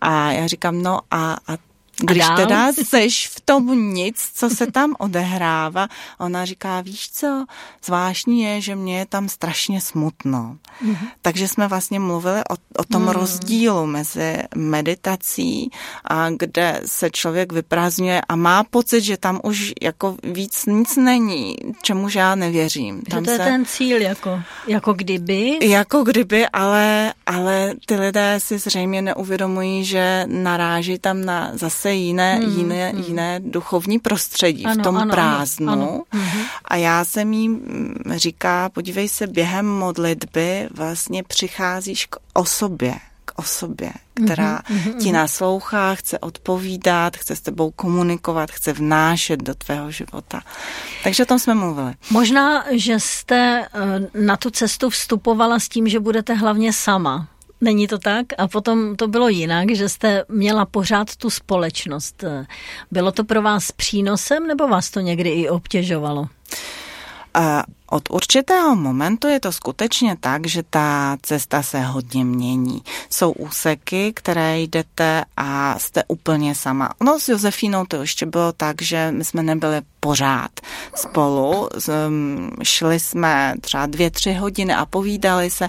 A 0.00 0.32
já 0.32 0.46
říkám, 0.46 0.82
no 0.82 1.00
a, 1.10 1.32
a 1.32 1.71
když 2.00 2.26
teda 2.36 2.72
seš 2.72 3.28
v 3.28 3.40
tom 3.40 3.94
nic, 3.94 4.30
co 4.34 4.50
se 4.50 4.66
tam 4.66 4.94
odehrává, 4.98 5.88
ona 6.18 6.44
říká, 6.44 6.80
víš 6.80 7.10
co, 7.12 7.44
zvláštní 7.84 8.42
je, 8.42 8.60
že 8.60 8.76
mě 8.76 8.98
je 8.98 9.06
tam 9.06 9.28
strašně 9.28 9.80
smutno. 9.80 10.56
Mm-hmm. 10.84 11.08
Takže 11.22 11.48
jsme 11.48 11.68
vlastně 11.68 12.00
mluvili 12.00 12.40
o, 12.40 12.54
o 12.78 12.84
tom 12.84 13.02
mm. 13.02 13.08
rozdílu 13.08 13.86
mezi 13.86 14.38
meditací, 14.56 15.70
a 16.04 16.30
kde 16.30 16.80
se 16.86 17.10
člověk 17.10 17.52
vyprázdňuje 17.52 18.20
a 18.28 18.36
má 18.36 18.64
pocit, 18.64 19.00
že 19.00 19.16
tam 19.16 19.40
už 19.44 19.72
jako 19.82 20.16
víc 20.22 20.66
nic 20.66 20.96
není, 20.96 21.56
čemuž 21.82 22.14
já 22.14 22.34
nevěřím. 22.34 23.02
Tam 23.02 23.20
že 23.20 23.24
to 23.24 23.30
je 23.30 23.36
se, 23.36 23.44
ten 23.44 23.64
cíl, 23.66 24.02
jako, 24.02 24.40
jako 24.66 24.92
kdyby? 24.92 25.58
Jako 25.62 26.02
kdyby, 26.02 26.46
ale, 26.46 27.14
ale 27.26 27.74
ty 27.86 27.96
lidé 27.96 28.34
si 28.38 28.58
zřejmě 28.58 29.02
neuvědomují, 29.02 29.84
že 29.84 30.24
naráží 30.26 30.98
tam 30.98 31.24
na 31.24 31.50
zase 31.54 31.81
jiné, 31.90 32.40
mm, 32.40 32.58
jiné, 32.58 32.92
mm. 32.92 33.02
jiné 33.02 33.40
duchovní 33.40 33.98
prostředí 33.98 34.64
ano, 34.64 34.74
v 34.74 34.84
tom 34.84 34.96
ano, 34.96 35.12
prázdnu. 35.12 35.72
Ano, 35.72 35.82
ano. 35.82 36.02
Mhm. 36.12 36.40
A 36.64 36.76
já 36.76 37.04
jsem 37.04 37.32
jí 37.32 37.60
říká, 38.16 38.68
podívej 38.68 39.08
se, 39.08 39.26
během 39.26 39.66
modlitby 39.66 40.68
vlastně 40.74 41.22
přicházíš 41.22 42.06
k 42.06 42.16
osobě, 42.32 42.94
k 43.24 43.38
osobě, 43.38 43.92
která 44.14 44.58
mm-hmm, 44.58 44.96
ti 44.96 45.12
naslouchá, 45.12 45.94
chce 45.94 46.18
odpovídat, 46.18 47.16
chce 47.16 47.36
s 47.36 47.40
tebou 47.40 47.70
komunikovat, 47.70 48.50
chce 48.50 48.72
vnášet 48.72 49.42
do 49.42 49.54
tvého 49.54 49.90
života. 49.90 50.40
Takže 51.04 51.22
o 51.22 51.26
tom 51.26 51.38
jsme 51.38 51.54
mluvili. 51.54 51.94
Možná, 52.10 52.64
že 52.70 53.00
jste 53.00 53.66
eh, 53.74 54.20
na 54.20 54.36
tu 54.36 54.50
cestu 54.50 54.90
vstupovala 54.90 55.58
s 55.58 55.68
tím, 55.68 55.88
že 55.88 56.00
budete 56.00 56.34
hlavně 56.34 56.72
sama. 56.72 57.28
Není 57.62 57.88
to 57.88 57.98
tak? 57.98 58.26
A 58.38 58.48
potom 58.48 58.96
to 58.96 59.08
bylo 59.08 59.28
jinak, 59.28 59.70
že 59.74 59.88
jste 59.88 60.24
měla 60.28 60.64
pořád 60.64 61.16
tu 61.16 61.30
společnost. 61.30 62.24
Bylo 62.90 63.12
to 63.12 63.24
pro 63.24 63.42
vás 63.42 63.72
přínosem 63.72 64.46
nebo 64.46 64.68
vás 64.68 64.90
to 64.90 65.00
někdy 65.00 65.30
i 65.30 65.48
obtěžovalo? 65.48 66.26
Od 67.90 68.10
určitého 68.10 68.76
momentu 68.76 69.28
je 69.28 69.40
to 69.40 69.52
skutečně 69.52 70.16
tak, 70.20 70.46
že 70.46 70.62
ta 70.70 71.16
cesta 71.22 71.62
se 71.62 71.80
hodně 71.80 72.24
mění. 72.24 72.82
Jsou 73.10 73.32
úseky, 73.32 74.12
které 74.12 74.60
jdete 74.60 75.24
a 75.36 75.78
jste 75.78 76.04
úplně 76.08 76.54
sama. 76.54 76.90
No 77.04 77.20
s 77.20 77.28
Josefínou 77.28 77.84
to 77.84 77.96
ještě 77.96 78.26
bylo 78.26 78.52
tak, 78.52 78.82
že 78.82 79.12
my 79.12 79.24
jsme 79.24 79.42
nebyli 79.42 79.80
pořád 80.00 80.50
spolu. 80.94 81.68
Šli 82.62 83.00
jsme 83.00 83.54
třeba 83.60 83.86
dvě, 83.86 84.10
tři 84.10 84.32
hodiny 84.32 84.74
a 84.74 84.86
povídali 84.86 85.50
se 85.50 85.68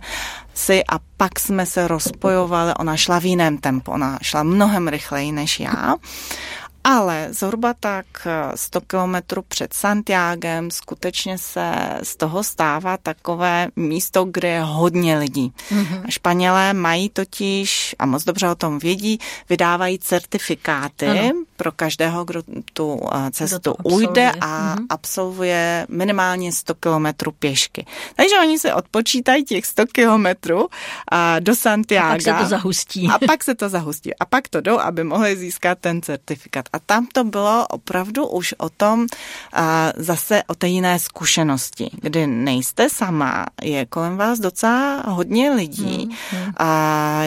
si 0.53 0.83
a 0.83 0.99
pak 1.17 1.39
jsme 1.39 1.65
se 1.65 1.87
rozpojovali. 1.87 2.73
Ona 2.79 2.97
šla 2.97 3.19
v 3.19 3.25
jiném 3.25 3.57
tempu, 3.57 3.91
ona 3.91 4.19
šla 4.21 4.43
mnohem 4.43 4.87
rychleji 4.87 5.31
než 5.31 5.59
já 5.59 5.95
ale 6.83 7.27
zhruba 7.31 7.73
tak 7.79 8.05
100 8.55 8.81
kilometrů 8.81 9.41
před 9.47 9.73
Santiagem 9.73 10.71
skutečně 10.71 11.37
se 11.37 11.73
z 12.03 12.15
toho 12.15 12.43
stává 12.43 12.97
takové 12.97 13.67
místo, 13.75 14.25
kde 14.25 14.47
je 14.47 14.61
hodně 14.61 15.17
lidí. 15.17 15.53
Mm-hmm. 15.69 16.03
Španělé 16.09 16.73
mají 16.73 17.09
totiž, 17.09 17.95
a 17.99 18.05
moc 18.05 18.23
dobře 18.23 18.49
o 18.49 18.55
tom 18.55 18.79
vědí, 18.79 19.19
vydávají 19.49 19.99
certifikáty 19.99 21.07
ano. 21.07 21.43
Pro 21.63 21.71
každého, 21.71 22.25
kdo 22.25 22.43
tu 22.73 22.99
cestu 23.31 23.75
kdo 23.79 23.95
ujde 23.95 24.31
a 24.41 24.75
mm-hmm. 24.75 24.85
absolvuje 24.89 25.87
minimálně 25.89 26.51
100 26.51 26.75
kilometrů 26.75 27.31
pěšky. 27.31 27.85
Takže 28.15 28.35
oni 28.41 28.59
se 28.59 28.73
odpočítají 28.73 29.43
těch 29.43 29.65
100 29.65 29.85
kilometrů 29.85 30.67
do 31.39 31.55
Santiago. 31.55 32.03
A 32.03 32.11
pak 32.11 32.21
se 32.21 32.33
to 32.43 32.49
zahustí. 32.49 33.07
A 33.07 33.19
pak 33.27 33.43
se 33.43 33.55
to 33.55 33.69
zahustí. 33.69 34.11
A 34.19 34.25
pak 34.25 34.47
to 34.47 34.61
jdou, 34.61 34.79
aby 34.79 35.03
mohli 35.03 35.37
získat 35.37 35.79
ten 35.79 36.01
certifikát. 36.01 36.65
A 36.73 36.79
tam 36.79 37.07
to 37.07 37.23
bylo 37.23 37.67
opravdu 37.67 38.27
už 38.27 38.55
o 38.57 38.69
tom, 38.69 39.07
zase 39.95 40.43
o 40.47 40.55
té 40.55 40.67
jiné 40.67 40.99
zkušenosti, 40.99 41.89
kdy 42.01 42.27
nejste 42.27 42.89
sama, 42.89 43.45
je 43.61 43.85
kolem 43.85 44.17
vás 44.17 44.39
docela 44.39 45.03
hodně 45.07 45.51
lidí, 45.51 46.09
hmm, 46.31 46.41
hmm. 46.43 46.53
a 46.57 47.23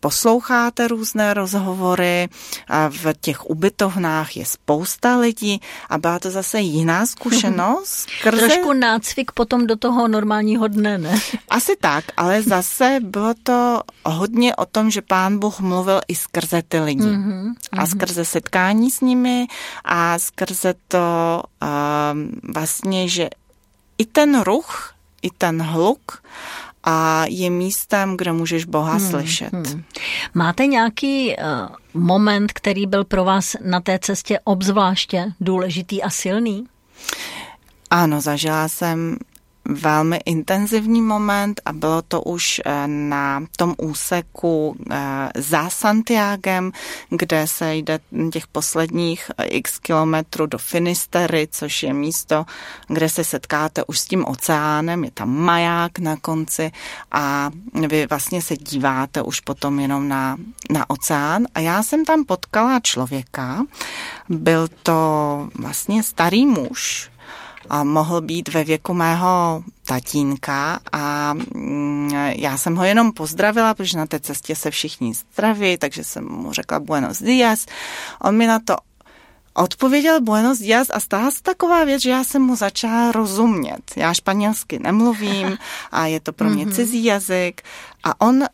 posloucháte 0.00 0.88
různé 0.88 1.34
rozhovory, 1.34 2.28
a 2.68 2.88
v 2.88 3.14
těch 3.20 3.50
ubytovnách 3.70 4.36
je 4.36 4.44
spousta 4.44 5.16
lidí 5.16 5.60
a 5.88 5.98
byla 5.98 6.18
to 6.18 6.30
zase 6.30 6.60
jiná 6.60 7.06
zkušenost. 7.06 8.08
Krze... 8.22 8.40
Trošku 8.48 8.72
nácvik 8.72 9.32
potom 9.32 9.66
do 9.66 9.76
toho 9.76 10.08
normálního 10.08 10.68
dne, 10.68 10.98
ne? 10.98 11.20
Asi 11.48 11.76
tak, 11.80 12.04
ale 12.16 12.42
zase 12.42 12.98
bylo 13.00 13.34
to 13.42 13.80
hodně 14.04 14.56
o 14.56 14.66
tom, 14.66 14.90
že 14.90 15.02
pán 15.02 15.38
Bůh 15.38 15.60
mluvil 15.60 16.00
i 16.08 16.14
skrze 16.14 16.62
ty 16.68 16.80
lidi 16.80 17.02
mm-hmm. 17.02 17.54
a 17.72 17.86
skrze 17.86 18.24
setkání 18.24 18.90
s 18.90 19.00
nimi 19.00 19.46
a 19.84 20.18
skrze 20.18 20.74
to 20.88 21.42
um, 21.62 22.40
vlastně, 22.54 23.08
že 23.08 23.28
i 23.98 24.04
ten 24.04 24.40
ruch, 24.40 24.94
i 25.22 25.30
ten 25.30 25.62
hluk 25.62 26.22
a 26.84 27.24
je 27.28 27.50
místem, 27.50 28.16
kde 28.16 28.32
můžeš 28.32 28.64
Boha 28.64 28.92
hmm, 28.92 29.10
slyšet. 29.10 29.52
Hmm. 29.52 29.84
Máte 30.34 30.66
nějaký 30.66 31.36
uh, 31.36 32.02
moment, 32.02 32.52
který 32.52 32.86
byl 32.86 33.04
pro 33.04 33.24
vás 33.24 33.56
na 33.64 33.80
té 33.80 33.98
cestě 33.98 34.40
obzvláště 34.44 35.32
důležitý 35.40 36.02
a 36.02 36.10
silný? 36.10 36.64
Ano, 37.90 38.20
zažila 38.20 38.68
jsem 38.68 39.16
velmi 39.64 40.16
intenzivní 40.24 41.02
moment 41.02 41.60
a 41.64 41.72
bylo 41.72 42.02
to 42.02 42.22
už 42.22 42.60
eh, 42.64 42.86
na 42.86 43.42
tom 43.56 43.74
úseku 43.78 44.76
eh, 44.90 45.30
za 45.34 45.70
Santiagem, 45.70 46.72
kde 47.10 47.46
se 47.46 47.74
jde 47.74 48.00
těch 48.32 48.46
posledních 48.46 49.30
eh, 49.38 49.44
x 49.44 49.78
kilometrů 49.78 50.46
do 50.46 50.58
Finistery, 50.58 51.48
což 51.50 51.82
je 51.82 51.94
místo, 51.94 52.46
kde 52.88 53.08
se 53.08 53.24
setkáte 53.24 53.84
už 53.84 53.98
s 53.98 54.04
tím 54.04 54.24
oceánem, 54.24 55.04
je 55.04 55.10
tam 55.10 55.36
maják 55.36 55.98
na 55.98 56.16
konci 56.16 56.72
a 57.12 57.50
vy 57.88 58.06
vlastně 58.06 58.42
se 58.42 58.56
díváte 58.56 59.22
už 59.22 59.40
potom 59.40 59.80
jenom 59.80 60.08
na, 60.08 60.36
na 60.70 60.90
oceán. 60.90 61.46
A 61.54 61.60
já 61.60 61.82
jsem 61.82 62.04
tam 62.04 62.24
potkala 62.24 62.80
člověka, 62.80 63.64
byl 64.28 64.68
to 64.82 65.48
vlastně 65.54 66.02
starý 66.02 66.46
muž, 66.46 67.10
a 67.68 67.84
mohl 67.84 68.20
být 68.20 68.48
ve 68.48 68.64
věku 68.64 68.94
mého 68.94 69.62
tatínka 69.86 70.80
a 70.92 71.34
mm, 71.34 72.10
já 72.36 72.56
jsem 72.56 72.76
ho 72.76 72.84
jenom 72.84 73.12
pozdravila, 73.12 73.74
protože 73.74 73.98
na 73.98 74.06
té 74.06 74.20
cestě 74.20 74.56
se 74.56 74.70
všichni 74.70 75.14
zdraví, 75.14 75.76
takže 75.78 76.04
jsem 76.04 76.28
mu 76.28 76.52
řekla 76.52 76.80
buenos 76.80 77.22
días. 77.22 77.66
On 78.20 78.36
mi 78.36 78.46
na 78.46 78.58
to 78.58 78.76
odpověděl 79.54 80.20
Buenos 80.20 80.58
Dias 80.58 80.88
a 80.90 81.00
stala 81.00 81.30
se 81.30 81.42
taková 81.42 81.84
věc, 81.84 82.02
že 82.02 82.10
já 82.10 82.24
jsem 82.24 82.42
mu 82.42 82.56
začala 82.56 83.12
rozumět. 83.12 83.82
Já 83.96 84.14
španělsky 84.14 84.78
nemluvím 84.78 85.58
a 85.92 86.06
je 86.06 86.20
to 86.20 86.32
pro 86.32 86.50
mě 86.50 86.64
mhm. 86.64 86.74
cizí 86.74 87.04
jazyk 87.04 87.62
a 88.04 88.20
on 88.20 88.44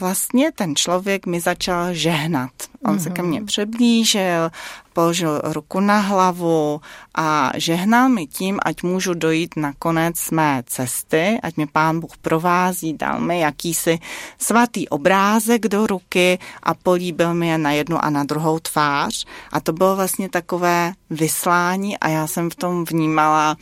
vlastně, 0.00 0.52
ten 0.52 0.76
člověk 0.76 1.26
mi 1.26 1.40
začal 1.40 1.94
žehnat. 1.94 2.50
On 2.84 2.96
mm-hmm. 2.96 3.02
se 3.02 3.10
ke 3.10 3.22
mně 3.22 3.44
přiblížil, 3.44 4.50
položil 4.92 5.40
ruku 5.44 5.80
na 5.80 5.98
hlavu 5.98 6.80
a 7.14 7.52
žehnal 7.56 8.08
mi 8.08 8.26
tím, 8.26 8.58
ať 8.62 8.82
můžu 8.82 9.14
dojít 9.14 9.56
na 9.56 9.72
konec 9.78 10.30
mé 10.30 10.62
cesty, 10.66 11.38
ať 11.42 11.56
mi 11.56 11.66
pán 11.66 12.00
Bůh 12.00 12.16
provází, 12.16 12.92
dal 12.92 13.20
mi 13.20 13.40
jakýsi 13.40 13.98
svatý 14.38 14.88
obrázek 14.88 15.68
do 15.68 15.86
ruky 15.86 16.38
a 16.62 16.74
políbil 16.74 17.34
mi 17.34 17.48
je 17.48 17.58
na 17.58 17.72
jednu 17.72 18.04
a 18.04 18.10
na 18.10 18.24
druhou 18.24 18.58
tvář. 18.58 19.26
A 19.52 19.60
to 19.60 19.72
bylo 19.72 19.96
vlastně 19.96 20.28
takové 20.28 20.92
vyslání 21.10 21.98
a 21.98 22.08
já 22.08 22.26
jsem 22.26 22.50
v 22.50 22.54
tom 22.54 22.84
vnímala 22.84 23.56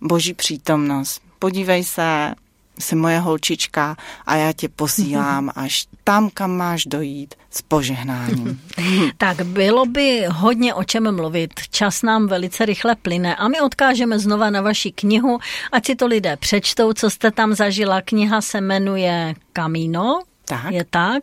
boží 0.00 0.34
přítomnost. 0.34 1.22
Podívej 1.38 1.84
se, 1.84 2.34
jsi 2.78 2.94
moje 2.94 3.18
holčička 3.18 3.96
a 4.26 4.36
já 4.36 4.52
tě 4.52 4.68
posílám 4.68 5.50
až 5.56 5.86
tam, 6.04 6.30
kam 6.34 6.56
máš 6.56 6.84
dojít 6.86 7.34
s 7.50 7.62
požehnáním. 7.62 8.60
tak 9.18 9.42
bylo 9.42 9.86
by 9.86 10.24
hodně 10.28 10.74
o 10.74 10.84
čem 10.84 11.16
mluvit. 11.16 11.50
Čas 11.70 12.02
nám 12.02 12.26
velice 12.26 12.66
rychle 12.66 12.96
plyne 12.96 13.36
a 13.36 13.48
my 13.48 13.60
odkážeme 13.60 14.18
znova 14.18 14.50
na 14.50 14.60
vaši 14.60 14.92
knihu, 14.92 15.38
ať 15.72 15.86
si 15.86 15.94
to 15.96 16.06
lidé 16.06 16.36
přečtou, 16.36 16.92
co 16.92 17.10
jste 17.10 17.30
tam 17.30 17.54
zažila. 17.54 18.00
Kniha 18.00 18.40
se 18.40 18.60
jmenuje 18.60 19.34
Camino, 19.52 20.22
tak. 20.44 20.72
Je 20.72 20.84
tak. 20.90 21.22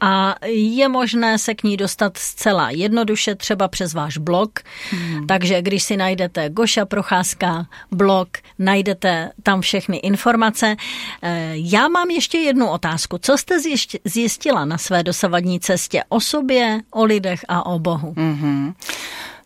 A 0.00 0.34
je 0.46 0.88
možné 0.88 1.38
se 1.38 1.54
k 1.54 1.62
ní 1.62 1.76
dostat 1.76 2.16
zcela 2.16 2.70
jednoduše, 2.70 3.34
třeba 3.34 3.68
přes 3.68 3.94
váš 3.94 4.18
blog. 4.18 4.50
Hmm. 4.90 5.26
Takže 5.26 5.62
když 5.62 5.82
si 5.82 5.96
najdete 5.96 6.50
Goša 6.50 6.84
Procházka 6.84 7.66
blog, 7.90 8.28
najdete 8.58 9.30
tam 9.42 9.60
všechny 9.60 9.96
informace. 9.96 10.76
Eh, 11.22 11.52
já 11.54 11.88
mám 11.88 12.10
ještě 12.10 12.38
jednu 12.38 12.68
otázku. 12.68 13.18
Co 13.18 13.38
jste 13.38 13.54
zjistila 14.04 14.64
na 14.64 14.78
své 14.78 15.02
dosavadní 15.02 15.60
cestě 15.60 16.04
o 16.08 16.20
sobě, 16.20 16.80
o 16.90 17.04
lidech 17.04 17.44
a 17.48 17.66
o 17.66 17.78
Bohu? 17.78 18.12
Mm-hmm. 18.12 18.74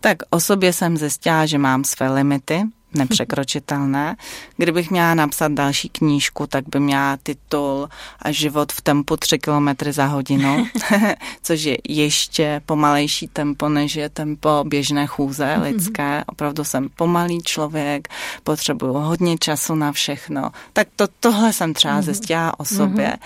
Tak 0.01 0.19
o 0.31 0.41
sobě 0.41 0.73
jsem 0.73 0.97
zjistila, 0.97 1.47
že 1.47 1.59
mám 1.59 1.85
své 1.85 2.11
limity, 2.11 2.63
nepřekročitelné. 2.97 4.17
Kdybych 4.57 4.91
měla 4.91 5.15
napsat 5.15 5.53
další 5.53 5.89
knížku, 5.89 6.47
tak 6.47 6.65
by 6.69 6.81
měla 6.81 7.19
titul 7.23 7.89
Život 8.29 8.73
v 8.73 8.81
tempu 8.81 9.17
3 9.17 9.39
km 9.39 9.69
za 9.91 10.07
hodinu, 10.07 10.67
což 11.43 11.63
je 11.63 11.77
ještě 11.89 12.61
pomalejší 12.67 13.29
tempo, 13.29 13.69
než 13.69 13.97
je 13.97 14.09
tempo 14.09 14.65
běžné 14.67 15.07
chůze 15.07 15.57
lidské. 15.63 16.25
Opravdu 16.27 16.65
jsem 16.65 16.89
pomalý 16.97 17.43
člověk, 17.43 18.09
potřebuju 18.45 18.93
hodně 18.93 19.39
času 19.39 19.75
na 19.75 19.93
všechno. 19.93 20.51
Tak 20.73 20.89
to, 20.97 21.07
tohle 21.21 21.53
jsem 21.53 21.75
třeba 21.75 21.95
mhm. 21.95 22.03
zjistila 22.03 22.61
o 22.61 22.65
sobě. 22.65 23.17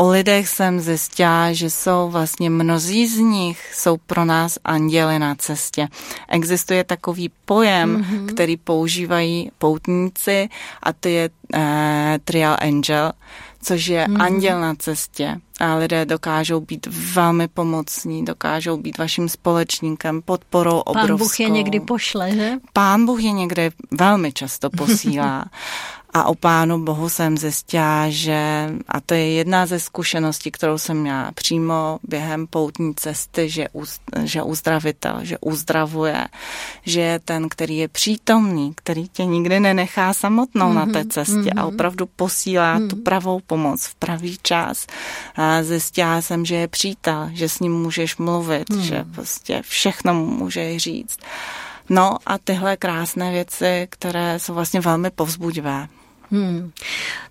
O 0.00 0.08
lidech 0.08 0.48
jsem 0.48 0.80
zjistila, 0.80 1.52
že 1.52 1.70
jsou 1.70 2.10
vlastně 2.10 2.50
mnozí 2.50 3.06
z 3.06 3.18
nich 3.18 3.74
jsou 3.74 3.96
pro 3.96 4.24
nás 4.24 4.58
anděly 4.64 5.18
na 5.18 5.34
cestě. 5.34 5.88
Existuje 6.28 6.84
takový 6.84 7.30
pojem, 7.44 7.96
mm-hmm. 8.02 8.26
který 8.26 8.56
používají 8.56 9.50
poutníci 9.58 10.48
a 10.82 10.92
to 10.92 11.08
je 11.08 11.30
uh, 11.54 11.60
trial 12.24 12.56
angel, 12.60 13.12
což 13.62 13.86
je 13.86 14.06
mm-hmm. 14.06 14.22
anděl 14.22 14.60
na 14.60 14.74
cestě. 14.74 15.36
A 15.60 15.74
lidé 15.74 16.04
dokážou 16.04 16.60
být 16.60 16.86
velmi 17.14 17.48
pomocní, 17.48 18.24
dokážou 18.24 18.76
být 18.76 18.98
vaším 18.98 19.28
společníkem, 19.28 20.22
podporou 20.22 20.78
obrovskou. 20.78 21.08
Pán 21.08 21.18
Bůh 21.18 21.40
je 21.40 21.48
někdy 21.48 21.80
pošle, 21.80 22.30
že? 22.34 22.52
Pán 22.72 23.06
Bůh 23.06 23.22
je 23.22 23.32
někdy 23.32 23.70
velmi 23.90 24.32
často 24.32 24.70
posílá. 24.70 25.44
A 26.12 26.24
o 26.24 26.34
Pánu 26.34 26.84
Bohu 26.84 27.08
jsem 27.08 27.38
zjistila, 27.38 28.08
že, 28.08 28.68
a 28.88 29.00
to 29.00 29.14
je 29.14 29.32
jedna 29.32 29.66
ze 29.66 29.80
zkušeností, 29.80 30.50
kterou 30.50 30.78
jsem 30.78 30.96
měla 30.96 31.32
přímo 31.32 31.98
během 32.02 32.46
poutní 32.46 32.94
cesty, 32.94 33.48
že, 33.48 33.66
že 34.24 34.42
uzdravitel, 34.42 35.18
že 35.22 35.38
uzdravuje, 35.40 36.28
že 36.82 37.00
je 37.00 37.18
ten, 37.18 37.48
který 37.48 37.76
je 37.76 37.88
přítomný, 37.88 38.72
který 38.74 39.08
tě 39.08 39.24
nikdy 39.24 39.60
nenechá 39.60 40.12
samotnou 40.14 40.70
mm-hmm, 40.70 40.74
na 40.74 40.86
té 40.86 40.98
mhm, 40.98 41.10
cestě 41.10 41.34
mm-hmm. 41.34 41.60
a 41.60 41.66
opravdu 41.66 42.06
posílá 42.06 42.78
mm-hmm. 42.78 42.88
tu 42.88 42.96
pravou 42.96 43.40
pomoc 43.46 43.86
v 43.86 43.94
pravý 43.94 44.38
čas. 44.42 44.86
A 45.36 45.62
zjistila 45.62 46.22
jsem, 46.22 46.44
že 46.44 46.54
je 46.54 46.68
přítel, 46.68 47.30
že 47.32 47.48
s 47.48 47.60
ním 47.60 47.72
můžeš 47.72 48.16
mluvit, 48.16 48.70
mm-hmm. 48.70 48.80
že 48.80 49.04
prostě 49.14 49.62
všechno 49.62 50.14
mu 50.14 50.26
můžeš 50.26 50.82
říct. 50.82 51.18
No 51.88 52.16
a 52.26 52.38
tyhle 52.38 52.76
krásné 52.76 53.30
věci, 53.32 53.88
které 53.90 54.38
jsou 54.38 54.54
vlastně 54.54 54.80
velmi 54.80 55.10
povzbudivé. 55.10 55.88
Hmm. 56.30 56.70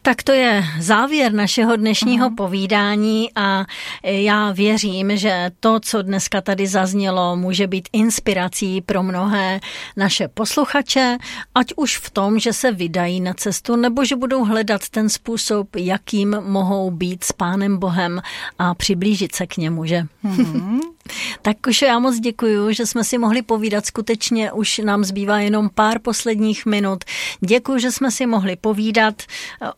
Tak 0.02 0.24
to 0.24 0.32
je 0.32 0.64
závěr 0.80 1.34
našeho 1.34 1.76
dnešního 1.76 2.30
uh-huh. 2.30 2.36
povídání 2.36 3.30
a 3.36 3.66
já 4.04 4.52
věřím, 4.52 5.18
že 5.18 5.52
to, 5.60 5.80
co 5.80 6.02
dneska 6.02 6.42
tady 6.42 6.68
zaznělo, 6.68 7.36
může 7.36 7.68
být 7.68 7.90
inspirací 7.94 8.82
pro 8.82 9.04
mnohé 9.04 9.60
naše 9.98 10.28
posluchače, 10.28 11.18
ať 11.56 11.74
už 11.76 11.98
v 11.98 12.10
tom, 12.10 12.40
že 12.40 12.54
se 12.54 12.72
vydají 12.72 13.22
na 13.22 13.34
cestu, 13.34 13.76
nebo 13.76 14.06
že 14.06 14.16
budou 14.16 14.46
hledat 14.46 14.90
ten 14.90 15.10
způsob, 15.10 15.76
jakým 15.76 16.38
mohou 16.42 16.92
být 16.92 17.24
s 17.24 17.32
Pánem 17.32 17.78
Bohem 17.78 18.22
a 18.60 18.76
přiblížit 18.76 19.36
se 19.36 19.48
k 19.48 19.58
němu, 19.58 19.86
že? 19.86 20.04
Uh-huh. 20.26 20.80
Tak 21.42 21.58
Košo, 21.62 21.86
já 21.86 22.00
moc 22.00 22.20
děkuji, 22.20 22.74
že 22.74 22.86
jsme 22.86 23.04
si 23.04 23.18
mohli 23.18 23.42
povídat. 23.42 23.86
Skutečně 23.86 24.52
už 24.52 24.78
nám 24.78 25.04
zbývá 25.04 25.40
jenom 25.40 25.70
pár 25.70 26.00
posledních 26.00 26.66
minut. 26.66 27.04
Děkuji, 27.40 27.80
že 27.80 27.92
jsme 27.92 28.12
si 28.12 28.26
mohli 28.26 28.56
povídat 28.56 29.24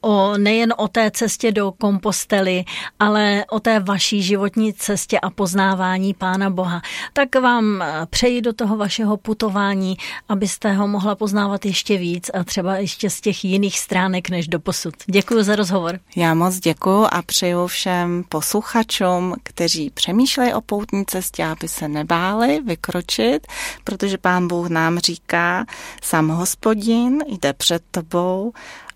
o, 0.02 0.38
nejen 0.38 0.74
o 0.78 0.88
té 0.88 1.12
cestě 1.12 1.52
do 1.52 1.72
kompostely, 1.72 2.64
ale 3.00 3.46
o 3.50 3.60
té 3.60 3.80
vaší 3.80 4.22
životní 4.22 4.74
cestě 4.74 5.20
a 5.20 5.30
poznávání 5.30 6.14
Pána 6.14 6.50
Boha. 6.50 6.82
Tak 7.14 7.36
vám 7.36 7.84
přeji 8.10 8.42
do 8.42 8.54
toho 8.54 8.78
vašeho 8.78 9.18
putování, 9.18 9.98
abyste 10.30 10.74
ho 10.74 10.88
mohla 10.88 11.16
poznávat 11.16 11.66
ještě 11.66 11.98
víc 11.98 12.32
a 12.34 12.44
třeba 12.44 12.78
ještě 12.78 13.10
z 13.10 13.22
těch 13.22 13.46
jiných 13.46 13.80
stránek 13.80 14.30
než 14.30 14.48
do 14.48 14.60
posud. 14.60 14.94
Děkuji 15.06 15.44
za 15.44 15.56
rozhovor. 15.56 16.00
Já 16.16 16.34
moc 16.34 16.60
děkuji 16.60 17.06
a 17.12 17.22
přeju 17.22 17.68
všem 17.68 18.24
posluchačům, 18.30 19.36
kteří 19.44 19.90
přemýšlejí 19.90 20.54
o 20.54 20.62
poutní 20.62 21.06
cestě, 21.22 21.46
aby 21.46 21.68
se 21.68 21.88
nebáli 21.88 22.62
vykročit, 22.66 23.48
protože 23.84 24.18
pán 24.18 24.48
Bůh 24.48 24.70
nám 24.70 25.00
říká, 25.00 25.66
sám 26.04 26.28
hospodin 26.28 27.24
jde 27.28 27.54
před 27.54 27.84
tebou, 27.92 28.54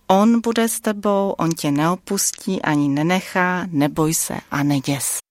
on 0.07 0.41
bude 0.41 0.67
s 0.67 0.79
tebou, 0.79 1.35
on 1.37 1.49
tě 1.51 1.71
neopustí 1.71 2.61
ani 2.61 2.89
nenechá, 2.89 3.65
neboj 3.71 4.13
se 4.13 4.37
a 4.51 4.63
neděs. 4.63 5.22